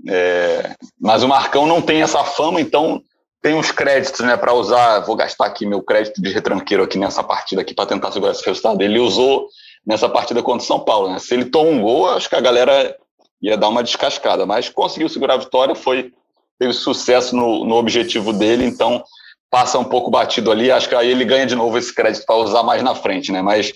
É, 0.07 0.75
mas 0.99 1.21
o 1.21 1.27
Marcão 1.27 1.67
não 1.67 1.81
tem 1.81 2.01
essa 2.01 2.23
fama, 2.23 2.59
então 2.59 3.03
tem 3.41 3.55
uns 3.55 3.71
créditos, 3.71 4.21
né, 4.21 4.37
para 4.37 4.53
usar. 4.53 4.99
Vou 5.01 5.15
gastar 5.15 5.45
aqui 5.45 5.65
meu 5.65 5.81
crédito 5.81 6.21
de 6.21 6.31
retranqueiro 6.31 6.83
aqui 6.83 6.97
nessa 6.97 7.23
partida 7.23 7.61
aqui 7.61 7.73
para 7.73 7.87
tentar 7.87 8.11
segurar 8.11 8.31
esse 8.31 8.45
resultado. 8.45 8.81
Ele 8.81 8.99
usou 8.99 9.47
nessa 9.85 10.07
partida 10.07 10.43
contra 10.43 10.63
o 10.63 10.67
São 10.67 10.79
Paulo, 10.79 11.11
né? 11.11 11.19
Se 11.19 11.33
ele 11.33 11.45
toma 11.45 11.69
um 11.71 11.81
gol, 11.81 12.09
acho 12.09 12.29
que 12.29 12.35
a 12.35 12.41
galera 12.41 12.95
ia 13.41 13.57
dar 13.57 13.69
uma 13.69 13.83
descascada, 13.83 14.45
mas 14.45 14.69
conseguiu 14.69 15.09
segurar 15.09 15.35
a 15.35 15.37
vitória, 15.37 15.75
foi 15.75 16.13
teve 16.59 16.73
sucesso 16.73 17.35
no, 17.35 17.65
no 17.65 17.75
objetivo 17.75 18.31
dele, 18.31 18.65
então 18.65 19.03
passa 19.49 19.79
um 19.79 19.83
pouco 19.83 20.11
batido 20.11 20.51
ali. 20.51 20.71
Acho 20.71 20.87
que 20.87 20.95
aí 20.95 21.09
ele 21.09 21.25
ganha 21.25 21.45
de 21.45 21.55
novo 21.55 21.75
esse 21.77 21.93
crédito 21.93 22.23
para 22.23 22.35
usar 22.35 22.61
mais 22.61 22.83
na 22.83 22.93
frente, 22.93 23.31
né? 23.31 23.41
Mas 23.41 23.73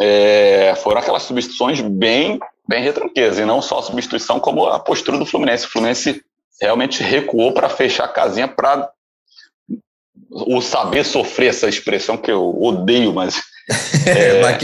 é, 0.00 0.74
foram 0.76 1.00
aquelas 1.00 1.24
substituições 1.24 1.80
bem, 1.80 2.38
bem 2.68 2.84
retranqueiras, 2.84 3.38
e 3.38 3.44
não 3.44 3.60
só 3.60 3.80
a 3.80 3.82
substituição, 3.82 4.38
como 4.38 4.66
a 4.66 4.78
postura 4.78 5.18
do 5.18 5.26
Fluminense. 5.26 5.66
O 5.66 5.70
Fluminense 5.70 6.22
realmente 6.60 7.02
recuou 7.02 7.52
para 7.52 7.68
fechar 7.68 8.04
a 8.04 8.08
casinha 8.08 8.46
para 8.46 8.88
o 10.30 10.60
saber 10.60 11.04
sofrer 11.04 11.48
essa 11.48 11.68
expressão 11.68 12.16
que 12.16 12.30
eu 12.30 12.56
odeio, 12.62 13.12
mas. 13.12 13.42
É, 14.06 14.58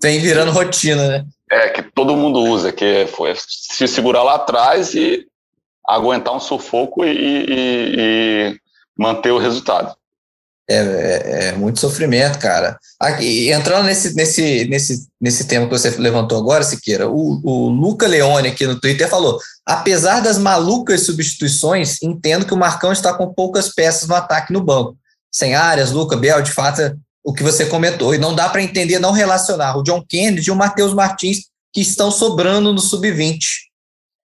tem 0.00 0.20
virando 0.20 0.52
rotina, 0.52 1.08
né? 1.08 1.24
É, 1.50 1.68
que 1.68 1.82
todo 1.82 2.16
mundo 2.16 2.40
usa, 2.40 2.72
que 2.72 3.06
foi 3.08 3.34
se 3.36 3.86
segurar 3.86 4.22
lá 4.22 4.36
atrás 4.36 4.94
e 4.94 5.26
aguentar 5.86 6.34
um 6.34 6.40
sufoco 6.40 7.04
e, 7.04 7.10
e, 7.10 7.46
e 7.48 8.60
manter 8.96 9.30
o 9.30 9.38
resultado. 9.38 9.94
É, 10.68 10.76
é, 10.76 11.48
é, 11.48 11.52
muito 11.52 11.78
sofrimento, 11.78 12.38
cara. 12.38 12.78
Aqui, 12.98 13.52
entrando 13.52 13.84
nesse, 13.84 14.14
nesse, 14.14 14.66
nesse, 14.66 15.06
nesse 15.20 15.46
tema 15.46 15.66
que 15.66 15.72
você 15.72 15.90
levantou 15.90 16.38
agora, 16.38 16.64
Siqueira, 16.64 17.06
o, 17.06 17.40
o 17.44 17.68
Luca 17.68 18.06
Leone 18.06 18.48
aqui 18.48 18.66
no 18.66 18.80
Twitter 18.80 19.06
falou: 19.06 19.38
apesar 19.66 20.20
das 20.20 20.38
malucas 20.38 21.04
substituições, 21.04 22.02
entendo 22.02 22.46
que 22.46 22.54
o 22.54 22.58
Marcão 22.58 22.92
está 22.92 23.12
com 23.12 23.34
poucas 23.34 23.74
peças 23.74 24.08
no 24.08 24.14
ataque 24.14 24.54
no 24.54 24.64
banco. 24.64 24.96
Sem 25.30 25.54
áreas, 25.54 25.90
Luca, 25.90 26.16
Bel, 26.16 26.40
de 26.40 26.52
fato, 26.52 26.80
é 26.80 26.94
o 27.24 27.32
que 27.32 27.42
você 27.42 27.64
comentou. 27.64 28.14
E 28.14 28.18
não 28.18 28.34
dá 28.34 28.48
para 28.50 28.62
entender, 28.62 28.98
não 28.98 29.12
relacionar 29.12 29.78
o 29.78 29.82
John 29.82 30.04
Kennedy 30.06 30.48
e 30.48 30.52
o 30.52 30.56
Matheus 30.56 30.92
Martins, 30.92 31.46
que 31.72 31.80
estão 31.80 32.10
sobrando 32.10 32.72
no 32.72 32.80
sub-20. 32.80 33.38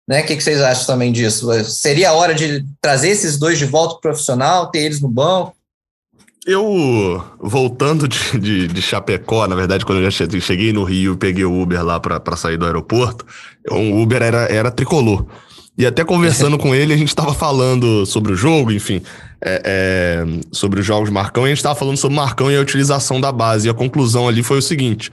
Né? 0.08 0.22
O 0.22 0.26
que, 0.26 0.36
que 0.36 0.44
vocês 0.44 0.60
acham 0.60 0.88
também 0.88 1.12
disso? 1.12 1.48
Seria 1.66 2.10
a 2.10 2.14
hora 2.14 2.34
de 2.34 2.66
trazer 2.82 3.10
esses 3.10 3.38
dois 3.38 3.60
de 3.60 3.66
volta 3.66 3.94
para 3.94 3.98
o 3.98 4.02
profissional, 4.02 4.72
ter 4.72 4.80
eles 4.80 5.00
no 5.00 5.08
banco? 5.08 5.56
Eu, 6.48 7.24
voltando 7.40 8.08
de, 8.08 8.40
de, 8.40 8.68
de, 8.68 8.82
Chapecó, 8.82 9.46
na 9.46 9.56
verdade, 9.56 9.86
quando 9.86 10.02
eu 10.02 10.10
já 10.10 10.26
cheguei 10.40 10.74
no 10.74 10.84
Rio, 10.84 11.16
peguei 11.16 11.46
o 11.46 11.62
Uber 11.62 11.84
lá 11.84 12.00
para 12.00 12.36
sair 12.36 12.58
do 12.58 12.66
aeroporto, 12.66 13.24
o 13.70 14.02
Uber 14.02 14.22
era, 14.22 14.46
era 14.46 14.72
tricolor. 14.72 15.26
E 15.78 15.86
até 15.86 16.04
conversando 16.04 16.58
com 16.60 16.74
ele, 16.74 16.94
a 16.94 16.98
gente 16.98 17.10
estava 17.10 17.34
falando 17.36 18.04
sobre 18.06 18.32
o 18.32 18.36
jogo, 18.36 18.72
enfim, 18.72 19.02
é, 19.42 19.62
é, 19.66 20.40
sobre 20.52 20.80
os 20.80 20.86
jogos 20.86 21.10
Marcão, 21.10 21.44
e 21.44 21.48
a 21.48 21.50
gente 21.50 21.58
estava 21.58 21.78
falando 21.78 21.98
sobre 21.98 22.16
Marcão 22.16 22.52
e 22.52 22.56
a 22.56 22.62
utilização 22.62 23.20
da 23.20 23.32
base. 23.32 23.68
E 23.68 23.70
a 23.70 23.74
conclusão 23.74 24.28
ali 24.28 24.44
foi 24.44 24.58
o 24.58 24.62
seguinte: 24.62 25.12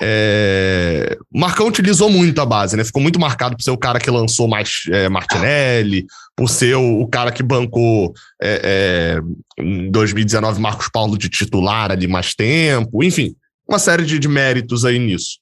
é... 0.00 1.16
Marcão 1.32 1.68
utilizou 1.68 2.10
muito 2.10 2.40
a 2.40 2.46
base, 2.46 2.76
né? 2.76 2.84
Ficou 2.84 3.02
muito 3.02 3.20
marcado 3.20 3.56
por 3.56 3.62
ser 3.62 3.70
o 3.70 3.78
cara 3.78 4.00
que 4.00 4.10
lançou 4.10 4.48
mais 4.48 4.82
é, 4.90 5.08
Martinelli, 5.08 6.06
por 6.36 6.48
ser 6.48 6.74
o, 6.76 7.00
o 7.00 7.06
cara 7.06 7.30
que 7.30 7.42
bancou 7.42 8.12
é, 8.42 9.20
é 9.58 9.62
em 9.62 9.90
2019 9.90 10.60
Marcos 10.60 10.88
Paulo 10.88 11.16
de 11.16 11.28
titular 11.28 11.92
ali 11.92 12.08
mais 12.08 12.34
tempo, 12.34 13.04
enfim, 13.04 13.34
uma 13.68 13.78
série 13.78 14.04
de, 14.04 14.18
de 14.18 14.28
méritos 14.28 14.84
aí 14.84 14.98
nisso. 14.98 15.38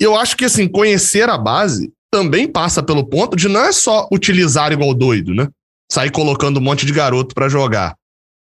E 0.00 0.04
eu 0.04 0.16
acho 0.16 0.36
que, 0.36 0.44
assim, 0.44 0.68
conhecer 0.68 1.28
a 1.28 1.38
base 1.38 1.92
também 2.10 2.46
passa 2.46 2.82
pelo 2.82 3.04
ponto 3.04 3.36
de 3.36 3.48
não 3.48 3.60
é 3.60 3.72
só 3.72 4.08
utilizar 4.12 4.72
igual 4.72 4.94
doido, 4.94 5.34
né? 5.34 5.48
Sair 5.90 6.10
colocando 6.10 6.58
um 6.58 6.62
monte 6.62 6.84
de 6.84 6.92
garoto 6.92 7.34
para 7.34 7.48
jogar. 7.48 7.96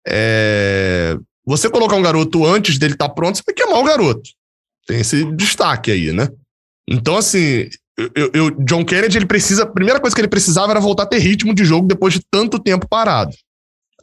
É... 0.07 1.17
Você 1.47 1.69
colocar 1.69 1.97
um 1.97 2.03
garoto 2.03 2.45
antes 2.47 2.79
dele 2.79 2.95
estar 2.95 3.09
tá 3.09 3.15
pronto, 3.15 3.37
você 3.37 3.43
vai 3.47 3.55
queimar 3.55 3.81
o 3.81 3.85
garoto. 3.85 4.31
Tem 4.87 5.01
esse 5.01 5.25
destaque 5.33 5.91
aí, 5.91 6.13
né? 6.13 6.29
Então, 6.89 7.17
assim, 7.17 7.69
eu, 7.97 8.31
eu, 8.33 8.51
John 8.65 8.85
Kennedy, 8.85 9.19
ele 9.19 9.27
precisa. 9.27 9.63
A 9.63 9.67
primeira 9.67 10.01
coisa 10.01 10.15
que 10.15 10.21
ele 10.21 10.29
precisava 10.29 10.73
era 10.73 10.81
voltar 10.81 11.05
a 11.05 11.07
ter 11.07 11.19
ritmo 11.19 11.55
de 11.55 11.65
jogo 11.65 11.87
depois 11.87 12.15
de 12.15 12.21
tanto 12.31 12.59
tempo 12.59 12.89
parado. 12.89 13.35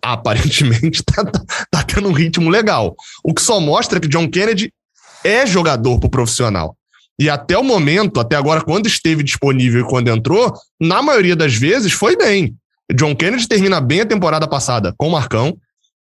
Aparentemente 0.01 1.03
tá, 1.05 1.25
tá, 1.25 1.43
tá 1.69 1.83
tendo 1.83 2.07
um 2.07 2.13
ritmo 2.13 2.49
legal. 2.49 2.95
O 3.23 3.33
que 3.33 3.41
só 3.41 3.59
mostra 3.59 3.99
que 3.99 4.07
John 4.07 4.29
Kennedy 4.29 4.73
é 5.23 5.45
jogador 5.45 5.99
pro 5.99 6.09
profissional. 6.09 6.75
E 7.19 7.29
até 7.29 7.57
o 7.57 7.63
momento, 7.63 8.19
até 8.19 8.35
agora, 8.35 8.63
quando 8.63 8.87
esteve 8.87 9.21
disponível 9.21 9.81
e 9.81 9.87
quando 9.87 10.07
entrou, 10.07 10.53
na 10.79 11.03
maioria 11.03 11.35
das 11.35 11.53
vezes 11.53 11.91
foi 11.91 12.17
bem. 12.17 12.55
John 12.93 13.15
Kennedy 13.15 13.47
termina 13.47 13.79
bem 13.79 14.01
a 14.01 14.05
temporada 14.05 14.47
passada 14.47 14.93
com 14.97 15.07
o 15.07 15.11
Marcão, 15.11 15.57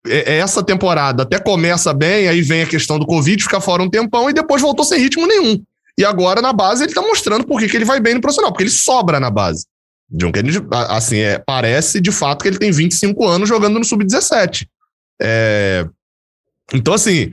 é, 0.07 0.35
é 0.35 0.39
essa 0.39 0.63
temporada 0.63 1.25
até 1.25 1.39
começa 1.39 1.93
bem, 1.93 2.29
aí 2.29 2.43
vem 2.43 2.63
a 2.63 2.67
questão 2.67 2.99
do 2.99 3.07
Covid, 3.07 3.43
fica 3.43 3.61
fora 3.61 3.83
um 3.83 3.91
tempão 3.91 4.31
e 4.31 4.33
depois 4.33 4.63
voltou 4.63 4.85
sem 4.85 5.01
ritmo 5.01 5.27
nenhum. 5.27 5.63
E 5.99 6.05
agora 6.05 6.43
na 6.43 6.53
base 6.53 6.85
ele 6.85 6.95
tá 6.95 7.03
mostrando 7.03 7.47
por 7.47 7.59
que, 7.59 7.75
ele 7.77 7.85
vai 7.85 8.01
bem 8.01 8.15
no 8.15 8.21
profissional, 8.21 8.53
porque 8.53 8.65
ele 8.65 8.71
sobra 8.71 9.19
na 9.19 9.31
base. 9.31 9.67
John 10.11 10.31
Kennedy, 10.31 10.65
assim, 10.89 11.19
é, 11.19 11.39
parece 11.39 12.01
de 12.01 12.13
fato 12.13 12.43
que 12.43 12.49
ele 12.49 12.59
tem 12.59 12.71
25 12.71 13.27
anos 13.27 13.49
jogando 13.49 13.79
no 13.79 13.85
Sub-17. 13.85 14.67
É, 15.21 15.87
então, 16.73 16.95
assim, 16.95 17.31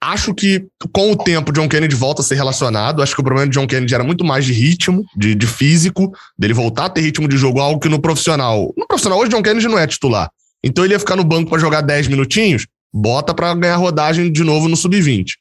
acho 0.00 0.34
que 0.34 0.66
com 0.92 1.12
o 1.12 1.16
tempo 1.16 1.52
John 1.52 1.68
Kennedy 1.68 1.94
volta 1.94 2.22
a 2.22 2.24
ser 2.24 2.36
relacionado. 2.36 3.02
Acho 3.02 3.14
que 3.14 3.20
o 3.20 3.24
problema 3.24 3.48
de 3.48 3.58
John 3.58 3.66
Kennedy 3.66 3.94
era 3.94 4.04
muito 4.04 4.24
mais 4.24 4.44
de 4.44 4.52
ritmo, 4.52 5.04
de, 5.16 5.34
de 5.34 5.46
físico, 5.46 6.12
dele 6.38 6.54
voltar 6.54 6.86
a 6.86 6.90
ter 6.90 7.00
ritmo 7.00 7.28
de 7.28 7.36
jogo, 7.36 7.60
algo 7.60 7.80
que 7.80 7.88
no 7.88 8.00
profissional. 8.00 8.72
No 8.76 8.86
profissional, 8.86 9.18
hoje 9.18 9.30
John 9.30 9.42
Kennedy 9.42 9.66
não 9.68 9.78
é 9.78 9.86
titular. 9.86 10.30
Então 10.62 10.84
ele 10.84 10.94
ia 10.94 10.98
ficar 10.98 11.16
no 11.16 11.24
banco 11.24 11.50
para 11.50 11.58
jogar 11.58 11.80
10 11.80 12.08
minutinhos, 12.08 12.66
bota 12.92 13.34
para 13.34 13.54
ganhar 13.54 13.76
rodagem 13.76 14.30
de 14.30 14.42
novo 14.42 14.68
no 14.68 14.76
sub-20. 14.76 15.32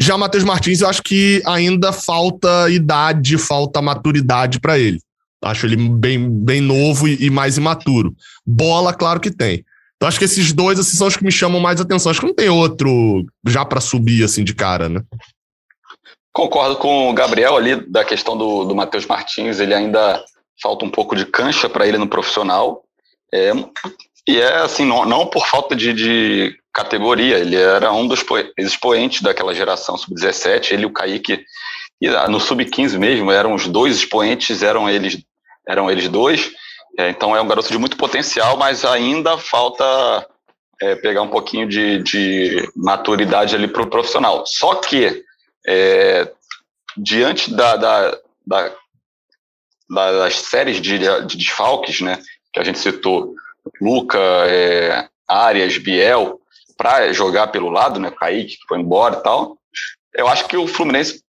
Já 0.00 0.16
Matheus 0.16 0.44
Martins, 0.44 0.80
eu 0.80 0.88
acho 0.88 1.02
que 1.02 1.42
ainda 1.44 1.92
falta 1.92 2.70
idade, 2.70 3.36
falta 3.36 3.82
maturidade 3.82 4.60
para 4.60 4.78
ele. 4.78 5.00
Acho 5.42 5.66
ele 5.66 5.76
bem, 5.76 6.28
bem 6.28 6.60
novo 6.60 7.06
e, 7.06 7.26
e, 7.26 7.30
mais 7.30 7.56
imaturo. 7.56 8.14
Bola, 8.46 8.92
claro 8.92 9.20
que 9.20 9.30
tem. 9.30 9.64
Então 9.98 10.08
acho 10.08 10.18
que 10.18 10.24
esses 10.24 10.52
dois 10.52 10.78
assim, 10.78 10.96
são 10.96 11.08
os 11.08 11.16
que 11.16 11.24
me 11.24 11.32
chamam 11.32 11.60
mais 11.60 11.80
atenção. 11.80 12.10
Acho 12.10 12.20
que 12.20 12.26
não 12.26 12.34
tem 12.34 12.48
outro 12.48 13.26
já 13.46 13.64
para 13.64 13.80
subir 13.80 14.22
assim 14.22 14.44
de 14.44 14.54
cara, 14.54 14.88
né? 14.88 15.02
Concordo 16.32 16.76
com 16.76 17.10
o 17.10 17.12
Gabriel 17.12 17.56
ali 17.56 17.74
da 17.90 18.04
questão 18.04 18.38
do, 18.38 18.64
do 18.64 18.76
Matheus 18.76 19.06
Martins. 19.06 19.58
Ele 19.58 19.74
ainda 19.74 20.24
falta 20.62 20.84
um 20.84 20.90
pouco 20.90 21.16
de 21.16 21.26
cancha 21.26 21.68
para 21.68 21.86
ele 21.86 21.98
no 21.98 22.06
profissional. 22.06 22.84
É, 23.34 23.50
e 24.28 24.38
é 24.38 24.58
assim, 24.58 24.84
não, 24.84 25.04
não 25.04 25.26
por 25.26 25.46
falta 25.46 25.74
de, 25.74 25.92
de, 25.92 26.56
categoria, 26.72 27.38
ele 27.38 27.56
era 27.56 27.92
um 27.92 28.06
dos 28.06 28.24
expoentes 28.56 29.20
daquela 29.20 29.52
geração 29.52 29.96
sub-17, 29.96 30.70
ele 30.70 30.82
e 30.84 30.86
o 30.86 30.92
Kaique, 30.92 31.44
e 32.00 32.08
no 32.28 32.38
sub-15 32.38 32.96
mesmo, 32.96 33.32
eram 33.32 33.52
os 33.52 33.66
dois 33.66 33.96
expoentes, 33.96 34.62
eram 34.62 34.88
eles, 34.88 35.18
eram 35.66 35.90
eles 35.90 36.08
dois, 36.08 36.52
é, 36.98 37.10
então 37.10 37.34
é 37.36 37.40
um 37.40 37.46
garoto 37.46 37.70
de 37.70 37.78
muito 37.78 37.96
potencial, 37.96 38.56
mas 38.56 38.84
ainda 38.84 39.38
falta 39.38 39.84
é, 40.82 40.96
pegar 40.96 41.22
um 41.22 41.30
pouquinho 41.30 41.68
de, 41.68 42.02
de 42.02 42.68
maturidade 42.74 43.54
ali 43.54 43.68
para 43.68 43.82
o 43.82 43.90
profissional. 43.90 44.44
Só 44.44 44.74
que, 44.74 45.24
é, 45.64 46.28
diante 46.96 47.54
da, 47.54 47.76
da, 47.76 48.18
da, 48.44 48.72
das 49.88 50.40
séries 50.40 50.80
de, 50.80 50.98
de 50.98 51.36
desfalques, 51.36 52.00
né, 52.00 52.20
que 52.52 52.58
a 52.58 52.64
gente 52.64 52.80
citou, 52.80 53.32
Luca, 53.80 54.18
é, 54.18 55.08
Arias, 55.28 55.78
Biel, 55.78 56.40
para 56.76 57.12
jogar 57.12 57.48
pelo 57.48 57.70
lado, 57.70 58.00
né? 58.00 58.10
Kaique, 58.10 58.56
que 58.56 58.66
foi 58.66 58.80
embora 58.80 59.18
e 59.18 59.22
tal. 59.22 59.56
Eu 60.14 60.26
acho 60.26 60.48
que 60.48 60.56
o 60.56 60.66
Fluminense 60.66 61.22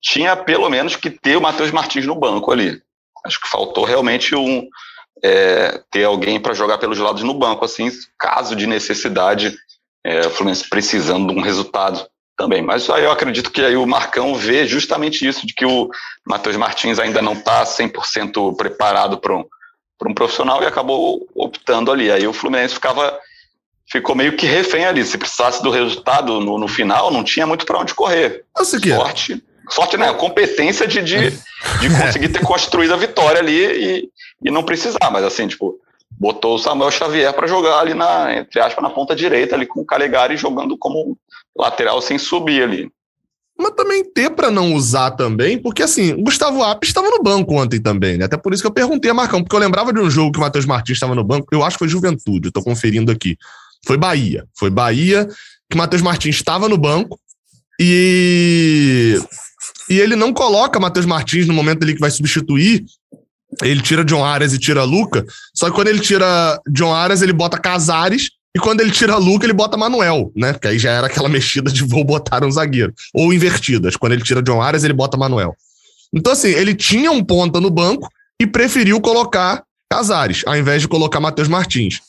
tinha 0.00 0.36
pelo 0.36 0.68
menos 0.68 0.94
que 0.94 1.10
ter 1.10 1.36
o 1.36 1.40
Matheus 1.40 1.72
Martins 1.72 2.06
no 2.06 2.14
banco 2.14 2.52
ali. 2.52 2.80
Acho 3.24 3.40
que 3.40 3.48
faltou 3.48 3.84
realmente 3.84 4.34
um 4.34 4.68
é, 5.22 5.80
ter 5.90 6.04
alguém 6.04 6.40
para 6.40 6.54
jogar 6.54 6.78
pelos 6.78 6.98
lados 6.98 7.22
no 7.22 7.34
banco, 7.34 7.64
assim, 7.64 7.90
caso 8.18 8.56
de 8.56 8.66
necessidade, 8.66 9.54
é, 10.04 10.20
o 10.20 10.30
Fluminense 10.30 10.68
precisando 10.68 11.32
de 11.32 11.38
um 11.38 11.42
resultado 11.42 12.06
também. 12.36 12.62
Mas 12.62 12.88
aí 12.88 13.04
eu 13.04 13.12
acredito 13.12 13.50
que 13.50 13.60
aí 13.60 13.76
o 13.76 13.86
Marcão 13.86 14.34
vê 14.34 14.66
justamente 14.66 15.26
isso, 15.26 15.46
de 15.46 15.52
que 15.52 15.66
o 15.66 15.90
Matheus 16.26 16.56
Martins 16.56 16.98
ainda 16.98 17.20
não 17.20 17.34
está 17.34 17.64
100% 17.64 18.56
preparado 18.56 19.18
para 19.18 19.36
um, 19.36 19.44
um 20.06 20.14
profissional 20.14 20.62
e 20.62 20.66
acabou 20.66 21.26
optando 21.34 21.92
ali. 21.92 22.10
Aí 22.10 22.26
o 22.26 22.32
Fluminense 22.32 22.74
ficava 22.74 23.18
ficou 23.90 24.14
meio 24.14 24.36
que 24.36 24.46
refém 24.46 24.84
ali. 24.86 25.04
Se 25.04 25.18
precisasse 25.18 25.62
do 25.62 25.70
resultado 25.70 26.40
no, 26.40 26.58
no 26.58 26.68
final, 26.68 27.10
não 27.10 27.24
tinha 27.24 27.46
muito 27.46 27.66
para 27.66 27.78
onde 27.78 27.94
correr. 27.94 28.44
Sorte, 28.96 29.44
sorte, 29.68 29.96
né? 29.96 30.12
Competência 30.14 30.86
de, 30.86 31.02
de, 31.02 31.30
de 31.30 31.90
conseguir 32.00 32.28
ter 32.28 32.42
construído 32.42 32.94
a 32.94 32.96
vitória 32.96 33.40
ali 33.40 33.64
e, 33.64 34.08
e 34.42 34.50
não 34.50 34.62
precisar. 34.62 35.10
Mas 35.10 35.24
assim, 35.24 35.46
tipo, 35.46 35.78
botou 36.10 36.54
o 36.54 36.58
Samuel 36.58 36.90
Xavier 36.90 37.32
para 37.32 37.46
jogar 37.46 37.80
ali 37.80 37.94
na, 37.94 38.36
entre 38.36 38.60
aspas, 38.60 38.82
na 38.82 38.90
ponta 38.90 39.14
direita, 39.14 39.54
ali 39.54 39.66
com 39.66 39.80
o 39.80 39.84
Calegari 39.84 40.36
jogando 40.36 40.76
como 40.76 41.16
lateral 41.56 42.00
sem 42.02 42.18
subir 42.18 42.62
ali. 42.62 42.90
mas 43.58 43.74
também 43.74 44.04
ter 44.04 44.30
para 44.30 44.50
não 44.50 44.74
usar 44.74 45.12
também, 45.12 45.58
porque 45.58 45.82
assim, 45.82 46.12
o 46.12 46.22
Gustavo 46.22 46.62
Apes 46.62 46.90
estava 46.90 47.10
no 47.10 47.22
banco 47.22 47.54
ontem 47.54 47.80
também, 47.80 48.16
né? 48.16 48.24
Até 48.24 48.36
por 48.36 48.52
isso 48.52 48.62
que 48.62 48.66
eu 48.66 48.72
perguntei 48.72 49.10
a 49.10 49.14
Marcão, 49.14 49.42
porque 49.42 49.54
eu 49.54 49.60
lembrava 49.60 49.92
de 49.92 50.00
um 50.00 50.10
jogo 50.10 50.32
que 50.32 50.38
o 50.38 50.42
Matheus 50.42 50.66
Martins 50.66 50.96
estava 50.96 51.14
no 51.14 51.24
banco, 51.24 51.46
eu 51.52 51.62
acho 51.62 51.76
que 51.76 51.80
foi 51.80 51.88
Juventude, 51.88 52.48
eu 52.48 52.52
tô 52.52 52.62
conferindo 52.62 53.12
aqui. 53.12 53.36
Foi 53.86 53.96
Bahia. 53.96 54.46
Foi 54.58 54.70
Bahia 54.70 55.26
que 55.68 55.74
o 55.74 55.78
Matheus 55.78 56.02
Martins 56.02 56.36
estava 56.36 56.68
no 56.68 56.76
banco 56.76 57.18
e 57.80 59.18
e 59.88 59.98
ele 59.98 60.14
não 60.14 60.32
coloca 60.32 60.78
Matheus 60.78 61.06
Martins 61.06 61.46
no 61.46 61.54
momento 61.54 61.82
ali 61.82 61.94
que 61.94 62.00
vai 62.00 62.10
substituir. 62.10 62.84
Ele 63.62 63.82
tira 63.82 64.04
John 64.04 64.24
Arias 64.24 64.52
e 64.52 64.58
tira 64.58 64.84
Luca. 64.84 65.24
Só 65.54 65.68
que 65.68 65.74
quando 65.74 65.88
ele 65.88 66.00
tira 66.00 66.60
John 66.68 66.94
Arias, 66.94 67.22
ele 67.22 67.32
bota 67.32 67.58
Casares 67.58 68.30
e 68.54 68.58
quando 68.58 68.80
ele 68.80 68.90
tira 68.90 69.16
Luca, 69.16 69.46
ele 69.46 69.52
bota 69.52 69.76
Manuel, 69.76 70.32
né? 70.34 70.54
Que 70.54 70.68
aí 70.68 70.78
já 70.78 70.90
era 70.90 71.06
aquela 71.06 71.28
mexida 71.30 71.70
de 71.70 71.84
vou 71.84 72.04
botar 72.04 72.44
um 72.44 72.50
zagueiro. 72.50 72.92
Ou 73.14 73.32
invertidas. 73.32 73.96
Quando 73.96 74.12
ele 74.12 74.22
tira 74.22 74.42
John 74.42 74.60
Arias, 74.60 74.84
ele 74.84 74.92
bota 74.92 75.16
Manuel. 75.16 75.56
Então, 76.12 76.32
assim, 76.32 76.48
ele 76.48 76.74
tinha 76.74 77.10
um 77.10 77.22
ponta 77.22 77.60
no 77.60 77.70
banco 77.70 78.10
e 78.40 78.46
preferiu 78.46 79.00
colocar 79.00 79.62
Casares, 79.90 80.42
ao 80.46 80.56
invés 80.56 80.82
de 80.82 80.88
colocar 80.88 81.20
Matheus 81.20 81.48
Martins. 81.48 82.00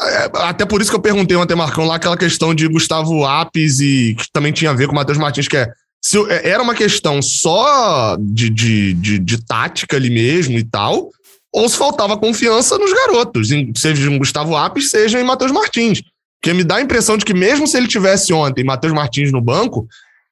É, 0.00 0.30
até 0.34 0.64
por 0.64 0.80
isso 0.80 0.90
que 0.90 0.96
eu 0.96 1.02
perguntei 1.02 1.36
ontem, 1.36 1.54
Marcão, 1.54 1.84
lá 1.84 1.96
aquela 1.96 2.16
questão 2.16 2.54
de 2.54 2.66
Gustavo 2.66 3.26
Apes 3.26 3.80
e 3.80 4.14
que 4.14 4.30
também 4.32 4.52
tinha 4.52 4.70
a 4.70 4.74
ver 4.74 4.86
com 4.86 4.92
o 4.92 4.96
Matheus 4.96 5.18
Martins, 5.18 5.48
que 5.48 5.56
é 5.56 5.70
se 6.04 6.18
é, 6.30 6.48
era 6.48 6.62
uma 6.62 6.74
questão 6.74 7.22
só 7.22 8.16
de, 8.18 8.50
de, 8.50 8.94
de, 8.94 9.18
de 9.18 9.44
tática 9.44 9.96
ali 9.96 10.10
mesmo 10.10 10.58
e 10.58 10.64
tal, 10.64 11.10
ou 11.52 11.68
se 11.68 11.76
faltava 11.76 12.16
confiança 12.16 12.76
nos 12.78 12.92
garotos, 12.92 13.50
seja 13.76 14.10
em 14.10 14.18
Gustavo 14.18 14.56
Apes, 14.56 14.90
seja 14.90 15.20
em 15.20 15.24
Matheus 15.24 15.52
Martins. 15.52 16.02
Porque 16.40 16.54
me 16.54 16.64
dá 16.64 16.76
a 16.76 16.82
impressão 16.82 17.16
de 17.16 17.24
que 17.24 17.32
mesmo 17.32 17.68
se 17.68 17.76
ele 17.76 17.86
tivesse 17.86 18.32
ontem 18.32 18.64
Matheus 18.64 18.92
Martins 18.92 19.30
no 19.30 19.40
banco, 19.40 19.86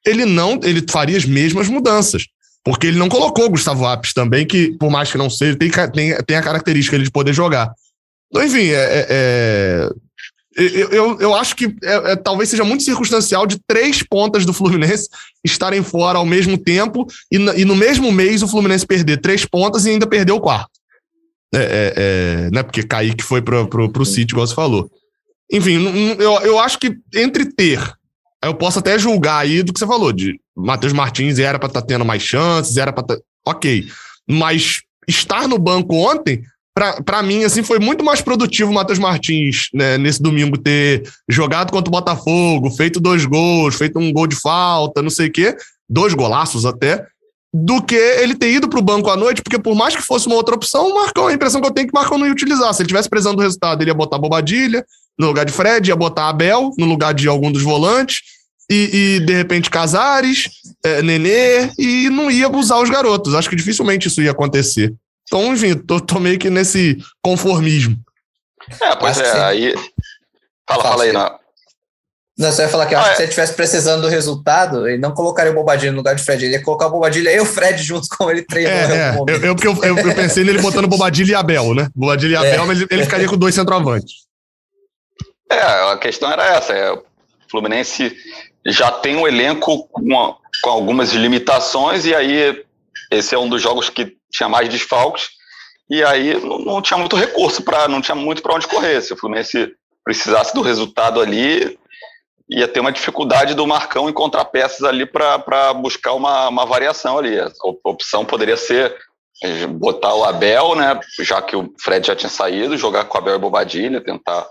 ele 0.05 0.25
não 0.25 0.59
ele 0.63 0.83
faria 0.89 1.17
as 1.17 1.23
mesmas 1.23 1.69
mudanças. 1.69 2.25
Porque 2.63 2.87
ele 2.87 2.99
não 2.99 3.07
colocou 3.07 3.49
Gustavo 3.49 3.85
Apes 3.85 4.13
também, 4.13 4.45
que, 4.45 4.75
por 4.77 4.91
mais 4.91 5.11
que 5.11 5.17
não 5.17 5.29
seja, 5.29 5.57
tem, 5.57 5.71
tem, 5.93 6.15
tem 6.23 6.37
a 6.37 6.43
característica 6.43 6.99
de 6.99 7.09
poder 7.09 7.33
jogar. 7.33 7.71
Então, 8.29 8.45
enfim, 8.45 8.67
é, 8.67 8.75
é, 8.75 9.07
é 9.09 9.89
eu, 10.55 10.89
eu, 10.89 11.19
eu, 11.19 11.35
acho 11.35 11.55
que 11.55 11.73
é, 11.83 12.11
é, 12.11 12.15
talvez 12.15 12.49
seja 12.49 12.63
muito 12.63 12.83
circunstancial 12.83 13.47
de 13.47 13.57
três 13.65 14.03
pontas 14.03 14.45
do 14.45 14.53
Fluminense 14.53 15.07
estarem 15.43 15.81
fora 15.81 16.17
ao 16.17 16.25
mesmo 16.25 16.57
tempo 16.57 17.07
e, 17.31 17.37
e 17.37 17.65
no 17.65 17.75
mesmo 17.75 18.11
mês 18.11 18.43
o 18.43 18.47
Fluminense 18.47 18.85
perder 18.85 19.21
três 19.21 19.45
pontas 19.45 19.85
e 19.85 19.91
ainda 19.91 20.05
perder 20.05 20.33
o 20.33 20.41
quarto. 20.41 20.71
É, 21.53 21.59
é, 21.59 21.93
é, 21.95 22.49
né? 22.51 22.63
Porque 22.63 22.83
Kaique 22.83 23.23
foi 23.23 23.41
pro, 23.41 23.67
pro, 23.67 23.89
pro 23.89 24.05
City, 24.05 24.33
igual 24.33 24.45
você 24.45 24.55
falou. 24.55 24.89
Enfim, 25.51 26.15
eu, 26.17 26.33
eu 26.41 26.59
acho 26.59 26.79
que 26.79 26.97
entre 27.13 27.45
ter, 27.45 27.79
eu 28.43 28.53
posso 28.53 28.79
até 28.79 28.97
julgar 28.97 29.39
aí 29.39 29.61
do 29.61 29.73
que 29.73 29.79
você 29.79 29.85
falou, 29.85 30.13
de 30.13 30.39
Matheus 30.55 30.93
Martins 30.93 31.39
era 31.39 31.59
para 31.59 31.67
estar 31.67 31.81
tá 31.81 31.87
tendo 31.87 32.05
mais 32.05 32.21
chances, 32.21 32.77
era 32.77 32.93
para 32.93 33.03
tá, 33.03 33.17
ok. 33.45 33.87
Mas 34.27 34.81
estar 35.07 35.47
no 35.47 35.57
banco 35.57 35.95
ontem, 35.95 36.43
para 36.73 37.21
mim, 37.21 37.43
assim, 37.43 37.63
foi 37.63 37.79
muito 37.79 38.03
mais 38.03 38.21
produtivo 38.21 38.71
o 38.71 38.73
Matheus 38.73 38.99
Martins, 38.99 39.67
né, 39.73 39.97
nesse 39.97 40.21
domingo, 40.21 40.57
ter 40.57 41.03
jogado 41.27 41.71
contra 41.71 41.89
o 41.89 41.91
Botafogo, 41.91 42.71
feito 42.71 42.99
dois 42.99 43.25
gols, 43.25 43.75
feito 43.75 43.99
um 43.99 44.11
gol 44.11 44.25
de 44.25 44.35
falta, 44.35 45.01
não 45.01 45.09
sei 45.09 45.27
o 45.27 45.31
quê, 45.31 45.55
dois 45.89 46.13
golaços 46.13 46.65
até, 46.65 47.05
do 47.53 47.81
que 47.81 47.95
ele 47.95 48.35
ter 48.35 48.51
ido 48.51 48.69
para 48.69 48.79
o 48.79 48.83
banco 48.83 49.09
à 49.09 49.17
noite, 49.17 49.41
porque 49.41 49.59
por 49.59 49.75
mais 49.75 49.95
que 49.95 50.01
fosse 50.01 50.27
uma 50.27 50.35
outra 50.35 50.55
opção, 50.55 50.89
o 50.89 50.95
Marcão, 50.95 51.27
a 51.27 51.33
impressão 51.33 51.59
que 51.59 51.67
eu 51.67 51.71
tenho 51.71 51.85
é 51.85 51.87
que 51.87 51.93
o 51.93 51.99
Marcão 51.99 52.17
não 52.17 52.25
ia 52.25 52.31
utilizar. 52.31 52.73
Se 52.73 52.81
ele 52.81 52.87
tivesse 52.87 53.09
precisando 53.09 53.35
do 53.35 53.41
resultado, 53.41 53.81
ele 53.81 53.89
ia 53.89 53.95
botar 53.95 54.17
Bobadilha 54.17 54.85
no 55.19 55.27
lugar 55.27 55.45
de 55.45 55.51
Fred, 55.51 55.89
ia 55.89 55.95
botar 55.95 56.29
Abel 56.29 56.71
no 56.77 56.85
lugar 56.85 57.13
de 57.13 57.27
algum 57.27 57.51
dos 57.51 57.61
volantes, 57.61 58.21
e, 58.69 59.17
e 59.17 59.19
de 59.25 59.33
repente 59.33 59.69
Casares, 59.69 60.49
é, 60.83 61.01
Nenê, 61.01 61.69
e 61.77 62.09
não 62.09 62.31
ia 62.31 62.49
usar 62.49 62.81
os 62.81 62.89
garotos. 62.89 63.35
Acho 63.35 63.49
que 63.49 63.55
dificilmente 63.55 64.07
isso 64.07 64.21
ia 64.21 64.31
acontecer. 64.31 64.93
Então, 65.31 65.53
enfim, 65.53 65.75
tô, 65.75 66.01
tô 66.01 66.19
meio 66.19 66.37
que 66.37 66.49
nesse 66.49 66.97
conformismo. 67.23 67.95
É, 68.81 68.95
pois 68.97 69.17
Acho 69.17 69.37
é, 69.37 69.43
aí. 69.45 69.75
Fala, 70.67 70.83
fala 70.83 71.03
aí, 71.05 71.13
não. 71.13 71.39
Não, 72.37 72.51
você 72.51 72.63
vai 72.63 72.71
falar 72.71 72.85
que 72.85 72.95
ah, 72.95 72.99
é. 72.99 73.15
se 73.15 73.21
ele 73.21 73.29
estivesse 73.29 73.53
precisando 73.53 74.01
do 74.01 74.09
resultado, 74.09 74.89
ele 74.89 74.97
não 74.97 75.13
colocaria 75.13 75.51
o 75.51 75.55
Bobadilha 75.55 75.91
no 75.91 75.99
lugar 75.99 76.15
de 76.15 76.23
Fred, 76.23 76.43
ele 76.43 76.55
ia 76.55 76.63
colocar 76.63 76.87
o 76.87 76.91
Bobadilha 76.91 77.31
e 77.31 77.39
o 77.39 77.45
Fred 77.45 77.81
juntos 77.81 78.09
com 78.09 78.29
ele 78.29 78.41
treinando. 78.41 78.93
É, 78.93 78.97
é. 78.97 79.15
Eu, 79.19 79.37
eu, 79.37 79.55
eu, 79.63 79.83
eu, 79.83 79.97
eu, 79.99 80.15
pensei 80.15 80.43
nele 80.43 80.61
botando 80.61 80.87
Bobadilha 80.87 81.31
e 81.31 81.35
Abel, 81.35 81.73
né? 81.75 81.87
Bobadilha 81.95 82.33
e 82.33 82.45
é. 82.45 82.49
Abel, 82.49 82.65
mas 82.65 82.81
ele, 82.81 82.87
ele 82.91 83.03
ficaria 83.03 83.27
com 83.27 83.37
dois 83.37 83.55
centroavantes. 83.55 84.25
É, 85.49 85.91
a 85.91 85.97
questão 85.97 86.29
era 86.29 86.57
essa. 86.57 86.73
É, 86.73 86.91
o 86.91 87.03
Fluminense 87.49 88.13
já 88.65 88.91
tem 88.91 89.15
um 89.15 89.25
elenco 89.25 89.87
com, 89.87 90.35
com 90.61 90.69
algumas 90.69 91.11
limitações, 91.11 92.05
e 92.05 92.13
aí 92.13 92.65
esse 93.09 93.33
é 93.33 93.39
um 93.39 93.47
dos 93.47 93.61
jogos 93.61 93.89
que 93.89 94.19
tinha 94.31 94.49
mais 94.49 94.69
desfalques, 94.69 95.29
e 95.89 96.03
aí 96.03 96.39
não, 96.39 96.59
não 96.59 96.81
tinha 96.81 96.97
muito 96.97 97.15
recurso 97.15 97.61
para, 97.61 97.87
não 97.87 98.01
tinha 98.01 98.15
muito 98.15 98.41
para 98.41 98.55
onde 98.55 98.67
correr. 98.67 99.01
Se 99.01 99.13
o 99.13 99.17
Fluminense 99.17 99.73
precisasse 100.03 100.53
do 100.53 100.61
resultado 100.61 101.19
ali, 101.19 101.77
ia 102.49 102.67
ter 102.67 102.79
uma 102.79 102.91
dificuldade 102.91 103.53
do 103.53 103.67
Marcão 103.67 104.09
encontrar 104.09 104.45
peças 104.45 104.83
ali 104.83 105.05
para 105.05 105.73
buscar 105.73 106.13
uma, 106.13 106.49
uma 106.49 106.65
variação 106.65 107.17
ali. 107.17 107.39
A 107.39 107.49
opção 107.83 108.25
poderia 108.25 108.57
ser 108.57 108.95
eh, 109.43 109.67
botar 109.67 110.13
o 110.13 110.23
Abel, 110.23 110.75
né, 110.75 110.99
já 111.19 111.41
que 111.41 111.55
o 111.55 111.73
Fred 111.79 112.07
já 112.07 112.15
tinha 112.15 112.29
saído, 112.29 112.77
jogar 112.77 113.05
com 113.05 113.17
o 113.17 113.21
Abel 113.21 113.35
e 113.35 113.39
Bobadilha, 113.39 114.01
tentar 114.01 114.47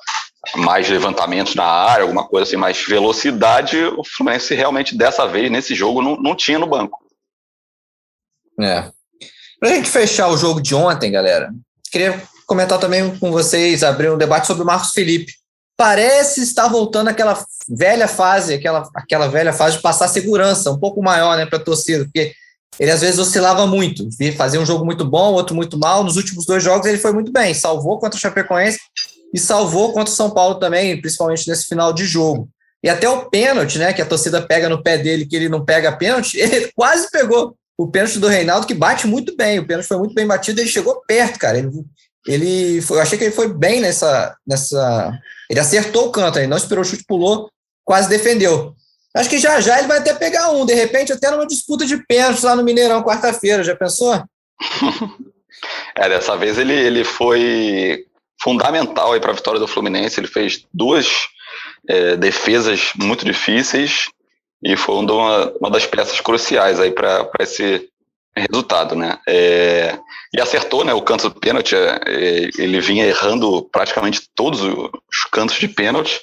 mais 0.56 0.88
levantamentos 0.88 1.54
na 1.54 1.64
área, 1.64 2.02
alguma 2.02 2.26
coisa 2.26 2.44
assim, 2.44 2.56
mais 2.56 2.82
velocidade, 2.82 3.76
o 3.84 4.02
Fluminense 4.04 4.54
realmente 4.54 4.96
dessa 4.96 5.26
vez, 5.26 5.50
nesse 5.50 5.74
jogo, 5.74 6.00
não, 6.00 6.16
não 6.16 6.34
tinha 6.34 6.58
no 6.58 6.66
banco. 6.66 6.98
É. 8.58 8.90
Pra 9.60 9.68
gente 9.68 9.88
fechar 9.90 10.28
o 10.28 10.36
jogo 10.36 10.60
de 10.60 10.74
ontem, 10.74 11.12
galera, 11.12 11.52
queria 11.92 12.20
comentar 12.46 12.80
também 12.80 13.16
com 13.18 13.30
vocês, 13.30 13.84
abrir 13.84 14.10
um 14.10 14.18
debate 14.18 14.46
sobre 14.46 14.62
o 14.62 14.66
Marcos 14.66 14.90
Felipe 14.90 15.32
parece 15.80 16.42
estar 16.42 16.68
voltando 16.68 17.08
aquela 17.08 17.42
velha 17.66 18.06
fase, 18.06 18.52
aquela, 18.52 18.86
aquela 18.94 19.28
velha 19.28 19.50
fase 19.50 19.76
de 19.76 19.82
passar 19.82 20.08
segurança 20.08 20.70
um 20.70 20.78
pouco 20.78 21.02
maior 21.02 21.38
né, 21.38 21.46
para 21.46 21.56
a 21.56 21.62
torcida, 21.62 22.04
porque 22.04 22.34
ele 22.78 22.90
às 22.90 23.00
vezes 23.00 23.18
oscilava 23.18 23.66
muito, 23.66 24.06
fazia 24.36 24.60
um 24.60 24.66
jogo 24.66 24.84
muito 24.84 25.06
bom, 25.06 25.32
outro 25.32 25.56
muito 25.56 25.78
mal. 25.78 26.04
Nos 26.04 26.18
últimos 26.18 26.44
dois 26.44 26.62
jogos 26.62 26.86
ele 26.86 26.98
foi 26.98 27.14
muito 27.14 27.32
bem, 27.32 27.54
salvou 27.54 27.98
contra 27.98 28.18
o 28.18 28.20
Chapecoense 28.20 28.78
e 29.32 29.38
salvou 29.38 29.94
contra 29.94 30.12
o 30.12 30.14
São 30.16 30.28
Paulo 30.28 30.56
também, 30.56 31.00
principalmente 31.00 31.48
nesse 31.48 31.64
final 31.64 31.94
de 31.94 32.04
jogo. 32.04 32.46
E 32.84 32.88
até 32.90 33.08
o 33.08 33.30
pênalti, 33.30 33.78
né, 33.78 33.94
que 33.94 34.02
a 34.02 34.06
torcida 34.06 34.42
pega 34.42 34.68
no 34.68 34.82
pé 34.82 34.98
dele, 34.98 35.24
que 35.24 35.34
ele 35.34 35.48
não 35.48 35.64
pega 35.64 35.96
pênalti, 35.96 36.36
ele 36.38 36.70
quase 36.76 37.10
pegou 37.10 37.56
o 37.80 37.90
pênalti 37.90 38.18
do 38.18 38.28
Reinaldo, 38.28 38.66
que 38.66 38.74
bate 38.74 39.06
muito 39.06 39.34
bem. 39.34 39.58
O 39.58 39.66
pênalti 39.66 39.86
foi 39.86 39.96
muito 39.96 40.14
bem 40.14 40.26
batido, 40.26 40.60
ele 40.60 40.68
chegou 40.68 41.02
perto, 41.06 41.38
cara. 41.38 41.56
Ele, 41.56 41.70
ele 42.26 42.82
foi, 42.82 42.98
eu 42.98 43.02
achei 43.02 43.16
que 43.16 43.24
ele 43.24 43.34
foi 43.34 43.50
bem 43.50 43.80
nessa, 43.80 44.36
nessa 44.46 45.18
ele 45.48 45.58
acertou 45.58 46.08
o 46.08 46.12
canto, 46.12 46.38
ele 46.38 46.46
não 46.46 46.58
esperou 46.58 46.82
o 46.82 46.86
chute, 46.86 47.04
pulou, 47.08 47.50
quase 47.82 48.06
defendeu. 48.06 48.74
Acho 49.16 49.30
que 49.30 49.38
já 49.38 49.62
já 49.62 49.78
ele 49.78 49.88
vai 49.88 49.96
até 49.96 50.12
pegar 50.12 50.50
um, 50.50 50.66
de 50.66 50.74
repente, 50.74 51.10
até 51.10 51.30
numa 51.30 51.46
disputa 51.46 51.86
de 51.86 51.96
pênaltis 52.06 52.42
lá 52.42 52.54
no 52.54 52.62
Mineirão, 52.62 53.02
quarta-feira. 53.02 53.64
Já 53.64 53.74
pensou? 53.74 54.12
é, 55.96 56.08
dessa 56.10 56.36
vez 56.36 56.58
ele, 56.58 56.74
ele 56.74 57.02
foi 57.02 58.04
fundamental 58.42 59.18
para 59.18 59.30
a 59.30 59.34
vitória 59.34 59.58
do 59.58 59.66
Fluminense. 59.66 60.20
Ele 60.20 60.28
fez 60.28 60.66
duas 60.70 61.06
é, 61.88 62.14
defesas 62.14 62.92
muito 62.94 63.24
difíceis 63.24 64.10
e 64.62 64.76
foi 64.76 64.96
uma, 64.96 65.52
uma 65.58 65.70
das 65.70 65.86
peças 65.86 66.20
cruciais 66.20 66.78
aí 66.78 66.90
para 66.90 67.28
esse 67.38 67.88
resultado, 68.36 68.94
né? 68.94 69.18
É, 69.26 69.98
e 70.32 70.40
acertou, 70.40 70.84
né? 70.84 70.92
O 70.92 71.02
canto 71.02 71.28
do 71.28 71.40
pênalti, 71.40 71.74
é, 71.74 72.00
é, 72.06 72.50
ele 72.58 72.80
vinha 72.80 73.06
errando 73.06 73.62
praticamente 73.72 74.28
todos 74.34 74.60
os 74.62 75.24
cantos 75.32 75.58
de 75.58 75.68
pênalti. 75.68 76.20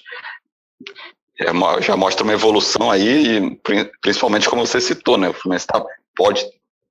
É, 1.40 1.48
já 1.82 1.96
mostra 1.96 2.24
uma 2.24 2.34
evolução 2.34 2.90
aí, 2.90 3.38
e 3.38 3.60
principalmente 4.02 4.50
como 4.50 4.66
você 4.66 4.80
citou, 4.80 5.18
né? 5.18 5.30
O 5.30 5.34
Fluminense 5.34 5.68
tá, 5.68 5.84
pode 6.16 6.46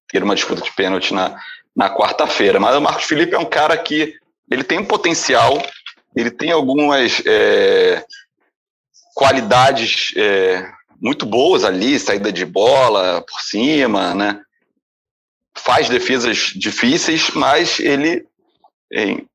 ter 0.08 0.22
uma 0.22 0.34
disputa 0.34 0.62
de 0.62 0.70
pênalti 0.72 1.14
na, 1.14 1.38
na 1.74 1.90
quarta-feira. 1.90 2.60
Mas 2.60 2.76
o 2.76 2.80
Marcos 2.80 3.04
Felipe 3.04 3.34
é 3.34 3.38
um 3.38 3.44
cara 3.44 3.76
que 3.76 4.14
ele 4.50 4.62
tem 4.62 4.78
um 4.78 4.84
potencial, 4.84 5.60
ele 6.14 6.30
tem 6.30 6.52
algumas 6.52 7.22
é, 7.26 8.04
qualidades 9.14 10.12
é, 10.16 10.70
muito 11.00 11.26
boas 11.26 11.64
ali, 11.64 11.98
saída 11.98 12.32
de 12.32 12.44
bola 12.44 13.22
por 13.22 13.40
cima, 13.40 14.14
né? 14.14 14.40
faz 15.56 15.88
defesas 15.88 16.52
difíceis, 16.54 17.30
mas 17.34 17.80
ele 17.80 18.24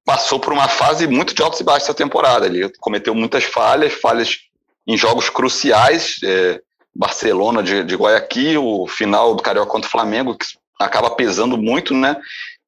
passou 0.06 0.40
por 0.40 0.54
uma 0.54 0.68
fase 0.68 1.08
muito 1.08 1.34
de 1.34 1.42
altos 1.42 1.60
e 1.60 1.64
baixos 1.64 1.90
essa 1.90 1.94
temporada. 1.94 2.46
Ele 2.46 2.70
cometeu 2.80 3.14
muitas 3.14 3.44
falhas, 3.44 3.92
falhas 3.94 4.40
em 4.88 4.96
jogos 4.96 5.30
cruciais, 5.30 6.18
é, 6.24 6.62
Barcelona 6.96 7.62
de, 7.62 7.84
de 7.84 7.96
Guayaquil, 7.96 8.66
o 8.66 8.88
final 8.88 9.36
do 9.36 9.44
Carioca 9.44 9.70
contra 9.70 9.88
o 9.88 9.92
Flamengo, 9.92 10.38
que 10.38 10.46
acaba 10.80 11.10
pesando 11.10 11.58
muito, 11.58 11.94
né? 11.94 12.16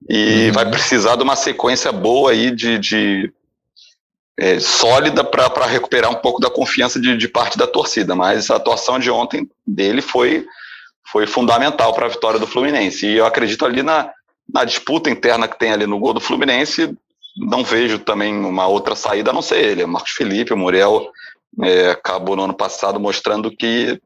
E 0.10 0.48
uhum. 0.48 0.52
vai 0.52 0.70
precisar 0.70 1.16
de 1.16 1.24
uma 1.24 1.36
sequência 1.36 1.92
boa 1.92 2.32
aí 2.32 2.52
de, 2.52 2.78
de, 2.78 3.34
é, 4.38 4.60
sólida 4.60 5.24
para 5.24 5.66
recuperar 5.66 6.12
um 6.12 6.16
pouco 6.16 6.40
da 6.40 6.50
confiança 6.50 7.00
de, 7.00 7.16
de, 7.16 7.28
parte 7.28 7.58
da 7.58 7.68
torcida. 7.68 8.16
Mas 8.16 8.50
a 8.50 8.56
atuação 8.56 8.98
de 8.98 9.12
ontem 9.12 9.50
dele 9.66 10.02
foi, 10.02 10.46
foi 11.12 11.28
fundamental 11.28 11.94
para 11.94 12.08
a 12.08 12.10
vitória 12.10 12.40
do 12.40 12.48
Fluminense. 12.48 13.06
E 13.06 13.18
eu 13.18 13.26
acredito 13.26 13.66
ali 13.66 13.84
na, 13.84 14.12
na 14.52 14.64
disputa 14.64 15.10
interna 15.10 15.48
que 15.48 15.60
tem 15.60 15.72
ali 15.72 15.86
no 15.86 16.00
gol 16.00 16.14
do 16.14 16.20
Fluminense, 16.20 16.96
não 17.36 17.64
vejo 17.64 18.00
também 18.00 18.34
uma 18.34 18.68
outra 18.68 18.96
saída 18.96 19.32
a 19.32 19.34
não 19.34 19.42
ser 19.42 19.58
ele. 19.58 19.86
Marcos 19.86 20.12
Felipe, 20.12 20.54
o 20.54 20.58
Muriel 20.58 21.10
é, 21.62 21.92
acabou 21.92 22.36
no 22.36 22.44
ano 22.44 22.54
passado 22.54 23.00
mostrando 23.00 23.56
que 23.56 24.00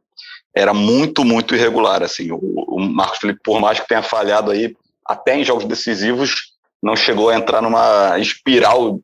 era 0.55 0.73
muito, 0.73 1.23
muito 1.23 1.55
irregular. 1.55 2.03
Assim, 2.03 2.31
o, 2.31 2.39
o, 2.39 2.79
Marcos 2.79 3.19
Felipe, 3.19 3.39
por 3.43 3.59
mais 3.59 3.79
que 3.79 3.87
tenha 3.87 4.01
falhado 4.01 4.51
aí, 4.51 4.75
até 5.05 5.37
em 5.37 5.43
jogos 5.43 5.65
decisivos, 5.65 6.53
não 6.81 6.95
chegou 6.95 7.29
a 7.29 7.35
entrar 7.35 7.61
numa 7.61 8.17
espiral 8.19 8.99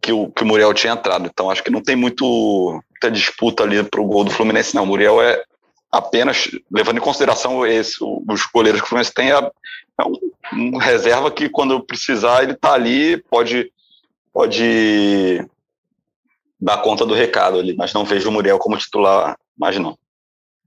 que 0.00 0.12
o, 0.12 0.30
que 0.30 0.42
o 0.42 0.46
Muriel 0.46 0.74
tinha 0.74 0.92
entrado. 0.92 1.26
Então, 1.26 1.50
acho 1.50 1.62
que 1.62 1.70
não 1.70 1.82
tem 1.82 1.96
muito, 1.96 2.82
muita 2.90 3.10
disputa 3.10 3.62
ali 3.62 3.82
para 3.82 4.00
o 4.00 4.06
gol 4.06 4.24
do 4.24 4.30
Fluminense, 4.30 4.74
não. 4.74 4.84
O 4.84 4.86
Muriel 4.86 5.20
é 5.22 5.42
apenas, 5.90 6.48
levando 6.70 6.98
em 6.98 7.02
consideração 7.02 7.66
esse, 7.66 7.96
os 8.00 8.46
goleiros 8.52 8.80
que 8.80 8.86
o 8.86 8.88
Fluminense 8.88 9.12
tem, 9.12 9.30
é, 9.30 9.36
é 9.36 10.04
um, 10.04 10.74
um, 10.74 10.78
reserva 10.78 11.30
que, 11.30 11.48
quando 11.48 11.80
precisar, 11.84 12.42
ele 12.42 12.52
está 12.52 12.72
ali, 12.72 13.16
pode, 13.28 13.70
pode 14.32 15.44
dar 16.60 16.78
conta 16.78 17.04
do 17.04 17.14
recado 17.14 17.58
ali, 17.58 17.74
mas 17.76 17.92
não 17.92 18.04
vejo 18.04 18.28
o 18.28 18.32
Muriel 18.32 18.58
como 18.58 18.76
titular, 18.76 19.36
mas 19.58 19.78
não. 19.78 19.98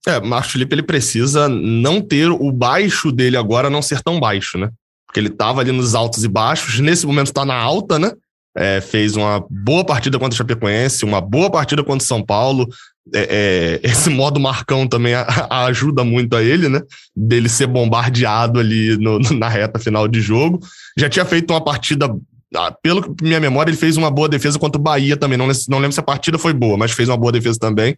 É, 0.06 0.20
Marcos 0.20 0.52
Felipe 0.52 0.76
ele 0.76 0.84
precisa 0.84 1.48
não 1.48 2.02
ter 2.02 2.30
o 2.30 2.52
baixo 2.52 3.10
dele 3.10 3.38
agora 3.38 3.70
não 3.70 3.82
ser 3.82 4.02
tão 4.02 4.20
baixo, 4.20 4.58
né? 4.58 4.70
Porque 5.06 5.20
ele 5.20 5.30
estava 5.30 5.62
ali 5.62 5.72
nos 5.72 5.96
altos 5.96 6.26
e 6.26 6.28
baixos, 6.28 6.80
nesse 6.80 7.06
momento 7.06 7.28
está 7.28 7.46
na 7.46 7.56
alta, 7.56 7.98
né? 7.98 8.12
É, 8.56 8.82
fez 8.82 9.16
uma 9.16 9.44
boa 9.50 9.84
partida 9.84 10.20
contra 10.20 10.36
o 10.36 10.38
Chapecoense, 10.38 11.06
uma 11.06 11.20
boa 11.20 11.50
partida 11.50 11.84
contra 11.84 12.04
o 12.04 12.08
São 12.08 12.24
Paulo. 12.24 12.68
É, 13.14 13.80
é, 13.84 13.88
esse 13.88 14.10
modo 14.10 14.40
Marcão 14.40 14.88
também 14.88 15.14
a, 15.14 15.24
a 15.50 15.66
ajuda 15.66 16.04
muito 16.04 16.36
a 16.36 16.44
ele, 16.44 16.70
né? 16.70 16.82
Dele 17.16 17.50
ser 17.50 17.68
bombardeado 17.68 18.60
ali 18.60 18.98
no, 18.98 19.20
na 19.38 19.50
reta 19.50 19.80
final 19.80 20.08
de 20.08 20.22
jogo. 20.22 20.60
Já 20.98 21.10
tinha 21.10 21.26
feito 21.26 21.52
uma 21.52 21.64
partida 21.64 22.08
ah, 22.56 22.72
pelo 22.72 23.16
minha 23.22 23.40
memória, 23.40 23.72
ele 23.72 23.78
fez 23.78 23.98
uma 23.98 24.12
boa 24.12 24.30
defesa 24.30 24.60
contra 24.60 24.80
o 24.80 24.84
Bahia 24.84 25.18
também. 25.18 25.38
Não, 25.38 25.48
não 25.68 25.80
lembro 25.80 25.94
se 25.94 26.00
a 26.00 26.04
partida 26.04 26.38
foi 26.38 26.54
boa, 26.54 26.78
mas 26.78 26.92
fez 26.92 27.10
uma 27.10 27.18
boa 27.18 27.32
defesa 27.32 27.58
também. 27.60 27.96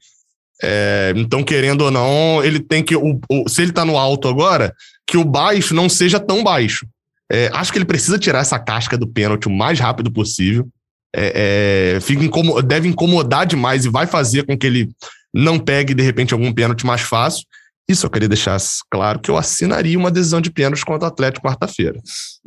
É, 0.64 1.14
então, 1.16 1.44
querendo 1.44 1.82
ou 1.82 1.92
não, 1.92 2.44
ele 2.44 2.60
tem 2.60 2.82
que. 2.82 2.96
O, 2.96 3.20
o, 3.30 3.50
se 3.50 3.62
ele 3.62 3.74
tá 3.74 3.84
no 3.84 3.98
alto 3.98 4.28
agora, 4.28 4.74
que 5.06 5.18
o 5.18 5.26
baixo 5.26 5.74
não 5.74 5.90
seja 5.90 6.20
tão 6.20 6.44
baixo. 6.44 6.88
É, 7.32 7.50
acho 7.54 7.72
que 7.72 7.78
ele 7.78 7.86
precisa 7.86 8.20
tirar 8.20 8.40
essa 8.40 8.60
casca 8.60 8.98
do 8.98 9.08
pênalti 9.08 9.48
o 9.48 9.52
mais 9.52 9.80
rápido 9.80 10.12
possível. 10.12 10.68
É, 11.16 11.96
é 11.96 12.00
fica 12.02 12.24
incomo 12.24 12.62
deve 12.62 12.88
incomodar 12.88 13.46
demais 13.46 13.86
e 13.86 13.90
vai 13.90 14.06
fazer 14.06 14.46
com 14.46 14.58
que 14.58 14.68
ele 14.68 14.90
não 15.34 15.60
pegue, 15.60 15.94
de 15.94 16.04
repente, 16.04 16.34
algum 16.34 16.54
pênalti 16.54 16.86
mais 16.86 17.02
fácil. 17.02 17.44
Isso 17.88 18.06
eu 18.06 18.10
queria 18.10 18.28
deixar 18.28 18.58
claro 18.90 19.20
que 19.20 19.30
eu 19.30 19.38
assinaria 19.38 19.98
uma 19.98 20.10
decisão 20.10 20.42
de 20.42 20.50
pênalti 20.50 20.84
contra 20.84 21.08
o 21.08 21.12
Atlético 21.12 21.46
quarta-feira. 21.46 22.00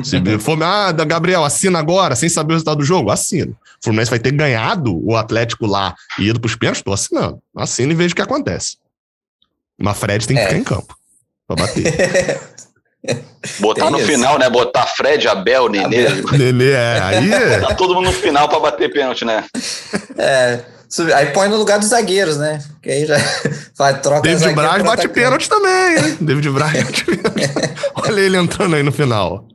Se 0.02 0.20
for, 0.40 0.60
ah, 0.62 0.90
Gabriel, 0.90 1.44
assina 1.44 1.78
agora, 1.78 2.16
sem 2.16 2.28
saber 2.28 2.52
o 2.52 2.56
resultado 2.56 2.78
do 2.78 2.84
jogo, 2.84 3.10
assina. 3.10 3.52
O 3.52 3.84
Fluminense 3.84 4.10
vai 4.10 4.18
ter 4.18 4.32
ganhado 4.32 4.98
o 5.06 5.16
Atlético 5.16 5.66
lá 5.66 5.94
e 6.18 6.28
ido 6.28 6.40
para 6.40 6.48
os 6.48 6.56
pênaltis, 6.56 6.80
estou 6.80 6.92
assinando. 6.92 7.40
Assina 7.56 7.92
e 7.92 7.96
vejo 7.96 8.12
o 8.12 8.16
que 8.16 8.22
acontece. 8.22 8.78
Mas 9.80 9.96
Fred 9.96 10.26
tem 10.26 10.36
que 10.36 10.42
é. 10.42 10.46
ficar 10.46 10.58
em 10.58 10.64
campo 10.64 10.96
para 11.46 11.56
bater. 11.56 11.84
Botar 13.60 13.82
tem 13.82 13.90
no 13.92 13.98
isso. 13.98 14.06
final, 14.06 14.38
né? 14.38 14.50
Botar 14.50 14.86
Fred, 14.86 15.28
Abel, 15.28 15.68
Nenê. 15.68 16.08
Nenê, 16.32 16.70
é. 16.72 17.00
Aí 17.00 17.32
é. 17.32 17.60
Tá 17.60 17.74
todo 17.74 17.94
mundo 17.94 18.06
no 18.06 18.12
final 18.12 18.48
para 18.48 18.60
bater 18.60 18.90
pênalti, 18.92 19.24
né? 19.24 19.44
É. 20.16 20.60
Aí 21.14 21.26
põe 21.26 21.48
no 21.48 21.56
lugar 21.56 21.78
dos 21.78 21.88
zagueiros, 21.88 22.38
né? 22.38 22.62
Que 22.82 22.90
aí 22.90 23.06
já 23.06 23.16
faz 23.76 24.00
troca. 24.00 24.22
David 24.22 24.54
Braz 24.54 24.82
bate 24.82 25.08
pênalti 25.08 25.48
também, 25.48 25.96
hein? 25.98 26.16
David 26.20 26.50
Braz 26.50 26.82
bate 26.82 27.04
pênalti. 27.06 27.50
Olha 27.94 28.20
ele 28.20 28.36
entrando 28.36 28.74
aí 28.74 28.82
no 28.82 28.92
final. 28.92 29.46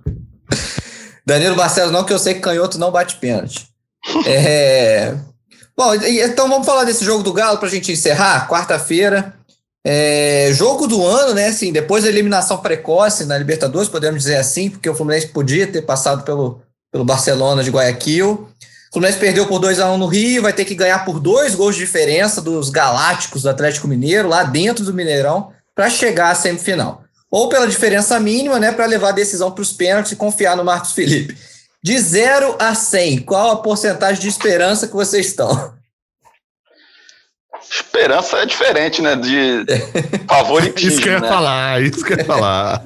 Danilo 1.26 1.56
Barcelos, 1.56 1.92
não, 1.92 2.04
que 2.04 2.14
eu 2.14 2.20
sei 2.20 2.36
que 2.36 2.42
canhoto 2.42 2.78
não 2.78 2.92
bate 2.92 3.16
pênalti. 3.18 3.68
É... 4.26 5.16
Bom, 5.76 5.96
então 5.96 6.48
vamos 6.48 6.66
falar 6.66 6.84
desse 6.84 7.04
jogo 7.04 7.24
do 7.24 7.34
Galo 7.34 7.58
para 7.58 7.68
a 7.68 7.72
gente 7.72 7.92
encerrar. 7.92 8.48
Quarta-feira. 8.48 9.34
É... 9.86 10.50
Jogo 10.54 10.88
do 10.88 11.06
ano, 11.06 11.34
né? 11.34 11.48
Assim, 11.48 11.72
depois 11.72 12.04
da 12.04 12.10
eliminação 12.10 12.58
precoce 12.58 13.26
na 13.26 13.38
Libertadores, 13.38 13.90
podemos 13.90 14.24
dizer 14.24 14.38
assim, 14.38 14.70
porque 14.70 14.90
o 14.90 14.96
Fluminense 14.96 15.28
podia 15.28 15.68
ter 15.68 15.82
passado 15.82 16.24
pelo, 16.24 16.62
pelo 16.92 17.04
Barcelona 17.04 17.64
de 17.64 17.70
Guayaquil. 17.70 18.48
O 18.90 18.94
Fluminense 18.94 19.20
perdeu 19.20 19.48
por 19.48 19.60
2 19.60 19.80
a 19.80 19.92
1 19.92 19.98
no 19.98 20.06
Rio, 20.06 20.44
vai 20.44 20.54
ter 20.54 20.66
que 20.66 20.76
ganhar 20.76 21.04
por 21.04 21.20
dois 21.20 21.56
gols 21.56 21.76
de 21.76 21.82
diferença 21.82 22.40
dos 22.40 22.70
Galácticos 22.70 23.42
do 23.42 23.50
Atlético 23.50 23.88
Mineiro, 23.88 24.30
lá 24.30 24.44
dentro 24.44 24.86
do 24.86 24.94
Mineirão, 24.94 25.52
para 25.74 25.90
chegar 25.90 26.30
à 26.30 26.36
semifinal. 26.36 27.04
Ou 27.32 27.50
pela 27.50 27.68
diferença 27.68 28.20
mínima, 28.20 28.60
né, 28.60 28.72
para 28.72 28.86
levar 28.86 29.10
a 29.10 29.14
decisão 29.14 29.52
para 29.52 29.64
os 29.64 29.74
pênaltis 29.74 30.12
e 30.12 30.16
confiar 30.16 30.56
no 30.56 30.64
Marcos 30.64 30.92
Felipe. 30.92 31.36
De 31.84 32.00
0 32.00 32.56
a 32.60 32.76
100, 32.76 33.24
qual 33.24 33.50
a 33.50 33.56
porcentagem 33.58 34.22
de 34.22 34.30
esperança 34.30 34.88
que 34.88 34.94
vocês 34.94 35.26
estão? 35.26 35.74
Esperança 37.74 38.38
é 38.38 38.46
diferente, 38.46 39.02
né? 39.02 39.16
De 39.16 39.66
favoritismo. 40.30 40.92
isso 40.92 41.02
que 41.02 41.10
eu 41.10 41.14
ia 41.14 41.20
né? 41.20 41.28
falar, 41.28 41.82
isso 41.82 42.06
que 42.06 42.14
eu 42.14 42.18
ia 42.18 42.26
falar. 42.26 42.84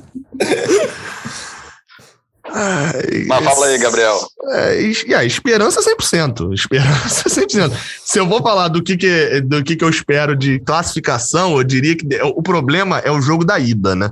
Ai, 2.49 3.25
Mas 3.27 3.43
fala 3.43 3.65
aí, 3.65 3.77
Gabriel. 3.77 4.17
É, 4.53 4.81
e 4.81 5.13
a 5.13 5.25
esperança 5.25 5.81
100%. 5.81 6.53
Esperança 6.53 7.29
100%. 7.29 7.73
Se 8.03 8.17
eu 8.17 8.25
vou 8.25 8.41
falar 8.41 8.69
do 8.69 8.81
que, 8.81 8.95
que, 8.95 9.41
do 9.41 9.61
que, 9.61 9.75
que 9.75 9.83
eu 9.83 9.89
espero 9.89 10.35
de 10.35 10.59
classificação, 10.59 11.57
eu 11.57 11.63
diria 11.65 11.97
que 11.97 12.07
o 12.23 12.41
problema 12.41 12.99
é 12.99 13.11
o 13.11 13.21
jogo 13.21 13.43
da 13.43 13.59
ida, 13.59 13.93
né? 13.93 14.09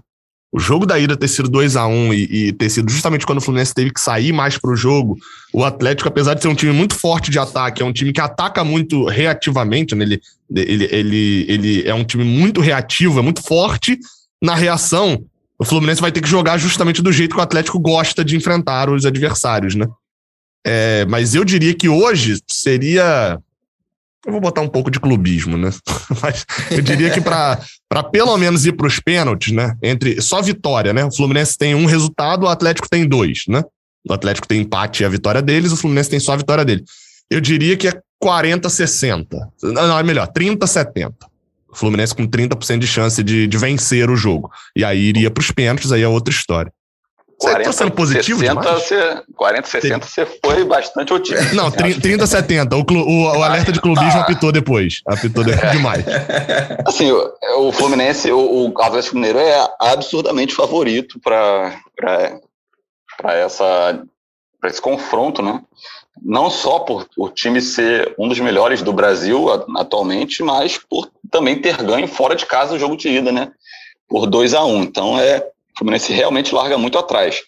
O 0.52 0.60
jogo 0.60 0.86
da 0.86 0.98
ida 0.98 1.18
ter 1.18 1.28
sido 1.28 1.50
2 1.50 1.76
a 1.76 1.86
1 1.86 1.92
um 1.92 2.14
e, 2.14 2.48
e, 2.48 2.54
ter 2.54 2.70
sido 2.70 2.90
justamente 2.90 3.26
quando 3.26 3.40
o 3.40 3.42
Fluminense 3.42 3.74
teve 3.74 3.92
que 3.92 4.00
sair 4.00 4.32
mais 4.32 4.58
para 4.58 4.72
o 4.72 4.76
jogo, 4.76 5.18
o 5.52 5.66
Atlético, 5.66 6.08
apesar 6.08 6.34
de 6.34 6.42
ser 6.42 6.48
um 6.48 6.56
time 6.56 6.72
muito 6.72 6.96
forte 6.96 7.30
de 7.30 7.38
ataque, 7.38 7.82
é 7.82 7.86
um 7.86 7.92
time 7.92 8.14
que 8.14 8.22
ataca 8.22 8.64
muito 8.64 9.06
reativamente, 9.06 9.94
né? 9.96 10.06
ele, 10.06 10.22
ele, 10.56 10.86
ele, 10.92 11.46
ele 11.50 11.88
é 11.88 11.94
um 11.94 12.06
time 12.06 12.24
muito 12.24 12.62
reativo, 12.62 13.20
é 13.20 13.22
muito 13.22 13.44
forte 13.44 14.00
na 14.42 14.56
reação. 14.56 15.26
O 15.60 15.66
Fluminense 15.66 16.02
vai 16.02 16.12
ter 16.12 16.22
que 16.22 16.30
jogar 16.30 16.58
justamente 16.58 17.02
do 17.02 17.12
jeito 17.12 17.34
que 17.34 17.40
o 17.40 17.44
Atlético 17.44 17.80
gosta 17.80 18.24
de 18.24 18.36
enfrentar 18.36 18.90
os 18.90 19.06
adversários, 19.06 19.76
né? 19.76 19.88
É, 20.66 21.06
mas 21.06 21.36
eu 21.36 21.46
diria 21.46 21.74
que 21.74 21.88
hoje 21.88 22.40
seria 22.48 23.40
eu 24.26 24.32
vou 24.32 24.42
botar 24.42 24.62
um 24.62 24.68
pouco 24.68 24.90
de 24.90 25.00
clubismo, 25.00 25.58
né? 25.58 25.70
Mas 26.22 26.46
eu 26.72 26.82
diria 26.82 27.12
que 27.12 27.22
para 27.22 27.60
pelo 28.12 28.36
menos 28.38 28.66
ir 28.66 28.74
para 28.74 28.88
os 28.88 29.00
pênaltis, 29.00 29.54
né? 29.54 29.76
Entre 29.82 30.22
só 30.22 30.42
vitória, 30.42 30.94
né? 30.94 31.06
O 31.06 31.12
Fluminense 31.12 31.58
tem 31.58 31.76
um 31.76 31.86
resultado, 31.86 32.44
o 32.44 32.50
Atlético 32.50 32.90
tem 32.90 33.08
dois, 33.08 33.44
né? 33.48 33.64
O 34.08 34.14
Atlético 34.14 34.48
tem 34.48 34.62
empate 34.62 35.04
e 35.04 35.06
a 35.06 35.10
vitória 35.10 35.42
deles, 35.42 35.72
o 35.72 35.78
Fluminense 35.78 36.10
tem 36.10 36.20
só 36.20 36.34
a 36.34 36.38
vitória 36.38 36.66
dele. 36.66 36.84
Eu 37.30 37.40
diria 37.40 37.78
que 37.78 37.88
é 37.88 38.02
40-60. 38.24 39.28
Não, 39.64 39.98
é 39.98 40.04
melhor, 40.04 40.28
30-70. 40.28 41.14
O 41.70 41.76
Fluminense 41.76 42.16
com 42.16 42.28
30% 42.28 42.80
de 42.80 42.88
chance 42.88 43.24
de, 43.24 43.48
de 43.48 43.58
vencer 43.58 44.10
o 44.10 44.16
jogo. 44.16 44.50
E 44.76 44.84
aí 44.84 45.00
iria 45.00 45.30
para 45.30 45.42
os 45.42 45.52
pênaltis, 45.52 45.92
aí 45.92 46.02
é 46.02 46.08
outra 46.08 46.34
história. 46.34 46.72
40, 47.40 47.64
tá 47.64 47.72
sendo 47.74 47.92
positivo 47.92 48.40
60, 48.40 48.62
você, 48.62 49.24
40, 49.36 49.68
60, 49.68 50.06
você 50.08 50.26
foi 50.44 50.64
bastante 50.64 51.14
otimista. 51.14 51.54
Não, 51.56 51.70
30, 51.70 52.26
70. 52.26 52.76
O, 52.76 52.80
o, 52.80 53.24
o 53.38 53.44
alerta 53.44 53.72
de 53.72 53.82
clubismo 53.82 54.20
ah. 54.20 54.22
apitou 54.22 54.52
depois. 54.52 55.02
Apitou 55.06 55.44
depois 55.44 55.72
demais. 55.72 56.06
Assim, 56.88 57.12
o, 57.12 57.68
o 57.68 57.72
Fluminense, 57.72 58.32
o, 58.32 58.70
o 58.70 58.82
Atlético 58.82 59.16
Mineiro 59.16 59.40
é 59.40 59.68
absurdamente 59.80 60.54
favorito 60.54 61.20
para 61.20 61.74
essa 63.24 64.02
para 64.60 64.70
esse 64.70 64.82
confronto, 64.82 65.42
né? 65.42 65.62
Não 66.24 66.50
só 66.50 66.80
por 66.80 67.06
o 67.18 67.30
time 67.30 67.62
ser 67.62 68.16
um 68.18 68.28
dos 68.28 68.40
melhores 68.40 68.82
do 68.82 68.94
Brasil 68.94 69.48
atualmente, 69.78 70.42
mas 70.42 70.78
por 70.78 71.12
também 71.30 71.62
ter 71.62 71.78
ganho 71.84 72.08
fora 72.08 72.36
de 72.36 72.46
casa 72.46 72.74
o 72.74 72.80
jogo 72.80 72.96
de 72.96 73.10
ida, 73.10 73.32
né? 73.32 73.52
Por 74.08 74.26
2 74.26 74.54
a 74.54 74.64
1 74.64 74.74
um. 74.74 74.84
Então 74.84 75.20
é 75.20 75.46
o 75.76 75.80
Fluminense 75.80 76.14
realmente 76.14 76.56
larga 76.56 76.78
muito 76.78 76.98
atrás. 76.98 77.42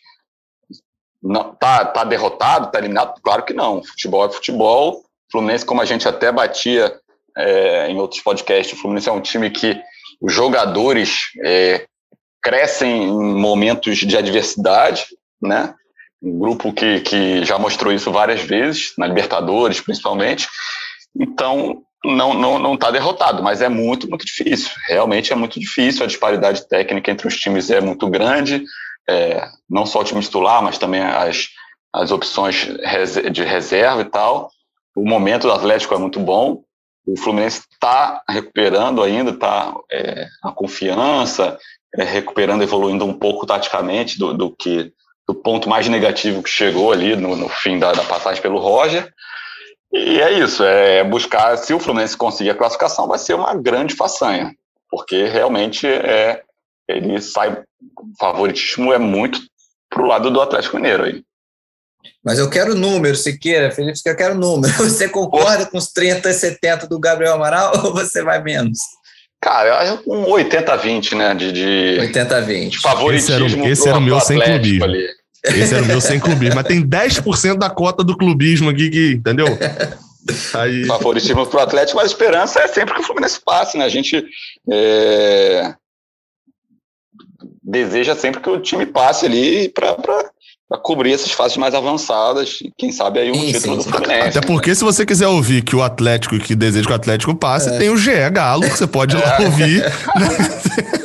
Não, 1.23 1.55
tá, 1.55 1.85
tá 1.85 2.03
derrotado, 2.03 2.71
tá 2.71 2.77
eliminado? 2.77 3.19
Claro 3.21 3.43
que 3.43 3.53
não. 3.53 3.83
Futebol 3.83 4.25
é 4.25 4.29
futebol. 4.29 5.03
Fluminense, 5.31 5.65
como 5.65 5.81
a 5.81 5.85
gente 5.85 6.07
até 6.07 6.31
batia 6.31 6.99
é, 7.37 7.89
em 7.89 7.99
outros 7.99 8.21
podcasts, 8.21 8.77
o 8.77 8.81
Fluminense 8.81 9.09
é 9.09 9.11
um 9.11 9.21
time 9.21 9.49
que 9.49 9.81
os 10.21 10.33
jogadores 10.33 11.27
é, 11.43 11.85
crescem 12.41 13.03
em 13.03 13.33
momentos 13.33 13.97
de 13.97 14.17
adversidade, 14.17 15.05
né? 15.41 15.73
Um 16.21 16.39
grupo 16.39 16.73
que, 16.73 17.01
que 17.01 17.45
já 17.45 17.59
mostrou 17.59 17.93
isso 17.93 18.11
várias 18.11 18.41
vezes, 18.41 18.93
na 18.97 19.07
Libertadores 19.07 19.79
principalmente. 19.79 20.47
Então, 21.19 21.83
não 22.07 22.33
não 22.33 22.59
não 22.59 22.73
está 22.75 22.91
derrotado, 22.91 23.43
mas 23.43 23.61
é 23.61 23.69
muito 23.69 24.09
muito 24.09 24.25
difícil. 24.25 24.71
Realmente 24.87 25.33
é 25.33 25.35
muito 25.35 25.59
difícil. 25.59 26.03
A 26.03 26.07
disparidade 26.07 26.67
técnica 26.67 27.11
entre 27.11 27.27
os 27.27 27.35
times 27.37 27.69
é 27.69 27.81
muito 27.81 28.09
grande. 28.09 28.63
É, 29.09 29.47
não 29.69 29.85
só 29.85 30.01
o 30.01 30.03
time 30.03 30.21
titular, 30.21 30.61
mas 30.61 30.77
também 30.77 31.01
as 31.01 31.49
as 31.93 32.11
opções 32.11 32.67
de 33.31 33.43
reserva 33.43 34.01
e 34.01 34.05
tal. 34.05 34.51
o 34.95 35.07
momento 35.07 35.43
do 35.43 35.53
Atlético 35.53 35.93
é 35.93 35.97
muito 35.97 36.19
bom. 36.19 36.63
O 37.07 37.15
Fluminense 37.17 37.63
está 37.71 38.21
recuperando 38.29 39.01
ainda, 39.01 39.31
está 39.31 39.73
é, 39.89 40.27
a 40.43 40.51
confiança, 40.51 41.57
é, 41.95 42.03
recuperando, 42.03 42.63
evoluindo 42.63 43.05
um 43.05 43.13
pouco 43.13 43.45
taticamente 43.45 44.19
do, 44.19 44.33
do, 44.33 44.51
que 44.51 44.91
do 45.25 45.33
ponto 45.33 45.69
mais 45.69 45.87
negativo 45.87 46.43
que 46.43 46.49
chegou 46.49 46.91
ali 46.91 47.15
no, 47.15 47.35
no 47.35 47.47
fim 47.47 47.79
da, 47.79 47.93
da, 47.93 48.03
passagem 48.03 48.41
pelo 48.41 48.59
Roger. 48.59 49.13
E 49.97 50.21
é 50.21 50.31
isso, 50.39 50.63
é 50.63 51.03
buscar, 51.03 51.57
se 51.57 51.73
o 51.73 51.79
Fluminense 51.79 52.15
conseguir 52.15 52.51
a 52.51 52.55
classificação, 52.55 53.07
vai 53.07 53.17
ser 53.17 53.33
uma 53.33 53.55
grande 53.55 53.95
façanha, 53.95 54.53
porque 54.91 55.25
realmente 55.25 55.87
é, 55.87 56.43
ele 56.87 57.19
sai, 57.19 57.51
o 57.51 58.17
favoritismo 58.19 58.93
é 58.93 58.99
muito 58.99 59.39
pro 59.89 60.05
lado 60.05 60.29
do 60.29 60.39
Atlético 60.39 60.75
Mineiro 60.75 61.03
aí. 61.03 61.23
Mas 62.23 62.37
eu 62.37 62.49
quero 62.49 62.75
número, 62.75 63.15
Siqueira, 63.15 63.71
Felipe, 63.71 63.99
eu 64.05 64.15
quero 64.15 64.35
número. 64.35 64.71
Você 64.77 65.09
concorda 65.09 65.65
com 65.65 65.77
os 65.77 65.87
30 65.87 66.29
e 66.29 66.33
70 66.33 66.87
do 66.87 66.99
Gabriel 66.99 67.33
Amaral 67.33 67.71
ou 67.83 67.93
você 67.93 68.23
vai 68.23 68.41
menos? 68.41 68.77
Cara, 69.41 69.85
eu 69.85 70.01
um 70.07 70.25
80-20, 70.25 71.15
né? 71.15 71.33
De, 71.35 71.51
de 71.51 71.97
80-20. 72.13 72.81
Favoritismo. 72.81 73.45
Esse 73.45 73.55
era, 73.55 73.69
esse 73.69 73.89
era 73.89 73.97
o 73.97 74.01
meu 74.01 74.19
sem 74.19 74.39
clubismo. 74.39 74.83
Ali. 74.83 75.07
Esse 75.55 75.73
era 75.73 75.83
o 75.83 75.87
meu 75.87 76.01
sem 76.01 76.19
clubismo. 76.19 76.55
Mas 76.55 76.67
tem 76.67 76.81
10% 76.81 77.57
da 77.57 77.69
cota 77.69 78.03
do 78.03 78.17
clubismo 78.17 78.69
aqui, 78.69 78.89
que, 78.89 79.11
entendeu? 79.13 79.47
Aí... 80.53 80.85
Favoritismo 80.85 81.45
pro 81.45 81.59
Atlético, 81.59 81.97
mas 81.97 82.05
a 82.09 82.11
esperança 82.11 82.59
é 82.59 82.67
sempre 82.67 82.93
que 82.93 83.01
o 83.01 83.03
Fluminense 83.03 83.39
passe, 83.43 83.77
né? 83.77 83.85
A 83.85 83.89
gente 83.89 84.25
é... 84.69 85.73
deseja 87.63 88.15
sempre 88.15 88.41
que 88.41 88.49
o 88.49 88.59
time 88.59 88.85
passe 88.85 89.25
ali 89.25 89.69
para 89.69 89.95
para 90.69 90.77
cobrir 90.77 91.13
essas 91.13 91.31
fases 91.31 91.55
mais 91.55 91.73
avançadas, 91.73 92.59
quem 92.77 92.91
sabe 92.91 93.19
aí 93.19 93.31
um 93.31 93.35
sim, 93.35 93.53
título 93.53 93.81
sim, 93.81 93.89
do 93.89 93.95
Fluminense. 93.95 94.37
Até 94.37 94.45
porque 94.45 94.75
se 94.75 94.83
você 94.83 95.05
quiser 95.05 95.27
ouvir 95.27 95.61
que 95.61 95.75
o 95.75 95.81
Atlético, 95.81 96.37
que 96.39 96.55
deseja 96.55 96.85
que 96.85 96.91
o 96.91 96.95
Atlético 96.95 97.33
passe, 97.33 97.69
é. 97.69 97.77
tem 97.77 97.89
o 97.89 97.97
GE 97.97 98.29
Galo, 98.31 98.63
que 98.63 98.77
você 98.77 98.85
pode 98.85 99.15
ir 99.15 99.19
lá 99.19 99.41
é. 99.41 99.45
ouvir. 99.45 99.83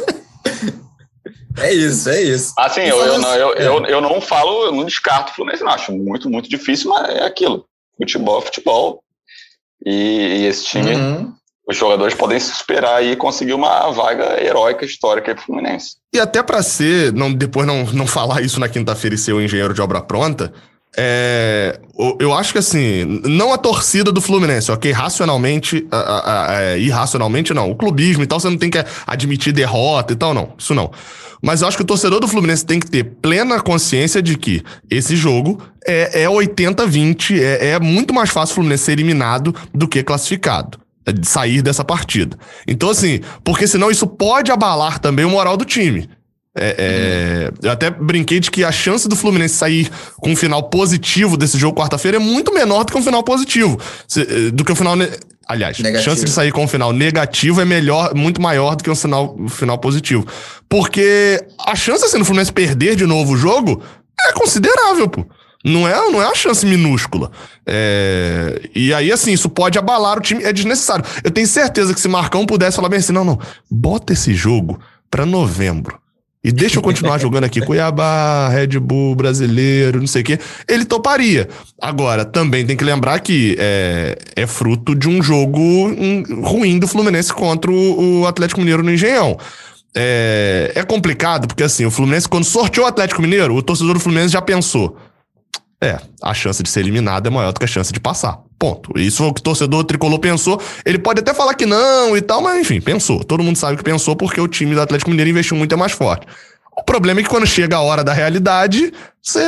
É 1.59 1.73
isso, 1.73 2.09
é 2.09 2.23
isso. 2.23 2.55
Assim, 2.59 2.83
eu, 2.83 2.99
eu, 2.99 3.19
não, 3.19 3.35
eu, 3.35 3.55
eu, 3.55 3.87
eu, 3.87 4.01
não 4.01 4.21
falo, 4.21 4.65
eu 4.65 4.73
não 4.73 4.85
descarto 4.85 5.33
o 5.33 5.35
Fluminense, 5.35 5.65
não. 5.65 5.73
Acho 5.73 5.93
muito, 5.93 6.29
muito 6.31 6.49
difícil, 6.49 6.91
mas 6.91 7.09
é 7.09 7.25
aquilo. 7.25 7.67
Futebol 7.97 8.39
é 8.39 8.43
futebol. 8.43 9.03
E, 9.85 9.91
e 9.91 10.47
esse 10.47 10.65
time 10.65 10.95
uhum 10.95 11.33
os 11.67 11.77
jogadores 11.77 12.15
podem 12.15 12.39
se 12.39 12.53
esperar 12.53 13.05
e 13.05 13.17
conseguir 13.17 13.55
uma 13.55 13.91
vaga 13.91 14.43
heróica 14.43 14.85
histórica 14.85 15.35
para 15.35 15.43
o 15.43 15.45
Fluminense. 15.45 15.97
E 16.13 16.19
até 16.19 16.43
para 16.43 16.63
ser, 16.63 17.13
não, 17.13 17.33
depois 17.33 17.67
não, 17.67 17.85
não 17.93 18.07
falar 18.07 18.43
isso 18.43 18.59
na 18.59 18.69
quinta-feira 18.69 19.15
e 19.15 19.19
ser 19.19 19.33
o 19.33 19.41
engenheiro 19.41 19.73
de 19.73 19.81
obra 19.81 20.01
pronta, 20.01 20.53
é, 20.97 21.81
eu 22.21 22.35
acho 22.35 22.53
que 22.53 22.59
assim, 22.59 23.21
não 23.25 23.53
a 23.53 23.59
torcida 23.59 24.13
do 24.13 24.21
Fluminense, 24.21 24.71
ok? 24.71 24.93
Racionalmente, 24.93 25.87
a, 25.91 25.97
a, 25.97 26.51
a, 26.51 26.63
é, 26.63 26.79
irracionalmente 26.79 27.55
não. 27.55 27.71
O 27.71 27.75
clubismo 27.75 28.23
e 28.23 28.27
tal, 28.27 28.39
você 28.39 28.51
não 28.51 28.59
tem 28.59 28.71
que 28.71 28.85
admitir 29.07 29.53
derrota 29.53 30.13
e 30.13 30.17
tal, 30.17 30.35
não. 30.35 30.53
Isso 30.59 30.75
não. 30.75 30.91
Mas 31.43 31.63
eu 31.63 31.69
acho 31.69 31.77
que 31.77 31.83
o 31.83 31.87
torcedor 31.87 32.21
do 32.21 32.29
Fluminense 32.29 32.65
tem 32.65 32.79
que 32.79 32.91
ter 32.91 33.05
plena 33.05 33.61
consciência 33.61 34.23
de 34.23 34.37
que 34.37 34.63
esse 34.91 35.17
jogo 35.17 35.61
é, 35.87 36.23
é 36.23 36.29
80-20, 36.29 37.41
é, 37.41 37.71
é 37.71 37.81
muito 37.81 38.13
mais 38.15 38.31
fácil 38.31 38.53
o 38.53 38.55
Fluminense 38.57 38.85
ser 38.85 38.93
eliminado 38.93 39.55
do 39.75 39.89
que 39.89 40.03
classificado 40.03 40.79
de 41.05 41.27
sair 41.27 41.63
dessa 41.63 41.85
partida. 41.85 42.39
Então, 42.65 42.91
assim, 42.91 43.21
porque 43.43 43.67
senão 43.67 43.91
isso 43.91 44.07
pode 44.07 44.53
abalar 44.53 45.01
também 45.01 45.25
o 45.25 45.31
moral 45.31 45.57
do 45.57 45.65
time. 45.65 46.09
É, 46.55 46.77
é, 46.79 47.67
eu 47.67 47.71
até 47.71 47.89
brinquei 47.89 48.39
de 48.39 48.51
que 48.51 48.63
a 48.63 48.71
chance 48.71 49.09
do 49.09 49.17
Fluminense 49.17 49.55
sair 49.55 49.91
com 50.19 50.33
um 50.33 50.37
final 50.37 50.65
positivo 50.65 51.37
desse 51.37 51.59
jogo 51.59 51.79
quarta-feira 51.79 52.19
é 52.19 52.21
muito 52.21 52.53
menor 52.53 52.85
do 52.85 52.93
que 52.93 52.99
um 52.99 53.03
final 53.03 53.23
positivo. 53.23 53.81
Eh, 54.17 54.51
do 54.51 54.63
que 54.63 54.71
um 54.71 54.77
final. 54.77 54.95
Aliás, 55.49 55.79
a 55.81 56.01
chance 56.01 56.25
de 56.25 56.31
sair 56.31 56.53
com 56.53 56.65
um 56.65 56.69
final 56.69 56.93
negativo 56.93 57.61
é 57.61 57.65
melhor, 57.65 58.15
muito 58.15 58.41
maior 58.41 58.77
do 58.77 58.85
que 58.85 58.91
um 58.91 58.95
final, 58.95 59.35
um 59.39 59.49
final 59.49 59.79
positivo. 59.79 60.27
Porque 60.69 61.43
a 61.59 61.75
chance 61.75 62.05
assim, 62.05 62.19
do 62.19 62.25
Fluminense 62.25 62.53
perder 62.53 62.97
de 62.97 63.07
novo 63.07 63.33
o 63.33 63.37
jogo 63.37 63.83
é 64.21 64.33
considerável, 64.33 65.09
pô. 65.09 65.27
Não 65.65 65.87
é, 65.87 65.95
não 65.95 66.21
é 66.21 66.27
uma 66.27 66.35
chance 66.35 66.67
minúscula. 66.67 67.31
É... 67.65 68.69
E 68.75 68.93
aí, 68.93 69.13
assim, 69.13 69.33
isso 69.33 69.49
pode 69.49 69.79
abalar 69.79 70.19
o 70.19 70.21
time, 70.21 70.43
é 70.43 70.53
desnecessário. 70.53 71.05
Eu 71.23 71.31
tenho 71.31 71.47
certeza 71.47 71.95
que 71.95 72.01
se 72.01 72.09
Marcão 72.09 72.45
pudesse 72.45 72.77
falar 72.77 72.89
bem 72.89 72.99
assim, 72.99 73.13
não, 73.13 73.25
não, 73.25 73.39
bota 73.71 74.13
esse 74.13 74.35
jogo 74.35 74.81
para 75.11 75.25
novembro. 75.25 76.02
E 76.45 76.51
deixa 76.51 76.79
eu 76.79 76.83
continuar 76.83 77.19
jogando 77.19 77.45
aqui 77.45 77.61
Cuiabá, 77.61 78.49
Red 78.49 78.81
Bull, 78.81 79.15
brasileiro, 79.15 80.01
não 80.01 80.09
sei 80.09 80.23
o 80.23 80.25
quê. 80.25 80.39
Ele 80.67 80.85
toparia. 80.85 81.49
Agora, 81.81 82.25
também 82.25 82.67
tem 82.67 82.77
que 82.77 82.83
lembrar 82.83 83.21
que 83.21 83.57
é, 83.61 84.19
é 84.35 84.47
fruto 84.47 84.93
de 84.93 85.09
um 85.09 85.23
jogo 85.23 85.61
ruim 86.43 86.81
do 86.81 86.89
Fluminense 86.89 87.33
contra 87.33 87.71
o, 87.71 88.27
Atlético 88.27 88.59
Mineiro 88.59 88.83
no 88.83 88.93
Engenhão. 88.93 89.39
É, 89.95 90.73
é 90.75 90.83
complicado, 90.83 91.47
porque 91.47 91.63
assim, 91.63 91.85
o 91.85 91.93
Fluminense, 91.93 92.29
quando 92.29 92.45
sorteou 92.45 92.87
o 92.87 92.89
Atlético 92.89 93.23
Mineiro, 93.23 93.55
o 93.55 93.63
torcedor 93.63 93.95
do 93.95 94.01
Fluminense 94.01 94.33
já 94.33 94.43
pensou: 94.43 94.97
é, 95.83 95.99
a 96.23 96.33
chance 96.33 96.63
de 96.63 96.69
ser 96.69 96.81
eliminado 96.81 97.27
é 97.27 97.31
maior 97.31 97.53
do 97.53 97.59
que 97.59 97.65
a 97.65 97.69
chance 97.69 97.93
de 97.93 97.99
passar. 97.99 98.39
Ponto. 98.57 98.97
Isso 98.97 99.19
foi 99.19 99.27
o 99.27 99.35
que 99.35 99.41
o 99.41 99.43
torcedor 99.43 99.83
tricolor 99.83 100.21
pensou. 100.21 100.63
Ele 100.87 100.97
pode 100.97 101.21
até 101.21 101.35
falar 101.35 101.55
que 101.55 101.67
não 101.67 102.17
e 102.17 102.23
tal, 102.23 102.41
mas 102.41 102.61
enfim, 102.61 102.81
pensou. 102.81 103.25
Todo 103.25 103.43
mundo 103.43 103.57
sabe 103.57 103.77
que 103.77 103.83
pensou 103.83 104.15
porque 104.15 104.41
o 104.41 104.47
time 104.47 104.77
do 104.77 104.81
Atlético 104.81 105.11
Mineiro 105.11 105.31
investiu 105.31 105.57
muito 105.57 105.75
é 105.75 105.77
mais 105.77 105.91
forte. 105.91 106.25
O 106.77 106.85
problema 106.85 107.19
é 107.19 107.23
que 107.25 107.29
quando 107.29 107.47
chega 107.47 107.77
a 107.77 107.81
hora 107.81 108.05
da 108.05 108.13
realidade, 108.13 108.93
você 109.21 109.41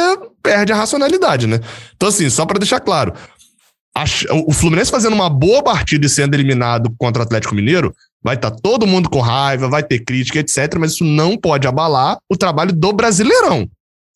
perde 0.42 0.72
a 0.72 0.76
racionalidade, 0.76 1.46
né? 1.46 1.60
Então, 1.94 2.08
assim, 2.08 2.28
só 2.28 2.44
para 2.44 2.58
deixar 2.58 2.80
claro, 2.80 3.14
o 4.44 4.52
Fluminense 4.52 4.90
fazendo 4.90 5.14
uma 5.14 5.30
boa 5.30 5.62
partida 5.62 6.04
e 6.04 6.08
sendo 6.08 6.34
eliminado 6.34 6.92
contra 6.98 7.22
o 7.22 7.24
Atlético 7.24 7.54
Mineiro, 7.54 7.94
vai 8.22 8.34
estar 8.34 8.50
tá 8.50 8.56
todo 8.60 8.86
mundo 8.86 9.08
com 9.08 9.20
raiva, 9.20 9.68
vai 9.68 9.84
ter 9.84 10.00
crítica, 10.00 10.40
etc. 10.40 10.74
Mas 10.78 10.92
isso 10.92 11.04
não 11.04 11.36
pode 11.36 11.68
abalar 11.68 12.18
o 12.28 12.36
trabalho 12.36 12.72
do 12.72 12.92
Brasileirão. 12.92 13.68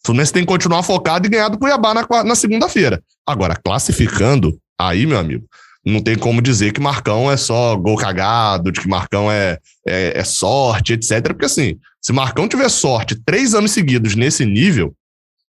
O 0.03 0.07
Fluminense 0.07 0.33
tem 0.33 0.43
que 0.43 0.49
continuar 0.49 0.83
focado 0.83 1.27
e 1.27 1.31
ganhar 1.31 1.49
do 1.49 1.59
Cuiabá 1.59 1.93
na, 1.95 2.25
na 2.25 2.35
segunda-feira. 2.35 3.03
Agora, 3.27 3.57
classificando, 3.57 4.59
aí, 4.79 5.07
meu 5.07 5.19
amigo, 5.19 5.45
não 5.85 6.03
tem 6.03 6.17
como 6.17 6.43
dizer 6.43 6.73
que 6.73 6.81
Marcão 6.81 7.31
é 7.31 7.37
só 7.37 7.77
gol 7.77 7.97
cagado, 7.97 8.71
de 8.71 8.81
que 8.81 8.89
Marcão 8.89 9.31
é, 9.31 9.59
é, 9.87 10.19
é, 10.19 10.25
sorte, 10.25 10.93
etc. 10.93 11.23
Porque 11.29 11.47
assim, 11.47 11.79
se 12.01 12.13
Marcão 12.13 12.49
tiver 12.49 12.69
sorte 12.69 13.21
três 13.25 13.55
anos 13.55 13.71
seguidos 13.71 14.15
nesse 14.15 14.45
nível, 14.45 14.95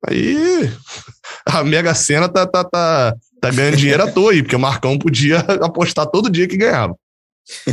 aí 0.07 0.71
a 1.47 1.63
Mega 1.63 1.95
Sena 1.95 2.29
tá, 2.29 2.47
tá, 2.47 2.65
tá, 2.65 3.15
tá 3.41 3.51
ganhando 3.51 3.77
dinheiro 3.77 4.03
à 4.03 4.11
toa 4.11 4.33
aí, 4.33 4.43
porque 4.43 4.57
o 4.57 4.61
Marcão 4.61 4.99
podia 4.99 5.39
apostar 5.63 6.07
todo 6.07 6.31
dia 6.31 6.49
que 6.49 6.57
ganhava. 6.57 6.97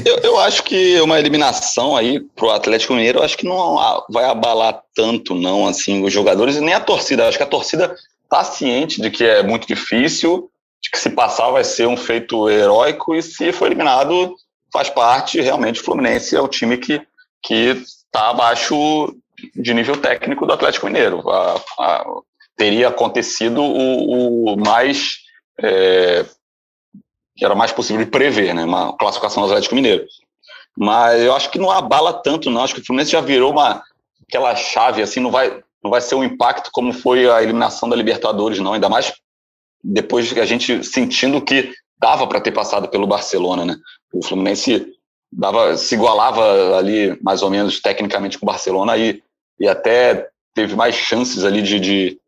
Eu, 0.06 0.18
eu, 0.18 0.40
acho 0.40 0.64
que 0.64 1.00
uma 1.00 1.20
eliminação 1.20 1.96
aí 1.96 2.20
pro 2.20 2.50
Atlético 2.50 2.94
Mineiro, 2.94 3.20
eu 3.20 3.24
acho 3.24 3.38
que 3.38 3.46
não 3.46 4.04
vai 4.10 4.26
abalar 4.26 4.82
tanto, 4.96 5.36
não, 5.36 5.68
assim, 5.68 6.04
os 6.04 6.12
jogadores 6.12 6.56
e 6.56 6.62
nem 6.62 6.74
a 6.74 6.80
torcida. 6.80 7.24
Eu 7.24 7.28
acho 7.28 7.38
que 7.38 7.44
a 7.44 7.48
torcida 7.48 7.96
tá 8.30 8.44
ciente 8.44 9.02
de 9.02 9.10
que 9.10 9.24
é 9.24 9.44
muito 9.44 9.68
difícil, 9.68 10.50
de 10.82 10.90
que 10.90 11.00
se 11.00 11.10
passar 11.10 11.52
vai 11.52 11.64
ser 11.64 11.88
um 11.88 11.98
feito 11.98 12.50
heróico 12.50 13.16
e 13.16 13.22
se 13.22 13.52
for 13.52 13.68
eliminado 13.68 14.36
faz 14.72 14.90
parte, 14.90 15.42
realmente, 15.42 15.82
o 15.82 15.84
Fluminense 15.84 16.36
é 16.36 16.42
o 16.42 16.48
time 16.48 16.78
que, 16.78 17.02
que 17.42 17.82
tá 18.12 18.30
abaixo 18.30 19.16
de 19.56 19.74
nível 19.74 19.98
técnico 19.98 20.46
do 20.46 20.54
Atlético 20.54 20.86
Mineiro. 20.86 21.28
A, 21.30 21.62
a, 21.80 22.06
teria 22.56 22.90
acontecido 22.90 23.62
o, 23.62 24.54
o 24.54 24.58
mais 24.58 25.18
é, 25.62 26.26
era 27.42 27.56
mais 27.56 27.72
possível 27.72 28.04
de 28.04 28.12
prever, 28.12 28.54
né? 28.54 28.64
Uma 28.64 28.96
classificação 28.98 29.44
do 29.44 29.50
Atlético 29.50 29.76
Mineiro. 29.76 30.06
Mas 30.78 31.22
eu 31.22 31.34
acho 31.34 31.50
que 31.50 31.60
não 31.60 31.72
abala 31.72 32.14
tanto, 32.14 32.50
não. 32.50 32.64
Acho 32.64 32.76
que 32.76 32.82
o 32.82 32.86
Fluminense 32.86 33.12
já 33.12 33.22
virou 33.22 33.52
uma 33.52 33.84
aquela 34.28 34.56
chave, 34.56 35.02
assim, 35.02 35.20
não 35.20 35.32
vai, 35.32 35.62
não 35.84 35.90
vai 35.90 36.02
ser 36.02 36.16
um 36.16 36.24
impacto 36.24 36.70
como 36.72 36.94
foi 36.94 37.30
a 37.30 37.42
eliminação 37.42 37.90
da 37.90 37.96
Libertadores, 37.96 38.60
não. 38.60 38.74
Ainda 38.74 38.88
mais 38.88 39.14
depois 39.84 40.32
que 40.32 40.40
a 40.40 40.46
gente 40.46 40.84
sentindo 40.84 41.42
que 41.42 41.74
dava 42.00 42.28
para 42.28 42.42
ter 42.42 42.52
passado 42.52 42.88
pelo 42.90 43.08
Barcelona, 43.08 43.66
né? 43.66 43.76
O 44.14 44.24
Fluminense 44.24 44.88
dava, 45.32 45.76
se 45.78 45.96
igualava 45.96 46.78
ali 46.78 47.18
mais 47.22 47.42
ou 47.42 47.50
menos 47.50 47.80
tecnicamente 47.82 48.38
com 48.38 48.46
o 48.46 48.52
Barcelona 48.52 48.98
e, 48.98 49.22
e 49.60 49.68
até 49.68 50.30
teve 50.54 50.76
mais 50.76 50.96
chances 50.96 51.44
ali 51.44 51.62
de, 51.62 51.80
de, 51.80 52.20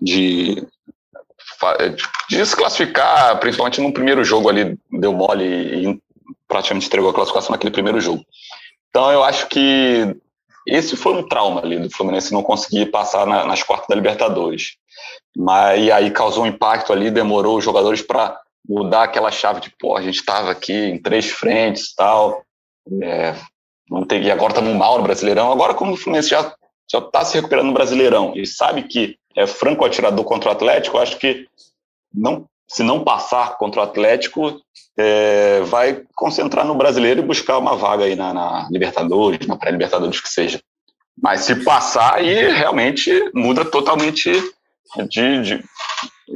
de 0.00 0.66
de 2.28 2.46
se 2.46 2.56
classificar, 2.56 3.38
principalmente 3.38 3.80
no 3.80 3.92
primeiro 3.92 4.24
jogo 4.24 4.48
ali, 4.48 4.78
deu 4.90 5.12
mole 5.12 5.44
e 5.44 6.00
praticamente 6.48 6.86
entregou 6.86 7.10
a 7.10 7.14
classificação 7.14 7.52
naquele 7.52 7.72
primeiro 7.72 8.00
jogo. 8.00 8.24
Então 8.88 9.10
eu 9.10 9.24
acho 9.24 9.48
que 9.48 10.16
esse 10.66 10.96
foi 10.96 11.14
um 11.14 11.28
trauma 11.28 11.60
ali 11.60 11.78
do 11.78 11.90
Fluminense 11.90 12.32
não 12.32 12.42
conseguir 12.42 12.86
passar 12.86 13.26
na, 13.26 13.44
nas 13.44 13.62
quartas 13.62 13.88
da 13.88 13.94
Libertadores. 13.94 14.76
Mas 15.36 15.80
e 15.80 15.92
aí 15.92 16.10
causou 16.10 16.44
um 16.44 16.46
impacto 16.46 16.92
ali, 16.92 17.10
demorou 17.10 17.58
os 17.58 17.64
jogadores 17.64 18.00
para 18.00 18.40
mudar 18.66 19.02
aquela 19.02 19.30
chave 19.30 19.60
de, 19.60 19.70
pô, 19.78 19.96
a 19.96 20.02
gente 20.02 20.16
estava 20.16 20.50
aqui 20.50 20.72
em 20.72 21.02
três 21.02 21.30
frentes 21.30 21.94
tal, 21.94 22.42
é, 23.02 23.34
não 23.90 24.04
tem, 24.04 24.22
e 24.22 24.30
agora 24.30 24.52
estamos 24.52 24.74
mal 24.74 24.96
no 24.96 25.04
Brasileirão. 25.04 25.52
Agora, 25.52 25.74
como 25.74 25.92
o 25.92 25.96
Fluminense 25.96 26.30
já 26.30 26.54
já 26.90 26.98
está 26.98 27.24
se 27.24 27.34
recuperando 27.34 27.66
no 27.66 27.72
Brasileirão 27.72 28.32
e 28.34 28.46
sabe 28.46 28.84
que 28.84 29.16
é 29.36 29.46
franco 29.46 29.84
atirador 29.84 30.24
contra 30.24 30.50
o 30.50 30.52
Atlético, 30.52 30.98
acho 30.98 31.18
que 31.18 31.48
não 32.12 32.46
se 32.66 32.82
não 32.82 33.04
passar 33.04 33.56
contra 33.56 33.80
o 33.80 33.84
Atlético, 33.84 34.60
é, 34.96 35.60
vai 35.62 36.02
concentrar 36.14 36.64
no 36.64 36.74
brasileiro 36.74 37.20
e 37.20 37.26
buscar 37.26 37.58
uma 37.58 37.76
vaga 37.76 38.04
aí 38.04 38.16
na, 38.16 38.32
na 38.32 38.68
Libertadores, 38.70 39.46
na 39.46 39.56
pré-Libertadores 39.56 40.20
que 40.20 40.28
seja. 40.28 40.60
Mas 41.20 41.42
se 41.42 41.62
passar, 41.62 42.14
aí 42.14 42.48
realmente 42.50 43.30
muda 43.34 43.64
totalmente 43.64 44.32
de, 45.08 45.42
de 45.42 45.64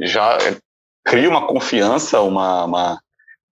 já 0.01 0.37
cria 1.03 1.29
uma 1.29 1.47
confiança, 1.47 2.21
uma, 2.21 2.65
uma, 2.65 3.01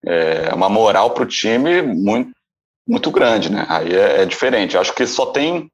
é, 0.05 0.53
uma 0.53 0.69
moral 0.69 1.11
para 1.11 1.23
o 1.23 1.27
time 1.27 1.81
muito, 1.81 2.31
muito 2.87 3.11
grande, 3.11 3.51
né? 3.51 3.65
Aí 3.67 3.93
é, 3.93 4.21
é 4.21 4.25
diferente. 4.25 4.77
Acho 4.77 4.93
que 4.93 5.05
só 5.05 5.25
tem 5.25 5.69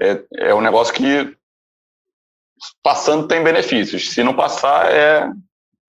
é, 0.00 0.22
é 0.36 0.54
um 0.54 0.60
negócio 0.60 0.92
que 0.92 1.36
passando 2.82 3.28
tem 3.28 3.42
benefícios. 3.42 4.10
Se 4.10 4.22
não 4.22 4.34
passar, 4.34 4.90
é, 4.92 5.28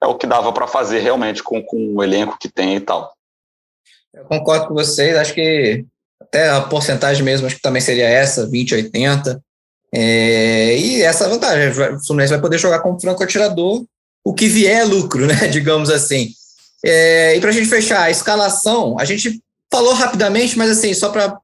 é 0.01 0.07
o 0.07 0.15
que 0.15 0.27
dava 0.27 0.51
para 0.51 0.67
fazer 0.67 0.99
realmente 0.99 1.41
com, 1.41 1.61
com 1.63 1.95
o 1.95 2.03
elenco 2.03 2.37
que 2.39 2.49
tem 2.49 2.75
e 2.75 2.79
tal. 2.79 3.13
Eu 4.13 4.25
concordo 4.25 4.67
com 4.67 4.73
vocês, 4.73 5.15
acho 5.15 5.33
que 5.33 5.85
até 6.19 6.49
a 6.49 6.61
porcentagem 6.61 7.23
mesmo, 7.23 7.45
acho 7.45 7.55
que 7.55 7.61
também 7.61 7.81
seria 7.81 8.07
essa, 8.07 8.47
20, 8.47 8.75
80. 8.75 9.41
É, 9.93 10.77
e 10.77 11.01
essa 11.01 11.29
vantagem, 11.29 11.69
o 11.69 12.05
Fluminense 12.05 12.33
vai 12.33 12.41
poder 12.41 12.57
jogar 12.57 12.79
como 12.79 12.99
franco 12.99 13.23
atirador, 13.23 13.85
o 14.23 14.33
que 14.33 14.47
vier 14.47 14.81
é 14.81 14.83
lucro, 14.83 15.25
né, 15.27 15.47
digamos 15.47 15.89
assim. 15.89 16.29
É, 16.83 17.35
e 17.35 17.39
para 17.39 17.49
a 17.49 17.53
gente 17.53 17.69
fechar 17.69 18.03
a 18.03 18.11
escalação, 18.11 18.99
a 18.99 19.05
gente 19.05 19.41
falou 19.71 19.93
rapidamente, 19.93 20.57
mas 20.57 20.71
assim, 20.71 20.93
só 20.93 21.09
para 21.09 21.37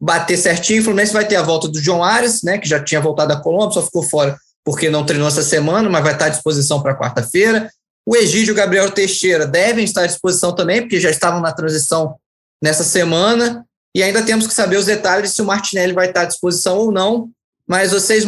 bater 0.00 0.36
certinho, 0.36 0.80
o 0.80 0.84
Fluminense 0.84 1.12
vai 1.12 1.26
ter 1.26 1.36
a 1.36 1.42
volta 1.42 1.68
do 1.68 1.80
João 1.80 2.04
Arias, 2.04 2.42
né, 2.42 2.58
que 2.58 2.68
já 2.68 2.82
tinha 2.82 3.00
voltado 3.00 3.34
da 3.34 3.40
Colômbia, 3.40 3.74
só 3.74 3.82
ficou 3.82 4.02
fora 4.02 4.38
porque 4.64 4.90
não 4.90 5.04
treinou 5.04 5.26
essa 5.26 5.42
semana, 5.42 5.88
mas 5.88 6.02
vai 6.02 6.12
estar 6.12 6.26
à 6.26 6.28
disposição 6.28 6.82
para 6.82 6.94
quarta-feira. 6.94 7.70
O 8.04 8.14
Egídio 8.14 8.50
e 8.50 8.52
o 8.52 8.54
Gabriel 8.54 8.90
Teixeira 8.90 9.46
devem 9.46 9.84
estar 9.84 10.02
à 10.02 10.06
disposição 10.06 10.54
também, 10.54 10.82
porque 10.82 11.00
já 11.00 11.08
estavam 11.08 11.40
na 11.40 11.52
transição 11.52 12.16
nessa 12.62 12.84
semana. 12.84 13.64
E 13.94 14.02
ainda 14.02 14.22
temos 14.22 14.46
que 14.46 14.52
saber 14.52 14.76
os 14.76 14.84
detalhes 14.84 15.30
se 15.30 15.40
o 15.40 15.44
Martinelli 15.46 15.94
vai 15.94 16.08
estar 16.08 16.22
à 16.22 16.24
disposição 16.26 16.76
ou 16.76 16.92
não. 16.92 17.30
Mas 17.66 17.92
vocês 17.92 18.24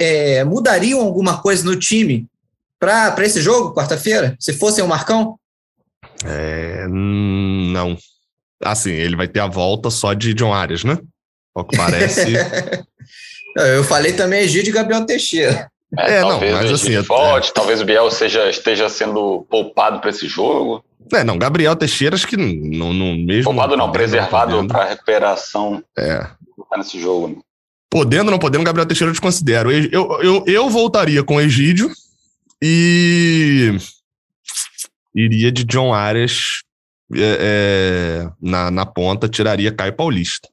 é, 0.00 0.44
mudariam 0.44 1.00
alguma 1.00 1.42
coisa 1.42 1.62
no 1.64 1.76
time 1.76 2.26
para 2.78 3.14
esse 3.24 3.40
jogo, 3.40 3.74
quarta-feira? 3.74 4.36
Se 4.40 4.52
fossem 4.54 4.82
o 4.82 4.88
Marcão? 4.88 5.38
É, 6.24 6.86
não. 6.88 7.96
Assim, 8.62 8.92
ele 8.92 9.16
vai 9.16 9.28
ter 9.28 9.40
a 9.40 9.46
volta 9.46 9.90
só 9.90 10.12
de 10.12 10.34
John 10.34 10.52
Arias, 10.52 10.84
né? 10.84 10.98
O 11.54 11.64
que 11.64 11.76
parece. 11.76 12.34
Eu 13.56 13.82
falei 13.84 14.12
também 14.12 14.40
Egídio 14.40 14.70
e 14.70 14.74
Gabriel 14.74 15.06
Teixeira. 15.06 15.70
É, 15.98 16.16
é 16.16 16.20
não, 16.20 16.40
mas 16.40 16.70
assim. 16.70 17.02
Forte, 17.02 17.50
é... 17.50 17.52
Talvez 17.52 17.80
o 17.80 17.84
Biel 17.84 18.10
seja, 18.10 18.50
esteja 18.50 18.88
sendo 18.88 19.46
poupado 19.48 20.00
para 20.00 20.10
esse 20.10 20.26
jogo. 20.26 20.84
É, 21.12 21.24
não, 21.24 21.38
Gabriel 21.38 21.76
Teixeira, 21.76 22.16
acho 22.16 22.26
que 22.26 22.36
não, 22.36 22.92
não 22.92 23.16
mesmo. 23.16 23.44
Poupado 23.44 23.76
não, 23.76 23.92
preservado 23.92 24.66
para 24.66 24.84
recuperação. 24.84 25.82
É. 25.96 26.18
Tá 26.68 26.76
nesse 26.76 27.00
jogo. 27.00 27.28
Né? 27.28 27.36
Podendo 27.88 28.26
ou 28.26 28.32
não 28.32 28.38
podendo, 28.38 28.64
Gabriel 28.64 28.86
Teixeira 28.86 29.08
eu 29.08 29.12
desconsidero. 29.12 29.70
Eu, 29.70 29.88
eu, 29.90 30.22
eu, 30.22 30.44
eu 30.46 30.68
voltaria 30.68 31.22
com 31.22 31.36
o 31.36 31.40
Egídio 31.40 31.90
e. 32.60 33.76
Iria 35.14 35.50
de 35.50 35.64
John 35.64 35.94
Arias 35.94 36.62
é, 37.14 37.38
é, 37.40 38.32
na, 38.40 38.70
na 38.70 38.86
ponta, 38.86 39.28
tiraria 39.28 39.74
Caio 39.74 39.92
Paulista 39.92 40.48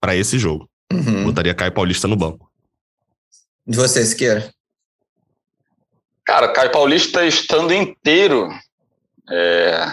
para 0.00 0.14
esse 0.14 0.38
jogo. 0.38 0.68
Uhum. 0.92 1.24
Botaria 1.24 1.54
Caio 1.54 1.72
Paulista 1.72 2.06
no 2.08 2.16
banco. 2.16 2.50
De 3.66 3.76
você, 3.76 4.04
Siqueira? 4.04 4.52
Cara, 6.24 6.52
Caio 6.52 6.70
Paulista 6.70 7.24
estando 7.24 7.72
inteiro, 7.72 8.48
é, 9.28 9.84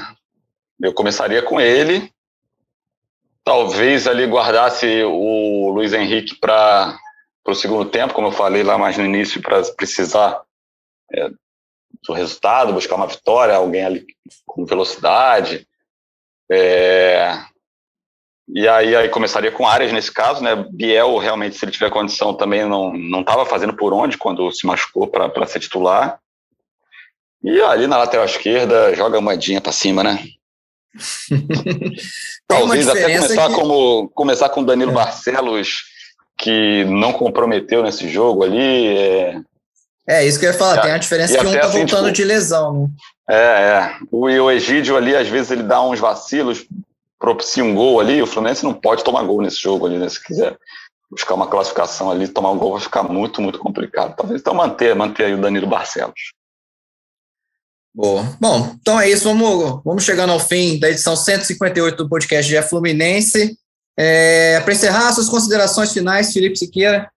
eu 0.81 0.93
começaria 0.93 1.41
com 1.41 1.59
ele. 1.59 2.11
Talvez 3.43 4.07
ali 4.07 4.25
guardasse 4.25 5.03
o 5.03 5.69
Luiz 5.69 5.93
Henrique 5.93 6.35
para 6.35 6.97
o 7.45 7.55
segundo 7.55 7.89
tempo, 7.89 8.13
como 8.13 8.27
eu 8.27 8.31
falei 8.31 8.61
lá 8.61 8.77
mais 8.77 8.97
no 8.97 9.05
início, 9.05 9.41
para 9.41 9.63
precisar 9.73 10.41
é, 11.13 11.29
do 12.07 12.13
resultado, 12.13 12.73
buscar 12.73 12.95
uma 12.95 13.07
vitória, 13.07 13.55
alguém 13.55 13.85
ali 13.85 14.05
com 14.45 14.65
velocidade. 14.65 15.67
É, 16.49 17.37
e 18.47 18.67
aí, 18.67 18.95
aí 18.95 19.09
começaria 19.09 19.51
com 19.51 19.67
áreas 19.67 19.91
nesse 19.91 20.11
caso, 20.11 20.41
né? 20.41 20.55
Biel, 20.71 21.17
realmente, 21.17 21.57
se 21.57 21.65
ele 21.65 21.71
tiver 21.71 21.89
condição, 21.89 22.33
também 22.33 22.67
não 22.67 22.93
não 22.93 23.19
estava 23.21 23.45
fazendo 23.45 23.75
por 23.75 23.93
onde 23.93 24.17
quando 24.17 24.49
se 24.51 24.65
machucou 24.65 25.07
para 25.07 25.45
ser 25.45 25.59
titular. 25.59 26.19
E 27.43 27.61
ali 27.61 27.87
na 27.87 27.97
lateral 27.97 28.25
esquerda, 28.25 28.95
joga 28.95 29.17
a 29.17 29.21
moedinha 29.21 29.59
para 29.59 29.71
cima, 29.71 30.01
né? 30.01 30.23
Talvez 32.47 32.87
até 32.87 33.03
começar, 33.03 33.49
que... 33.49 33.55
como, 33.55 34.09
começar 34.09 34.49
com 34.49 34.63
Danilo 34.63 34.91
é. 34.91 34.93
Barcelos, 34.95 35.83
que 36.37 36.85
não 36.85 37.11
comprometeu 37.11 37.83
nesse 37.83 38.09
jogo 38.09 38.43
ali. 38.43 38.97
É, 38.97 39.41
é 40.07 40.25
isso 40.25 40.39
que 40.39 40.45
eu 40.45 40.51
ia 40.51 40.57
falar, 40.57 40.77
e 40.77 40.81
tem 40.81 40.91
a 40.91 40.97
diferença 40.97 41.37
que 41.37 41.45
um 41.45 41.51
tá 41.51 41.59
assim, 41.67 41.79
voltando 41.79 42.05
tipo, 42.05 42.15
de 42.15 42.23
lesão, 42.23 42.73
né? 42.73 42.87
É, 43.29 43.35
é. 43.35 43.97
O, 44.11 44.25
o 44.25 44.51
Egídio 44.51 44.95
ali, 44.95 45.15
às 45.15 45.27
vezes, 45.27 45.51
ele 45.51 45.63
dá 45.63 45.81
uns 45.81 45.99
vacilos, 45.99 46.65
propicia 47.19 47.63
um 47.63 47.75
gol 47.75 47.99
ali, 47.99 48.21
o 48.21 48.27
Fluminense 48.27 48.63
não 48.63 48.73
pode 48.73 49.03
tomar 49.03 49.23
gol 49.23 49.41
nesse 49.41 49.57
jogo 49.57 49.85
ali, 49.85 49.97
né? 49.97 50.07
Se 50.07 50.23
quiser 50.23 50.57
buscar 51.09 51.33
uma 51.33 51.47
classificação 51.47 52.11
ali, 52.11 52.27
tomar 52.27 52.51
um 52.51 52.57
gol 52.57 52.73
vai 52.73 52.81
ficar 52.81 53.03
muito, 53.03 53.41
muito 53.41 53.59
complicado. 53.59 54.15
Talvez 54.15 54.41
então 54.41 54.53
manter, 54.53 54.95
manter 54.95 55.25
aí 55.25 55.33
o 55.33 55.41
Danilo 55.41 55.67
Barcelos. 55.67 56.33
Boa. 57.93 58.23
Bom, 58.39 58.75
então 58.79 58.99
é 58.99 59.09
isso. 59.09 59.23
Vamos, 59.23 59.81
vamos 59.83 60.03
chegando 60.03 60.31
ao 60.31 60.39
fim 60.39 60.79
da 60.79 60.89
edição 60.89 61.15
158 61.15 61.97
do 61.97 62.09
podcast 62.09 62.49
de 62.49 62.61
Fluminense. 62.61 63.57
É, 63.97 64.59
Para 64.59 64.73
encerrar, 64.73 65.11
suas 65.13 65.29
considerações 65.29 65.91
finais, 65.91 66.31
Felipe 66.31 66.57
Siqueira. 66.57 67.09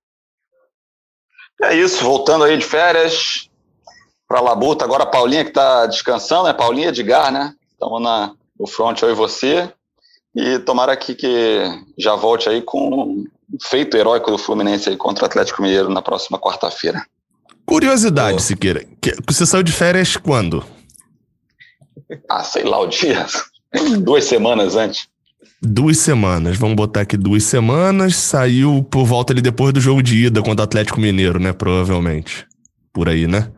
É 1.63 1.75
isso, 1.75 2.03
voltando 2.03 2.45
aí 2.45 2.57
de 2.57 2.65
férias 2.65 3.49
para 4.27 4.41
Labuta. 4.41 4.85
Agora 4.85 5.03
a 5.03 5.07
Paulinha 5.07 5.45
que 5.45 5.51
está 5.51 5.87
descansando, 5.87 6.49
é 6.49 6.53
né? 6.53 6.59
Paulinha 6.59 6.89
Edgar, 6.89 7.31
né? 7.33 7.55
Estamos 7.73 8.03
na, 8.03 8.33
no 8.59 8.67
front, 8.67 9.03
eu 9.03 9.11
e 9.11 9.15
você. 9.15 9.71
E 10.35 10.59
tomara 10.61 10.93
aqui 10.93 11.15
que 11.15 11.61
já 11.99 12.15
volte 12.15 12.49
aí 12.49 12.63
com 12.63 12.89
um 12.89 13.27
feito 13.63 13.97
heróico 13.97 14.31
do 14.31 14.39
Fluminense 14.39 14.89
aí 14.89 14.97
contra 14.97 15.25
o 15.25 15.27
Atlético 15.27 15.61
Mineiro 15.61 15.89
na 15.91 16.01
próxima 16.01 16.39
quarta-feira. 16.39 17.05
Curiosidade, 17.67 18.37
oh. 18.37 18.41
Siqueira. 18.41 18.87
Você 19.29 19.45
saiu 19.45 19.63
de 19.63 19.73
férias 19.73 20.17
quando? 20.17 20.65
Ah, 22.29 22.45
sei 22.45 22.65
lá, 22.65 22.79
o 22.81 22.87
dia. 22.87 23.27
Duas 24.01 24.25
semanas 24.25 24.77
antes. 24.77 25.09
Duas 25.63 25.99
semanas, 25.99 26.57
vamos 26.57 26.75
botar 26.75 27.03
aqui 27.03 27.19
duas 27.19 27.45
semanas. 27.45 28.17
Saiu 28.17 28.83
por 28.91 29.05
volta 29.05 29.33
ali 29.33 29.43
depois 29.43 29.75
do 29.75 29.81
jogo 29.81 30.03
de 30.03 30.27
ida 30.27 30.41
contra 30.41 30.63
o 30.63 30.65
Atlético 30.65 30.99
Mineiro, 30.99 31.39
né? 31.39 31.53
Provavelmente. 31.53 32.47
Por 32.93 33.11
aí, 33.11 33.27
né? 33.27 33.49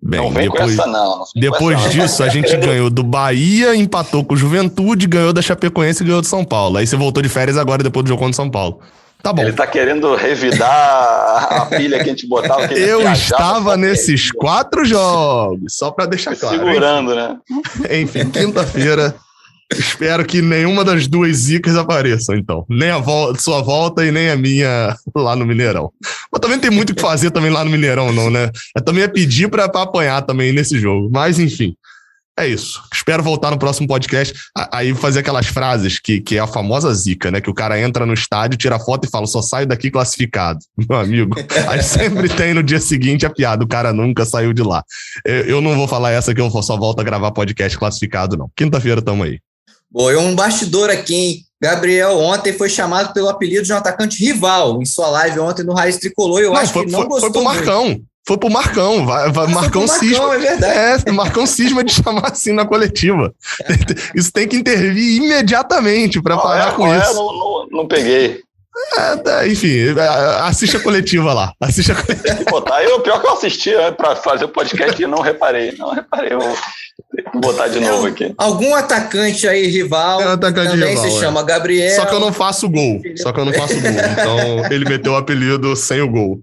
Bem, 0.00 0.20
não 0.20 0.30
vem 0.30 0.44
depois, 0.44 0.76
com 0.76 0.82
essa, 0.82 0.86
não. 0.86 1.18
não 1.18 1.24
depois 1.34 1.78
essa, 1.78 1.88
disso, 1.88 2.22
a 2.22 2.28
gente 2.28 2.54
ganhou 2.58 2.90
do 2.90 3.02
Bahia, 3.02 3.74
empatou 3.74 4.24
com 4.24 4.34
o 4.34 4.36
Juventude, 4.36 5.06
ganhou 5.06 5.32
da 5.32 5.42
Chapecoense 5.42 6.02
e 6.02 6.06
ganhou 6.06 6.20
do 6.20 6.26
São 6.26 6.44
Paulo. 6.44 6.76
Aí 6.76 6.86
você 6.86 6.96
voltou 6.96 7.22
de 7.22 7.30
férias 7.30 7.56
agora 7.56 7.82
depois 7.82 8.04
do 8.04 8.08
jogo 8.08 8.20
contra 8.20 8.32
o 8.32 8.36
São 8.36 8.50
Paulo. 8.50 8.80
Tá 9.22 9.32
bom. 9.32 9.42
Ele 9.42 9.52
tá 9.52 9.66
querendo 9.66 10.14
revidar 10.14 11.48
a 11.50 11.66
pilha 11.66 11.96
que 11.98 12.04
a 12.04 12.12
gente 12.12 12.28
botava. 12.28 12.72
Eu 12.72 13.10
estava 13.10 13.76
nesses 13.76 14.30
quatro 14.30 14.84
jogos, 14.84 15.74
só 15.76 15.90
para 15.90 16.06
deixar 16.06 16.36
claro. 16.36 16.56
Segurando, 16.56 17.16
né? 17.16 17.36
Enfim, 17.90 18.30
quinta-feira. 18.30 19.16
Espero 19.72 20.24
que 20.24 20.40
nenhuma 20.40 20.82
das 20.82 21.06
duas 21.06 21.36
zicas 21.36 21.76
apareçam, 21.76 22.34
então. 22.36 22.64
Nem 22.68 22.90
a 22.90 22.98
volta, 22.98 23.40
sua 23.40 23.60
volta 23.60 24.04
e 24.04 24.10
nem 24.10 24.30
a 24.30 24.36
minha 24.36 24.96
lá 25.14 25.36
no 25.36 25.44
Mineirão. 25.44 25.92
Mas 26.32 26.40
também 26.40 26.58
tem 26.58 26.70
muito 26.70 26.90
o 26.90 26.94
que 26.94 27.02
fazer 27.02 27.30
também 27.30 27.50
lá 27.50 27.64
no 27.64 27.70
Mineirão, 27.70 28.12
não, 28.12 28.30
né? 28.30 28.50
Eu 28.74 28.82
também 28.82 29.02
ia 29.02 29.08
pedir 29.08 29.48
para 29.50 29.64
apanhar 29.64 30.22
também 30.22 30.52
nesse 30.52 30.78
jogo. 30.78 31.10
Mas, 31.12 31.38
enfim. 31.38 31.76
É 32.38 32.46
isso. 32.46 32.80
Espero 32.94 33.20
voltar 33.20 33.50
no 33.50 33.58
próximo 33.58 33.88
podcast. 33.88 34.32
Aí 34.70 34.94
fazer 34.94 35.20
aquelas 35.20 35.48
frases 35.48 35.98
que, 35.98 36.20
que 36.20 36.36
é 36.36 36.40
a 36.40 36.46
famosa 36.46 36.94
zica, 36.94 37.32
né? 37.32 37.40
Que 37.40 37.50
o 37.50 37.54
cara 37.54 37.80
entra 37.80 38.06
no 38.06 38.14
estádio, 38.14 38.56
tira 38.56 38.78
foto 38.78 39.06
e 39.06 39.10
fala: 39.10 39.26
só 39.26 39.42
saio 39.42 39.66
daqui 39.66 39.90
classificado. 39.90 40.60
Meu 40.88 41.00
amigo. 41.00 41.34
Aí 41.68 41.82
sempre 41.82 42.28
tem 42.28 42.54
no 42.54 42.62
dia 42.62 42.78
seguinte 42.78 43.26
a 43.26 43.30
piada: 43.30 43.64
o 43.64 43.68
cara 43.68 43.92
nunca 43.92 44.24
saiu 44.24 44.52
de 44.52 44.62
lá. 44.62 44.84
Eu 45.24 45.60
não 45.60 45.74
vou 45.74 45.88
falar 45.88 46.12
essa 46.12 46.32
que 46.32 46.40
eu 46.40 46.48
só 46.62 46.76
volto 46.76 47.00
a 47.00 47.04
gravar 47.04 47.32
podcast 47.32 47.76
classificado, 47.76 48.36
não. 48.36 48.48
Quinta-feira 48.56 49.02
tamo 49.02 49.24
aí. 49.24 49.40
Bom, 49.90 50.10
um 50.18 50.34
bastidor 50.34 50.90
aqui, 50.90 51.14
hein? 51.14 51.44
Gabriel 51.60 52.16
ontem 52.18 52.52
foi 52.52 52.68
chamado 52.68 53.12
pelo 53.12 53.28
apelido 53.28 53.64
de 53.64 53.72
um 53.72 53.76
atacante 53.76 54.24
rival 54.24 54.80
em 54.80 54.84
sua 54.84 55.08
live 55.08 55.40
ontem 55.40 55.64
no 55.64 55.74
Raiz 55.74 55.96
Tricolor. 55.96 56.40
Eu 56.40 56.52
não, 56.52 56.56
acho 56.56 56.72
foi, 56.72 56.84
que 56.84 56.92
não 56.92 57.00
foi, 57.00 57.08
gostou. 57.08 57.32
Foi 57.32 57.32
pro 57.32 57.44
Marcão. 57.44 57.84
Muito. 57.84 58.08
Foi 58.28 58.36
pro 58.36 58.50
Marcão. 58.50 59.06
Vai, 59.06 59.32
vai, 59.32 59.46
Marcão, 59.46 59.86
Marcão 59.86 59.88
cisma. 59.88 60.34
É 60.34 60.38
verdade. 60.38 61.02
É, 61.06 61.10
Marcão 61.10 61.46
cisma 61.46 61.82
de 61.82 61.92
chamar 61.94 62.30
assim 62.30 62.52
na 62.52 62.66
coletiva. 62.66 63.34
Isso 64.14 64.30
tem 64.30 64.46
que 64.46 64.56
intervir 64.56 65.16
imediatamente 65.16 66.20
para 66.22 66.36
parar 66.36 66.72
é, 66.72 66.76
com 66.76 66.94
é, 66.94 66.98
isso. 66.98 67.14
Não, 67.14 67.32
não, 67.32 67.68
não 67.70 67.88
peguei. 67.88 68.42
É, 68.96 69.16
tá, 69.16 69.48
enfim, 69.48 69.96
é, 69.98 70.42
assiste 70.42 70.76
a 70.76 70.80
coletiva 70.80 71.32
lá. 71.32 71.52
Assiste 71.60 71.90
a 71.90 71.94
coletiva. 71.96 72.44
Pô, 72.44 72.60
tá, 72.60 72.84
eu, 72.84 73.00
pior 73.00 73.20
que 73.20 73.26
eu 73.26 73.32
assisti 73.32 73.74
né, 73.74 73.90
para 73.90 74.14
fazer 74.14 74.44
o 74.44 74.48
podcast 74.48 75.02
e 75.02 75.06
não 75.06 75.20
reparei. 75.20 75.74
Não 75.76 75.90
reparei. 75.90 76.32
Eu 76.32 76.40
Vou 77.32 77.40
botar 77.40 77.68
de 77.68 77.80
novo 77.80 78.06
aqui. 78.06 78.34
Algum 78.36 78.74
atacante 78.74 79.46
aí 79.46 79.66
rival. 79.66 80.20
É 80.20 80.26
um 80.26 80.32
atacante 80.32 80.70
também 80.70 80.90
rival, 80.90 81.10
se 81.10 81.16
é. 81.16 81.20
chama 81.20 81.42
Gabriel. 81.42 81.96
Só 81.96 82.06
que 82.06 82.14
eu 82.14 82.20
não 82.20 82.32
faço 82.32 82.68
gol. 82.68 83.00
Só 83.16 83.32
que 83.32 83.40
eu 83.40 83.44
não 83.44 83.52
faço 83.52 83.74
gol. 83.74 83.90
Então 84.18 84.72
ele 84.72 84.84
meteu 84.84 85.12
o 85.12 85.16
apelido 85.16 85.74
sem 85.76 86.00
o 86.00 86.08
gol. 86.08 86.40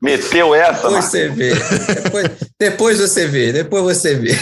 Meteu 0.00 0.54
essa, 0.54 0.74
Depois 0.74 0.92
Marcos. 0.92 1.10
você 1.10 1.28
vê. 1.28 1.54
Depois, 2.02 2.30
depois 2.58 2.98
você 2.98 3.26
vê. 3.26 3.52
Depois 3.52 3.82
você 3.82 4.14
vê. 4.14 4.36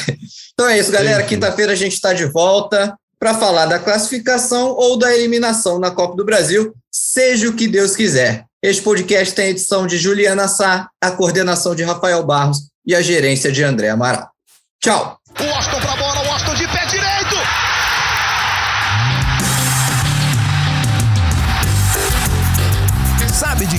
Então 0.53 0.69
é 0.69 0.79
isso, 0.79 0.91
galera. 0.91 1.23
Quinta-feira 1.23 1.73
a 1.73 1.77
gente 1.77 1.95
está 1.95 2.13
de 2.13 2.25
volta 2.27 2.95
para 3.19 3.35
falar 3.35 3.67
da 3.67 3.79
classificação 3.79 4.73
ou 4.73 4.99
da 4.99 5.15
eliminação 5.15 5.79
na 5.79 5.91
Copa 5.91 6.17
do 6.17 6.25
Brasil, 6.25 6.75
seja 6.91 7.49
o 7.49 7.55
que 7.55 7.67
Deus 7.67 7.97
quiser. 7.97 8.45
Este 8.63 8.83
podcast 8.83 9.35
tem 9.35 9.47
a 9.47 9.51
edição 9.51 9.87
de 9.87 9.97
Juliana 9.97 10.49
Sá, 10.49 10.89
a 11.01 11.11
coordenação 11.11 11.75
de 11.75 11.83
Rafael 11.83 12.23
Barros 12.25 12.59
e 12.87 12.95
a 12.95 13.01
gerência 13.01 13.51
de 13.51 13.63
André 13.63 13.89
Amaral. 13.89 14.34
Tchau! 14.85 15.19
O 15.41 15.55
Austin 15.55 15.81
pra 15.81 15.97
bola, 15.97 16.21
o 16.29 16.31
Austin 16.31 16.55
de 16.57 16.69
pé 16.69 16.85
direito. 16.85 17.37
Sabe 23.33 23.65
de 23.65 23.74